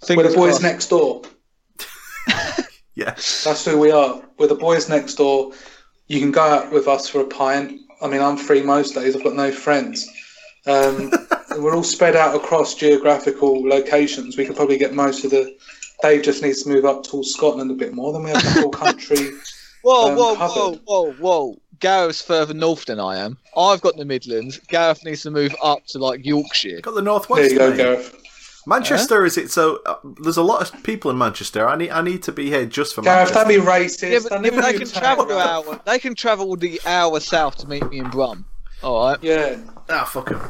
[0.09, 0.62] We're the boys crossed.
[0.62, 1.22] next door.
[2.97, 4.22] Yeah, That's who we are.
[4.38, 5.52] We're the boys next door.
[6.06, 7.78] You can go out with us for a pint.
[8.01, 9.14] I mean, I'm free most days.
[9.14, 10.09] I've got no friends.
[10.66, 11.12] Um,
[11.59, 14.38] we're all spread out across geographical locations.
[14.38, 15.56] We could probably get most of the.
[16.01, 18.14] Dave just needs to move up towards Scotland a bit more.
[18.14, 19.30] Then we have the whole country.
[19.86, 20.80] Whoa, um, whoa, whoa, covered.
[20.84, 21.56] whoa, whoa.
[21.78, 23.38] Gareth's further north than I am.
[23.56, 24.58] I've got the Midlands.
[24.68, 26.80] Gareth needs to move up to like Yorkshire.
[26.80, 27.42] got the northwest.
[27.42, 27.76] There you go, mate.
[27.76, 28.22] Gareth.
[28.66, 29.50] Manchester is it?
[29.52, 31.68] So uh, there's a lot of people in Manchester.
[31.68, 33.60] I need I need to be here just for Gareth, don't Manchester.
[33.62, 34.10] be racist.
[34.12, 35.36] Yeah, but, yeah, but they can travel turn.
[35.36, 35.80] the hour.
[35.86, 38.44] They can travel the hour south to meet me in Brum.
[38.82, 39.56] All right, Yeah.
[39.88, 40.40] Ah, fuck 'em.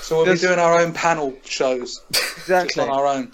[0.00, 2.00] So we'll There's- be doing our own panel shows.
[2.12, 2.82] Just exactly.
[2.84, 3.32] on our own.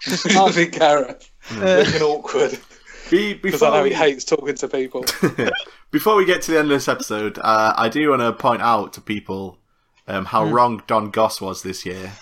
[0.00, 0.56] Just It'll us.
[0.56, 1.30] be Gareth.
[1.56, 2.58] Looking awkward.
[3.10, 5.04] Be, Because I before know he hates talking to people.
[5.90, 8.62] before we get to the end of this episode, uh, I do want to point
[8.62, 9.58] out to people
[10.08, 12.12] um, how wrong Don Goss was this year.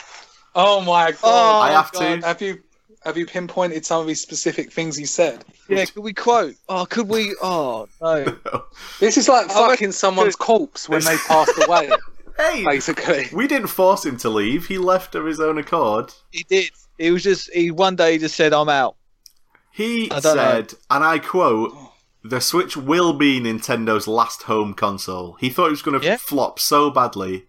[0.55, 1.19] Oh my god.
[1.23, 2.21] Oh, I have God.
[2.21, 2.27] to.
[2.27, 2.63] Have you
[3.05, 5.45] have you pinpointed some of these specific things he said?
[5.69, 6.55] Yeah, could we quote?
[6.69, 7.35] Oh, could we?
[7.43, 8.37] Oh no.
[9.01, 11.91] This is like Oh, fucking someone's corpse when they passed away,
[12.37, 13.29] Hey, basically.
[13.33, 14.67] we didn't force him to leave.
[14.67, 16.13] He left of his own accord.
[16.31, 16.71] He did.
[16.99, 17.53] He was just.
[17.53, 18.97] He one day he just said, "I'm out."
[19.73, 20.43] He I don't know.
[20.43, 21.75] said, and I quote,
[22.23, 26.17] "The Switch will be Nintendo's last home console." He thought it was going to Yeah.
[26.19, 27.47] flop so badly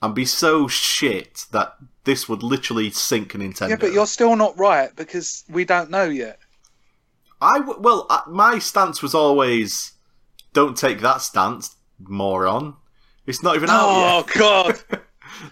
[0.00, 3.70] and be so shit that this would literally sink Nintendo.
[3.70, 6.38] Yeah, but you're still not right because we don't know yet.
[7.40, 9.92] I w- well, uh, my stance was always,
[10.52, 12.76] "Don't take that stance, moron."
[13.26, 14.36] It's not even out yet.
[14.36, 14.80] Oh god.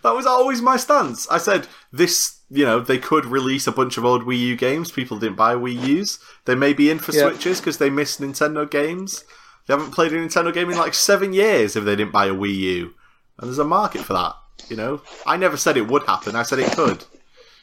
[0.03, 1.27] That was always my stance.
[1.31, 4.91] I said this, you know, they could release a bunch of old Wii U games.
[4.91, 6.19] People didn't buy Wii U's.
[6.47, 7.29] They may be in for Yeah.
[7.31, 9.25] Switches because they miss Nintendo games.
[9.67, 12.35] They haven't played a Nintendo game in like seven years if they didn't buy a
[12.35, 12.95] Wii U.
[13.39, 14.35] And there's a market for that,
[14.69, 15.01] you know.
[15.27, 16.35] I never said it would happen.
[16.35, 17.05] I said it could.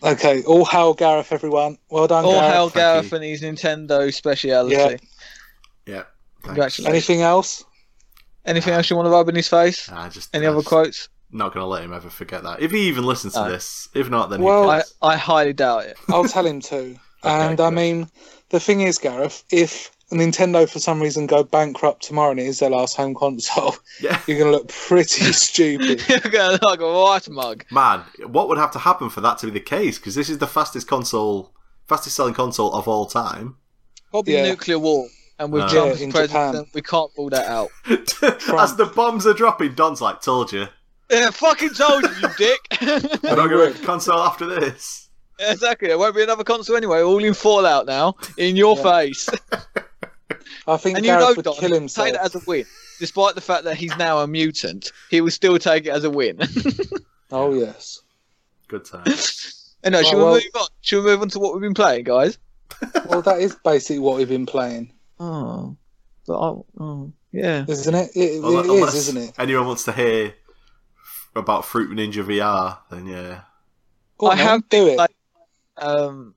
[0.03, 1.77] okay, all hail Gareth, everyone.
[1.89, 2.53] Well done, All Gareth.
[2.53, 3.15] hail thank Gareth you.
[3.18, 4.76] and his Nintendo speciality.
[4.76, 4.97] Yeah.
[5.85, 6.03] Yeah.
[6.43, 6.88] Congratulations.
[6.88, 7.64] Anything else?
[8.45, 9.89] Anything else you want to rub in his face?
[9.91, 11.09] I just Any I other just quotes?
[11.31, 12.61] Not gonna let him ever forget that.
[12.61, 13.49] If he even listens to No.
[13.51, 15.13] this, if not, then Well- he I.
[15.13, 15.97] I highly doubt it.
[16.09, 16.97] I'll tell him to.
[17.23, 18.09] and I mean,
[18.49, 22.59] the thing is, Gareth, if Nintendo for some reason go bankrupt tomorrow and it is
[22.59, 24.21] their last home console, Yeah.
[24.25, 26.01] you're going to look pretty stupid.
[26.07, 27.65] You're going to look like a white mug.
[27.71, 29.97] Man, what would have to happen for that to be the case?
[29.97, 31.51] Because this is the fastest console,
[31.89, 33.57] fastest selling console of all time.
[34.11, 34.43] Probably Yeah.
[34.47, 35.07] nuclear war.
[35.39, 35.67] And with No.
[35.69, 36.65] Trump Yeah, as in president, Japan.
[36.73, 37.69] we can't rule that out.
[38.57, 40.67] As the bombs are dropping, Don's like, "Told you,
[41.09, 42.67] Yeah, fucking told you, you dick.
[43.23, 45.09] we're not going to console after this."
[45.39, 45.88] exactly.
[45.88, 47.01] There won't be another console anyway.
[47.01, 49.29] All in Fallout now, in your face.
[50.67, 52.07] I think And you know, would Don, kill himself.
[52.07, 52.65] take that as a win.
[52.99, 56.09] Despite the fact that he's now a mutant, he will still take it as a
[56.09, 56.39] win.
[57.29, 57.99] Oh, yes.
[58.69, 59.03] Good time.
[59.84, 60.67] anyway, should well- we move on?
[60.79, 62.38] Should we move on to what we've been playing, guys?
[63.09, 65.75] Well, that is basically what we've been playing, Oh,
[66.25, 66.47] but I,
[66.79, 67.65] oh yeah.
[67.67, 68.11] isn't it?
[68.15, 69.34] It, Unle- it is, isn't it?
[69.38, 70.34] anyone wants to hear f-
[71.38, 73.41] about Fruit Ninja VR, then yeah,
[74.18, 74.97] Go I then, have do it.
[74.97, 75.15] like-
[75.77, 76.34] Um,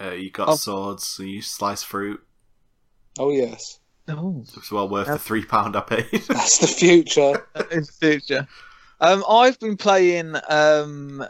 [0.00, 0.56] uh, you got Oh.
[0.56, 2.20] swords, so you slice fruit.
[3.18, 3.78] Oh, yes.
[4.08, 6.10] oh, It's well worth the three pound I paid.
[6.28, 7.46] That's the future.
[7.70, 8.46] in the future.
[9.00, 10.34] Um, I've been playing.
[10.48, 11.24] Um,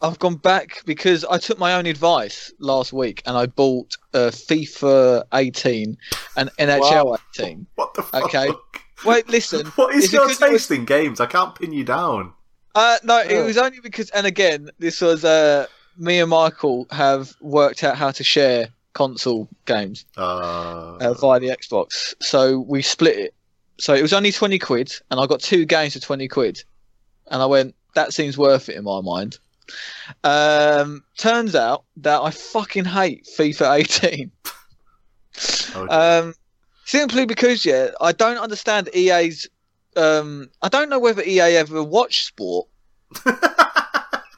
[0.00, 4.30] I've gone back because I took my own advice last week and I bought uh,
[4.32, 5.96] FIFA 18
[6.36, 7.18] and NHL Wow.
[7.38, 7.66] 18.
[7.76, 8.24] what the fuck?
[8.24, 8.48] Okay.
[9.04, 9.66] Wait, listen.
[9.76, 11.20] What is Is your taste in games?
[11.20, 12.32] I can't pin you down.
[12.74, 15.66] Uh, no, it was only because, and again, this was uh,
[15.98, 21.48] me and Michael have worked out how to share console games Uh, uh, via the
[21.48, 23.34] Xbox, so we split it.
[23.78, 26.62] So it was only twenty quid, and I got two games for twenty quid,
[27.30, 29.38] and I went, that seems worth it in my mind.
[30.24, 34.30] Um, turns out that I fucking hate FIFA 18.
[35.76, 36.34] oh, Um,
[36.92, 39.48] Simply because yeah, I don't understand EA's.
[39.96, 42.68] Um, I don't know whether EA ever watched sport.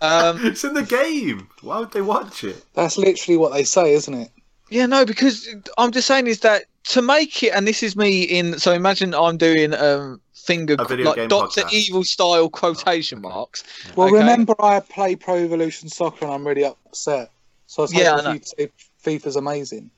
[0.01, 1.49] Um, it's in the game.
[1.63, 2.63] Why would they watch it?
[2.75, 4.29] That's literally what they say, isn't it?
[4.69, 5.49] Yeah, no, because
[5.79, 8.59] I'm just saying is that to make it, and this is me in.
[8.59, 11.73] So imagine I'm doing um finger A video like game Doctor podcast.
[11.73, 13.65] Evil style quotation marks.
[13.97, 14.19] Well, Okay.
[14.19, 17.31] remember I play Pro Evolution Soccer and I'm really upset.
[17.67, 18.69] So I was Yeah, hoping I know.
[19.03, 19.91] FIFA's amazing.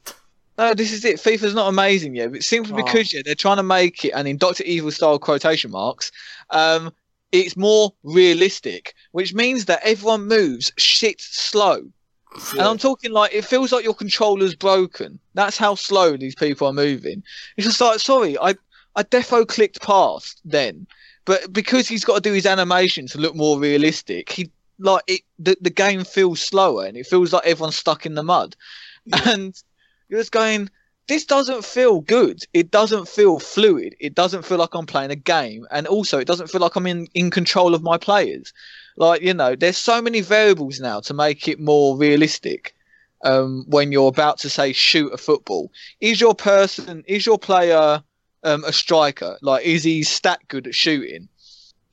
[0.58, 1.16] No, this is it.
[1.16, 2.76] FIFA's not amazing yet, but simply Oh.
[2.84, 6.10] because yeah, they're trying to make it, and in Doctor Evil style quotation marks,
[6.50, 6.92] um,
[7.32, 11.82] it's more realistic, which means that everyone moves shit slow.
[12.52, 15.18] And I'm talking like it feels like your controller's broken.
[15.34, 17.22] That's how slow these people are moving.
[17.56, 18.54] It's just like, sorry, I
[18.94, 20.86] I defo clicked past then,
[21.24, 25.22] but because he's got to do his animation to look more realistic, he like it.
[25.38, 28.54] The, the game feels slower and it feels like everyone's stuck in the mud,
[29.24, 29.54] and
[30.08, 30.70] you're just going.
[31.08, 32.42] This doesn't feel good.
[32.52, 33.94] It doesn't feel fluid.
[34.00, 36.86] It doesn't feel like I'm playing a game, and also it doesn't feel like I'm
[36.86, 38.52] in in control of my players
[38.96, 42.74] like you know there's so many variables now to make it more realistic
[43.24, 45.70] um, when you're about to say shoot a football
[46.00, 48.02] is your person is your player
[48.42, 51.28] um, a striker like is he stat good at shooting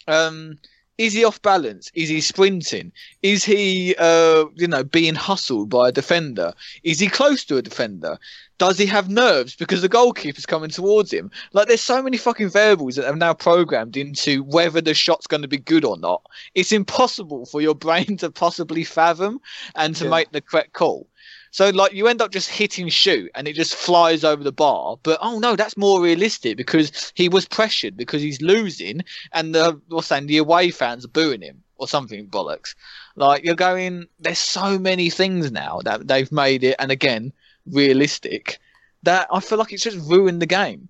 [0.08, 0.58] um,
[0.98, 1.92] is he off balance?
[1.96, 2.92] Is he sprinting?
[3.22, 6.54] Is he uh, you know being hustled by a defender?
[6.84, 8.18] Is he close to a defender?
[8.60, 9.56] Does he have nerves?
[9.56, 11.32] Because the goalkeeper's coming towards him.
[11.54, 15.42] Like there's so many fucking variables that have now programmed into whether the shot's going
[15.42, 16.22] to be good or not.
[16.54, 19.40] It's impossible for your brain to possibly fathom
[19.76, 20.10] and to Yeah.
[20.12, 21.08] make the correct call.
[21.54, 24.98] So like you end up just hitting shoot and it just flies over the bar.
[25.04, 29.04] But oh no, that's more realistic because he was pressured because he's losing
[29.34, 32.74] and the what's saying the away fans are booing him or something bollocks.
[33.16, 37.32] Like you're going there's so many things now that they've made it and again
[37.68, 38.58] realistic
[39.04, 40.90] that I feel like it's just ruined the game.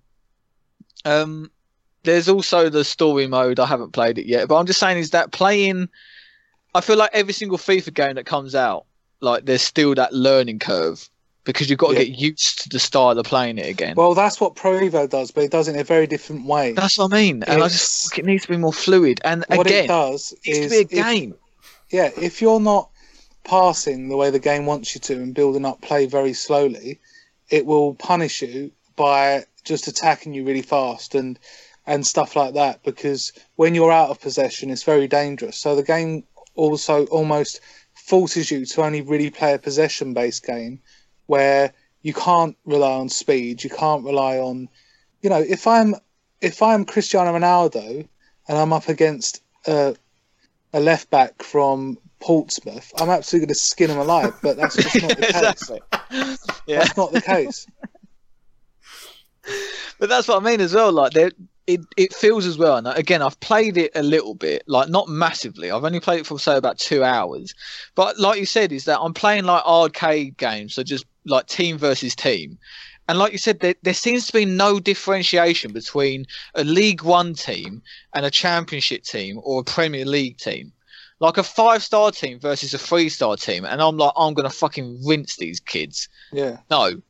[1.03, 1.51] Um
[2.03, 3.59] there's also the story mode.
[3.59, 5.89] I haven't played it yet, but I'm just saying is that playing.
[6.73, 8.85] I feel like every single FIFA game that comes out,
[9.23, 11.09] like there's still that learning curve
[11.45, 12.03] because you've got to Yeah.
[12.05, 13.95] get used to the style of playing it again.
[13.97, 16.71] Well, that's what Pro Evo does, but it does it in a very different way.
[16.71, 19.19] That's what I mean, and I just think it needs to be more fluid.
[19.25, 21.35] And what again, it does it needs is to be a if- game.
[21.91, 22.89] yeah, if you're not
[23.43, 26.99] passing the way the game wants you to and building up play very slowly,
[27.49, 31.39] it will punish you by just attacking you really fast and
[31.85, 32.81] and stuff like that.
[32.83, 35.57] Because when you're out of possession, it's very dangerous.
[35.57, 36.23] So the game
[36.55, 37.59] also almost
[38.03, 40.79] forces you to only really play a possession based game
[41.27, 44.69] where you can't rely on speed, you can't rely on
[45.23, 45.95] you know, if I'm
[46.41, 48.07] if I'm Cristiano Ronaldo
[48.47, 49.95] and I'm up against a,
[50.73, 54.33] a left back from Portsmouth, I'm absolutely going to skin him alive.
[54.43, 55.25] But that's just not the
[56.11, 56.51] case.
[56.67, 57.65] yeah, That's not the case.
[59.99, 60.91] but that's what I mean as well.
[60.91, 61.31] Like there,
[61.67, 62.77] it it feels as well.
[62.77, 65.71] And again, I've played it a little bit, like not massively.
[65.71, 67.53] I've only played it for say about two hours.
[67.95, 71.77] But like you said, is that I'm playing like arcade games, so just like team
[71.77, 72.57] versus team.
[73.07, 76.25] And like you said, there, there seems to be no differentiation between
[76.55, 77.81] a League One team
[78.13, 80.71] and a Championship team or a Premier League team.
[81.19, 84.49] Like a five star team versus a three star team, and I'm like, I'm gonna
[84.49, 86.09] fucking rinse these kids.
[86.31, 86.57] Yeah.
[86.69, 87.01] No,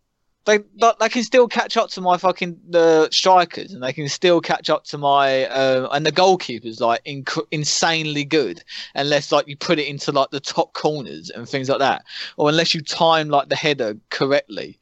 [0.45, 0.60] they
[0.99, 4.70] they can still catch up to my fucking the strikers, and they can still catch
[4.70, 8.64] up to my uh, and the goalkeepers like inc- insanely good,
[8.95, 12.03] unless like you put it into like the top corners and things like that,
[12.38, 14.78] or unless you time like the header correctly,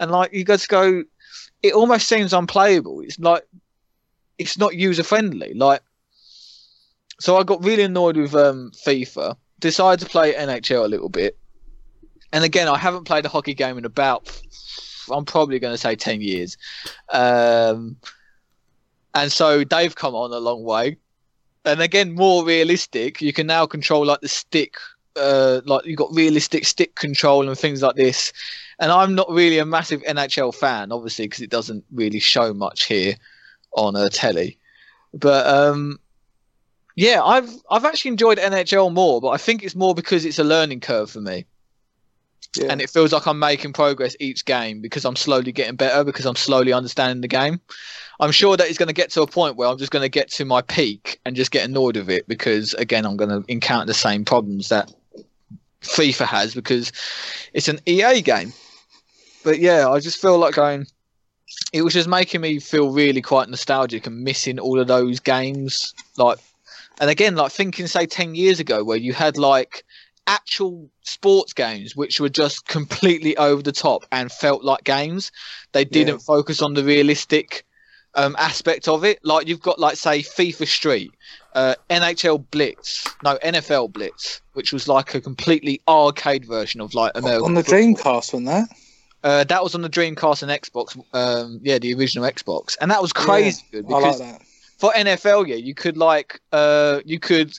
[0.00, 1.04] and like you just go,
[1.62, 3.00] it almost seems unplayable.
[3.00, 3.46] It's like
[4.36, 5.54] it's not user friendly.
[5.54, 5.82] Like,
[7.20, 9.36] so I got really annoyed with um, FIFA.
[9.60, 11.38] Decided to play NHL a little bit,
[12.32, 14.28] and again, I haven't played a hockey game in about
[15.10, 16.56] I'm probably going to say 10 years.
[17.12, 17.96] Um,
[19.14, 20.96] and so they've come on a long way.
[21.64, 23.22] And again, more realistic.
[23.22, 24.74] You can now control like the stick,
[25.16, 28.32] uh, like you've got realistic stick control and things like this.
[28.78, 32.84] And I'm not really a massive NHL fan, obviously, because it doesn't really show much
[32.84, 33.14] here
[33.72, 34.58] on a telly.
[35.14, 36.00] But um,
[36.96, 40.44] yeah, I've I've actually enjoyed NHL more, but I think it's more because it's a
[40.44, 41.46] learning curve for me
[42.56, 42.68] Yeah.
[42.70, 46.24] and it feels like I'm making progress each game because I'm slowly getting better because
[46.24, 47.60] I'm slowly understanding the game.
[48.20, 50.08] I'm sure that it's going to get to a point where I'm just going to
[50.08, 53.44] get to my peak and just get annoyed with it because again I'm going to
[53.50, 54.92] encounter the same problems that
[55.82, 56.92] FIFA has because
[57.52, 58.52] it's an EA game.
[59.42, 60.86] But yeah, I just feel like going.
[61.72, 65.92] It was just making me feel really quite nostalgic and missing all of those games.
[66.16, 66.38] Like,
[67.00, 69.84] and again, like thinking say ten years ago where you had like
[70.26, 75.30] actual sports games which were just completely over the top and felt like games.
[75.72, 76.18] They didn't Yeah.
[76.26, 77.64] focus on the realistic
[78.16, 79.18] um, aspect of it.
[79.24, 81.10] Like you've got like say FIFA Street,
[81.54, 87.10] uh, NHL Blitz, no NFL Blitz, which was like a completely arcade version of like
[87.16, 87.44] American.
[87.46, 87.80] on the football.
[87.80, 88.68] Dreamcast, wasn't that?
[89.24, 90.96] Uh, that was on the Dreamcast and Xbox.
[91.12, 94.42] Um, yeah, the original Xbox, and that was crazy good I like because that.
[94.78, 97.52] for NFL, yeah, you could like uh, you could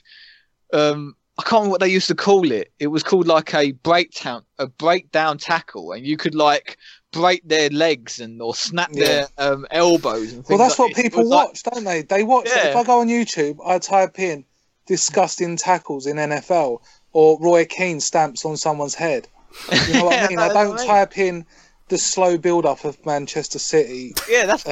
[0.73, 2.71] um, I can't remember what they used to call it.
[2.79, 6.77] It was called like a breakdown, a breakdown tackle, and you could like
[7.11, 10.33] break their legs and or snap their um, elbows.
[10.33, 11.03] And Well, that's like what this.
[11.03, 12.01] People was like- watch, don't they?
[12.03, 12.47] They watch.
[12.47, 12.67] Yeah.
[12.69, 14.45] If I go on YouTube, I type in
[14.85, 16.81] disgusting tackles in NFL
[17.11, 19.27] or Roy Keane stamps on someone's head.
[19.87, 20.39] You know what Yeah, I mean?
[20.39, 21.45] I don't type in
[21.89, 24.71] the slow build up of Manchester City yeah, that's uh,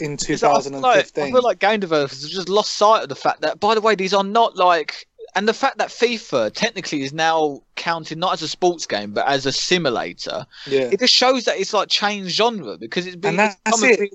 [0.00, 1.24] in It's like- I feel like- 2015.
[1.24, 3.80] I feel like game developers have just lost sight of the fact that, by the
[3.80, 8.32] way, these are not like, and the fact that FIFA technically is now counted not
[8.32, 10.46] as a sports game but as a simulator.
[10.66, 10.82] yeah.
[10.92, 13.56] It just shows that it's like changed genre because it's been And that's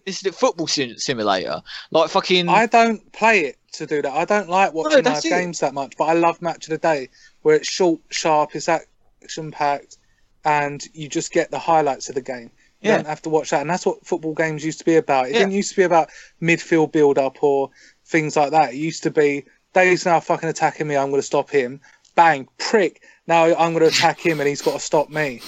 [0.05, 0.35] it's a it.
[0.35, 1.61] football sim- simulator.
[1.91, 4.11] Like fucking, I don't play it to do that.
[4.11, 5.29] I don't like watching live uh, it.
[5.29, 7.09] games that much, but I love Match of the Day
[7.41, 9.97] where it's short, sharp, it's action packed,
[10.45, 12.51] and you just get the highlights of the game.
[12.81, 12.97] You Yeah.
[12.97, 15.27] don't have to watch that, and that's what football games used to be about.
[15.27, 15.39] It Yeah.
[15.39, 16.09] didn't used to be about
[16.41, 17.69] midfield build up or
[18.05, 18.73] things like that.
[18.73, 20.95] It used to be Dave's now fucking attacking me.
[20.95, 21.81] I'm going to stop him.
[22.15, 23.01] Bang, prick.
[23.27, 25.41] Now I'm going to attack him, and he's got to stop me.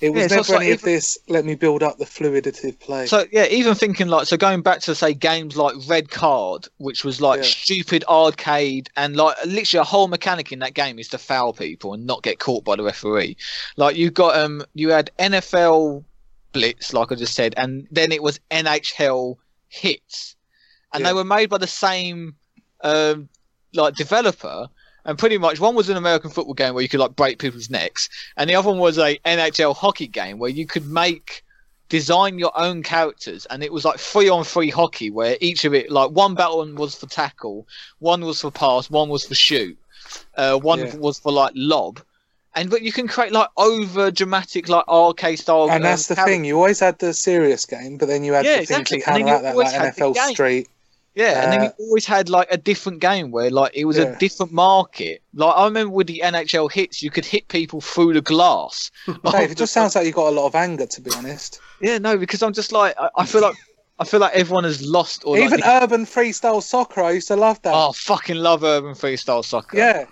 [0.00, 1.16] It was Yeah, never like any of even- this.
[1.28, 3.06] Let me build up the fluidity of play.
[3.06, 7.04] So yeah, even thinking like so going back to say games like Red Card, which
[7.04, 7.44] was like Yeah.
[7.44, 11.94] stupid arcade and like literally a whole mechanic in that game is to foul people
[11.94, 13.36] and not get caught by the referee.
[13.76, 16.04] Like you got um you had NFL
[16.50, 19.36] Blitz, like I just said, and then it was NHL
[19.68, 20.34] Hitz,
[20.92, 21.10] and Yeah.
[21.10, 22.34] they were made by the same
[22.80, 23.28] um
[23.74, 24.68] like developer.
[25.04, 27.68] And pretty much one was an American football game where you could like break people's
[27.68, 31.42] necks, and the other one was a NHL hockey game where you could make
[31.88, 35.74] design your own characters and it was like three on three hockey where each of
[35.74, 37.66] it like one battle was for tackle
[37.98, 39.76] one was for pass one was for shoot
[40.36, 40.96] uh, one Yeah.
[40.96, 42.00] was for like lob
[42.54, 46.22] and but you can create like over dramatic like arcade style and that's um, the
[46.22, 46.44] thing.
[46.44, 49.00] You always had the serious game, but then you had Yeah, the thing exactly.
[49.00, 50.30] to And then you counteract that, like NFL.
[50.32, 50.68] Street.
[51.14, 53.98] Yeah, and then Uh, you always had like a different game where like it was
[53.98, 54.04] Yeah.
[54.04, 55.22] a different market.
[55.34, 58.90] Like I remember with the NHL Hitz, you could hit people through the glass.
[59.30, 61.60] Dave, it just sounds like you've got a lot of anger, to be honest.
[61.80, 63.56] yeah, no, because I'm just like I, I feel like
[63.98, 67.28] I feel like everyone has lost or like, Even the- urban freestyle soccer, I used
[67.28, 67.74] to love that.
[67.74, 69.76] oh fucking love urban freestyle soccer.
[69.76, 70.06] yeah,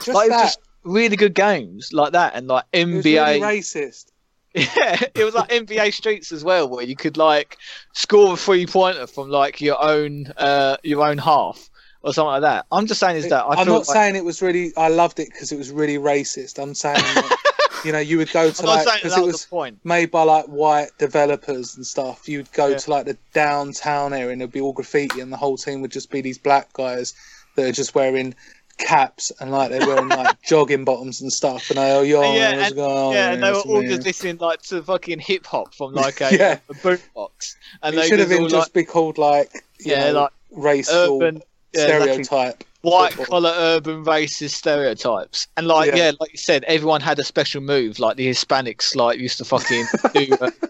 [0.00, 0.44] just like it was that.
[0.46, 3.04] just really good games like that and like NBA.
[3.04, 4.06] really racist.
[4.76, 7.56] Yeah, it was like NBA Streets as well, where you could like
[7.92, 11.70] score a three pointer from like your own uh your own half
[12.02, 12.66] or something like that.
[12.70, 14.72] I'm just saying is that I I'm not like, saying it was really.
[14.76, 16.62] I loved it because it was really racist.
[16.62, 17.36] I'm saying, that,
[17.84, 19.78] you know, you would go to I'm like because it was, was point.
[19.84, 22.28] made by like white developers and stuff.
[22.28, 22.76] You'd go Yeah.
[22.78, 25.92] to like the downtown area and it'd be all graffiti, and the whole team would
[25.92, 27.14] just be these black guys
[27.54, 28.34] that are just wearing
[28.78, 31.70] caps and like they're wearing like jogging bottoms and stuff.
[31.70, 33.12] And I, oh, yo, Yeah, and- going on?
[33.14, 36.36] yeah, and they were all just listening like to fucking hip hop from like a,
[36.36, 36.58] Yeah.
[36.68, 39.92] a boombox, and It they should have been all, just like, be called like you
[39.92, 41.42] yeah, know, like racial urban
[41.74, 42.24] yeah, exactly.
[42.24, 42.64] stereotype.
[42.82, 45.96] white collar urban racist stereotypes and like yeah.
[45.96, 46.12] Yeah.
[46.20, 49.86] like you said everyone had a special move like the hispanics like used to fucking
[50.12, 50.50] do uh,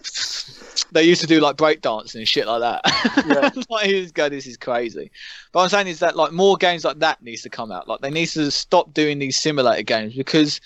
[0.91, 3.49] they used to do like breakdancing and shit like that Yeah.
[3.69, 5.11] like he going this is crazy
[5.51, 8.01] but i'm saying is that like more games like that needs to come out like
[8.01, 10.59] they need to stop doing these simulator games because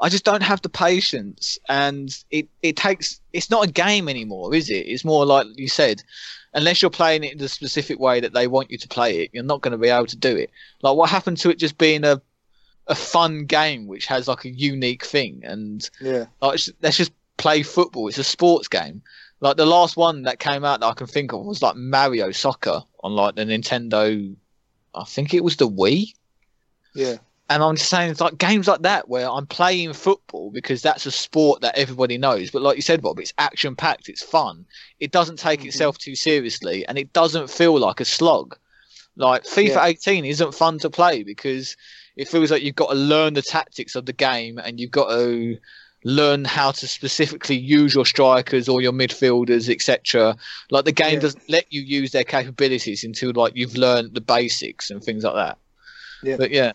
[0.00, 3.20] I just don't have the patience, and it, it takes.
[3.32, 4.88] It's not a game anymore, is it?
[4.88, 6.02] It's more like you said,
[6.52, 9.30] unless you're playing it in the specific way that they want you to play it,
[9.32, 10.50] you're not going to be able to do it.
[10.82, 12.20] Like what happened to it just being a
[12.88, 16.26] a fun game which has like a unique thing, and Yeah.
[16.42, 18.08] like, let's just play football.
[18.08, 19.00] It's a sports game.
[19.44, 22.30] Like the last one that came out that I can think of was like Mario
[22.30, 24.34] Soccer on like the Nintendo.
[24.94, 26.14] I think it was the Wii.
[26.94, 27.16] Yeah.
[27.50, 31.04] And I'm just saying, it's like games like that where I'm playing football because that's
[31.04, 32.50] a sport that everybody knows.
[32.50, 34.64] But like you said, Bob, it's action packed, it's fun.
[34.98, 35.66] It doesn't take Mhm.
[35.66, 38.56] itself too seriously, and it doesn't feel like a slog.
[39.14, 39.84] Like FIFA Yeah.
[39.84, 41.76] 18 isn't fun to play because
[42.16, 45.10] it feels like you've got to learn the tactics of the game and you've got
[45.10, 45.58] to
[46.04, 50.36] learn how to specifically use your strikers or your midfielders, etc.
[50.70, 51.20] Like the game Yeah.
[51.20, 55.34] doesn't let you use their capabilities until like you've learned the basics and things like
[55.34, 55.58] that.
[56.22, 56.36] Yeah.
[56.36, 56.72] But yeah.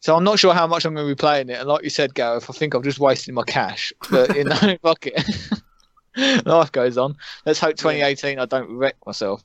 [0.00, 1.90] So I'm not sure how much I'm going to be playing it, and like you
[1.90, 3.92] said, Gareth, I think I've just wasted my cash.
[4.10, 5.22] But you know, fuck it.
[6.46, 7.16] Life goes on.
[7.46, 9.44] Let's hope 2018 I don't wreck myself.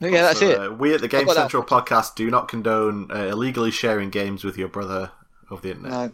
[0.00, 0.58] But yeah, that's So, it.
[0.58, 1.50] Uh, we at the Game got that.
[1.50, 5.10] Central podcast do not condone uh, illegally sharing games with your brother
[5.50, 5.90] of the internet.
[5.92, 6.12] No.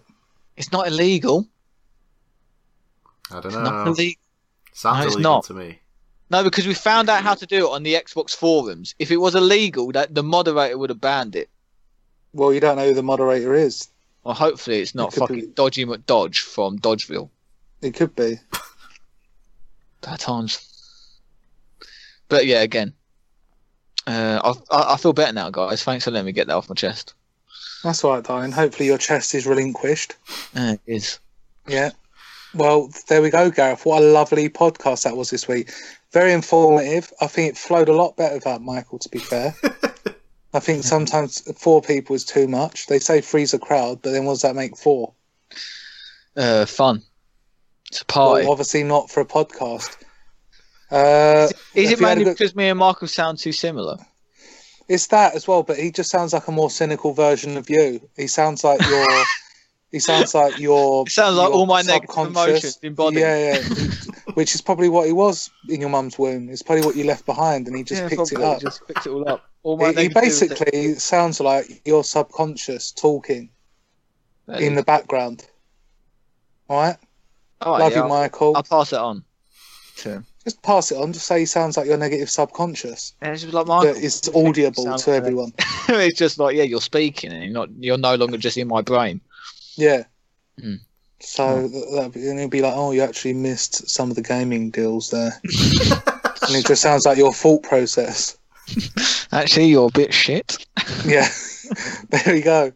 [0.61, 1.49] It's not illegal.
[3.31, 3.63] I don't It's know.
[3.63, 4.21] not illegal.
[4.75, 5.45] Sounds No, it's illegal not.
[5.45, 5.81] to me.
[6.29, 8.95] No, because we found out how to do it on the Xbox forums.
[8.99, 11.49] If it was illegal, that the moderator would have banned it.
[12.35, 13.89] Well, you don't know who the moderator is.
[14.23, 15.47] Well, hopefully it's not It could fucking be.
[15.47, 17.31] Dodgy McDodge from Dodgeville.
[17.81, 18.39] It could be.
[20.03, 20.67] Bad times.
[22.29, 22.93] But yeah, again,
[24.07, 25.83] uh, I, I I feel better now, guys.
[25.83, 27.15] Thanks for letting me get that off my chest.
[27.83, 28.53] That's all right, darling.
[28.53, 30.15] Hopefully your chest is relinquished.
[30.55, 31.19] Uh, it is.
[31.67, 31.91] Yeah.
[32.55, 33.87] Well, there we go, Gareth.
[33.87, 35.71] What a lovely podcast that was this week.
[36.13, 37.13] Very informative.
[37.21, 39.55] I think it flowed a lot better without Michael, to be fair.
[40.53, 42.89] I think sometimes four people is too much.
[42.89, 45.13] They say three's a crowd, but then what does that make four?
[46.37, 47.03] Uh, fun.
[47.89, 48.43] It's a party.
[48.43, 49.97] Well, obviously not for a podcast.
[50.91, 53.97] Uh, is it you had a mainly good- because me and Michael sound too similar?
[54.91, 58.01] It's that as well, but he just sounds like a more cynical version of you.
[58.17, 59.25] He sounds like you're.
[59.93, 61.05] he sounds like you're.
[61.07, 62.35] It sounds like you're all my negative subconscious.
[62.49, 63.21] emotions embodied.
[63.21, 63.91] Yeah, yeah.
[64.35, 66.49] Which is probably what he was in your mum's womb.
[66.51, 68.55] It's probably what you left behind, and he just Yeah, picked it probably.
[68.57, 68.61] up.
[68.61, 69.45] Just picked it all up.
[69.63, 73.51] All my He, he negativity- basically sounds like your subconscious talking
[74.47, 75.47] That in is- the background.
[76.69, 76.97] All right,
[77.61, 78.57] All right, love yeah, you, I'll- Michael.
[78.57, 79.23] I'll pass it on
[79.99, 80.27] to him.
[80.45, 81.13] Just pass it on.
[81.13, 83.15] Just say he sounds like your negative subconscious.
[83.21, 83.95] And it's like Michael.
[83.95, 85.53] Is audible to everyone.
[85.89, 87.69] it's just like yeah, you're speaking, and you're not.
[87.79, 89.21] You're no longer just in my brain.
[89.77, 90.05] Yeah.
[90.59, 90.77] Hmm.
[91.21, 94.23] So that that'd be, and it'd be like, oh, you actually missed some of the
[94.23, 98.39] gaming deals there, and it just sounds like your thought process.
[99.33, 100.67] Actually, you're a bit shit.
[101.05, 101.29] Yeah,
[102.09, 102.73] there we go.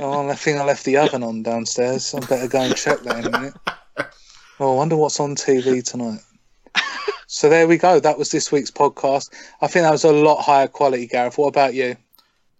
[0.00, 2.14] Oh, I think I left the oven on downstairs.
[2.14, 3.54] I better go and check that in a minute.
[4.58, 6.20] Oh, I wonder what's on TV tonight.
[7.36, 8.00] So there we go.
[8.00, 9.28] That was this week's podcast.
[9.60, 11.36] I think that was a lot higher quality, Gareth.
[11.36, 11.94] What about you?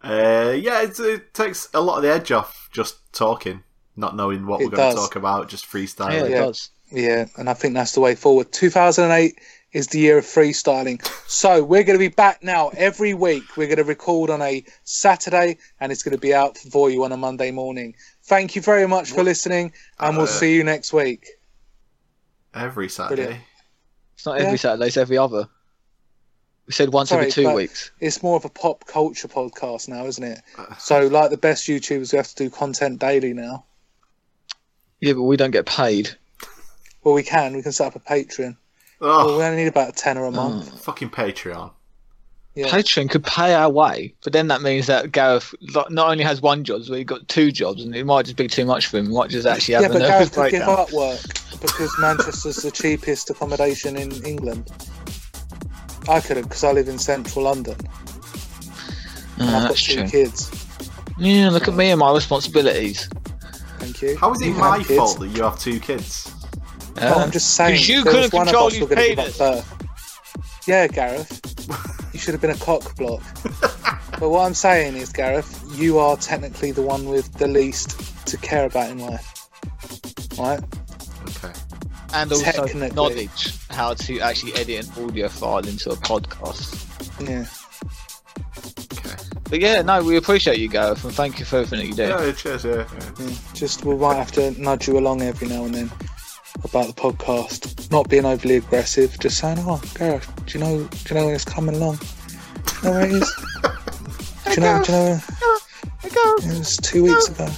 [0.04, 3.62] Uh, yeah, it's, it takes a lot of the edge off just talking,
[3.96, 4.94] not knowing what It we're going does.
[4.96, 6.12] to talk about, just freestyling.
[6.12, 6.40] Yeah, it Yeah.
[6.44, 6.68] does.
[6.92, 8.52] Yeah, and I think that's the way forward.
[8.52, 9.38] 2008
[9.72, 11.02] is the year of freestyling.
[11.26, 13.56] So we're going to be back now every week.
[13.56, 17.02] We're going to record on a Saturday and it's going to be out for you
[17.02, 17.94] on a Monday morning.
[18.24, 21.26] Thank you very much for listening and we'll Uh, see you next week.
[22.52, 23.22] Every Saturday.
[23.22, 23.44] Brilliant.
[24.16, 24.56] It's not every Yeah.
[24.56, 25.48] Saturday; it's every other.
[26.66, 27.92] We said once Sorry, every two weeks.
[28.00, 30.42] It's more of a pop culture podcast now, isn't it?
[30.58, 30.74] Uh.
[30.78, 33.64] So, like the best YouTubers, we have to do content daily now.
[35.00, 36.10] Yeah, but we don't get paid.
[37.04, 37.54] Well, we can.
[37.54, 38.56] We can set up a Patreon.
[39.00, 40.82] Well, Oh, we only need about a tenner a month.
[40.82, 41.70] fucking Patreon.
[42.56, 42.68] Yeah.
[42.68, 45.54] Patreon could pay our way, but then that means that Gareth
[45.90, 48.48] not only has one job, but he's got two jobs, and it might just be
[48.48, 49.06] too much for him.
[49.08, 50.78] He might just actually have Yeah, a but Gareth could give breakdown.
[50.80, 51.20] up work
[51.60, 54.70] because Manchester's the cheapest accommodation in England.
[56.08, 57.88] I couldn't because I live in central London Uh,
[59.38, 60.08] and I've got that's two true.
[60.08, 60.50] kids.
[61.18, 63.08] Yeah, look at me and my responsibilities.
[63.80, 64.16] Thank you.
[64.16, 64.98] How is it You my have kids.
[64.98, 66.32] fault that you have two kids?
[67.02, 67.76] Oh, I'm just saying.
[67.76, 69.64] 'Cause you couldn't one of control us his were gonna give up penis.
[70.66, 70.68] Birth.
[70.68, 72.10] Yeah, Gareth.
[72.12, 73.22] You should have been a cock block.
[74.18, 78.36] but what I'm saying is, Gareth, you are technically the one with the least to
[78.38, 79.48] care about in life.
[80.38, 80.60] Right?
[81.28, 81.52] Okay.
[82.14, 86.82] and also knowledge how to actually edit an audio file into a podcast.
[87.20, 87.46] Yeah.
[88.98, 89.16] Okay.
[89.48, 92.02] But yeah, no, we appreciate you, Gareth, and thank you for everything that you do.
[92.02, 92.74] Yeah, cheers, yeah.
[92.74, 93.10] yeah.
[93.18, 95.90] Yeah, just we might have to nudge you along every now and then
[96.64, 97.90] about the podcast.
[97.90, 100.84] Not being overly aggressive, just saying, "Oh, Gareth, do you know?
[100.84, 101.96] Do you know when it's coming along?
[101.96, 102.06] Do
[102.76, 103.34] you know where it is?
[104.44, 104.82] do you know?
[104.82, 105.20] Do you know?
[106.04, 107.48] It was two weeks ago."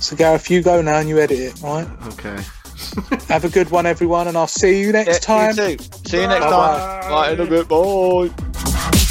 [0.00, 1.86] So Gareth, you go now and you edit it, right?
[2.08, 2.42] Okay.
[3.28, 5.70] Have a good one, everyone, and I'll see you next Yeah, time.
[5.70, 5.84] You too.
[6.06, 7.00] See you next Bye-bye.
[7.02, 7.10] time.
[7.10, 7.68] Bye in a bit.
[7.68, 9.06] Bye.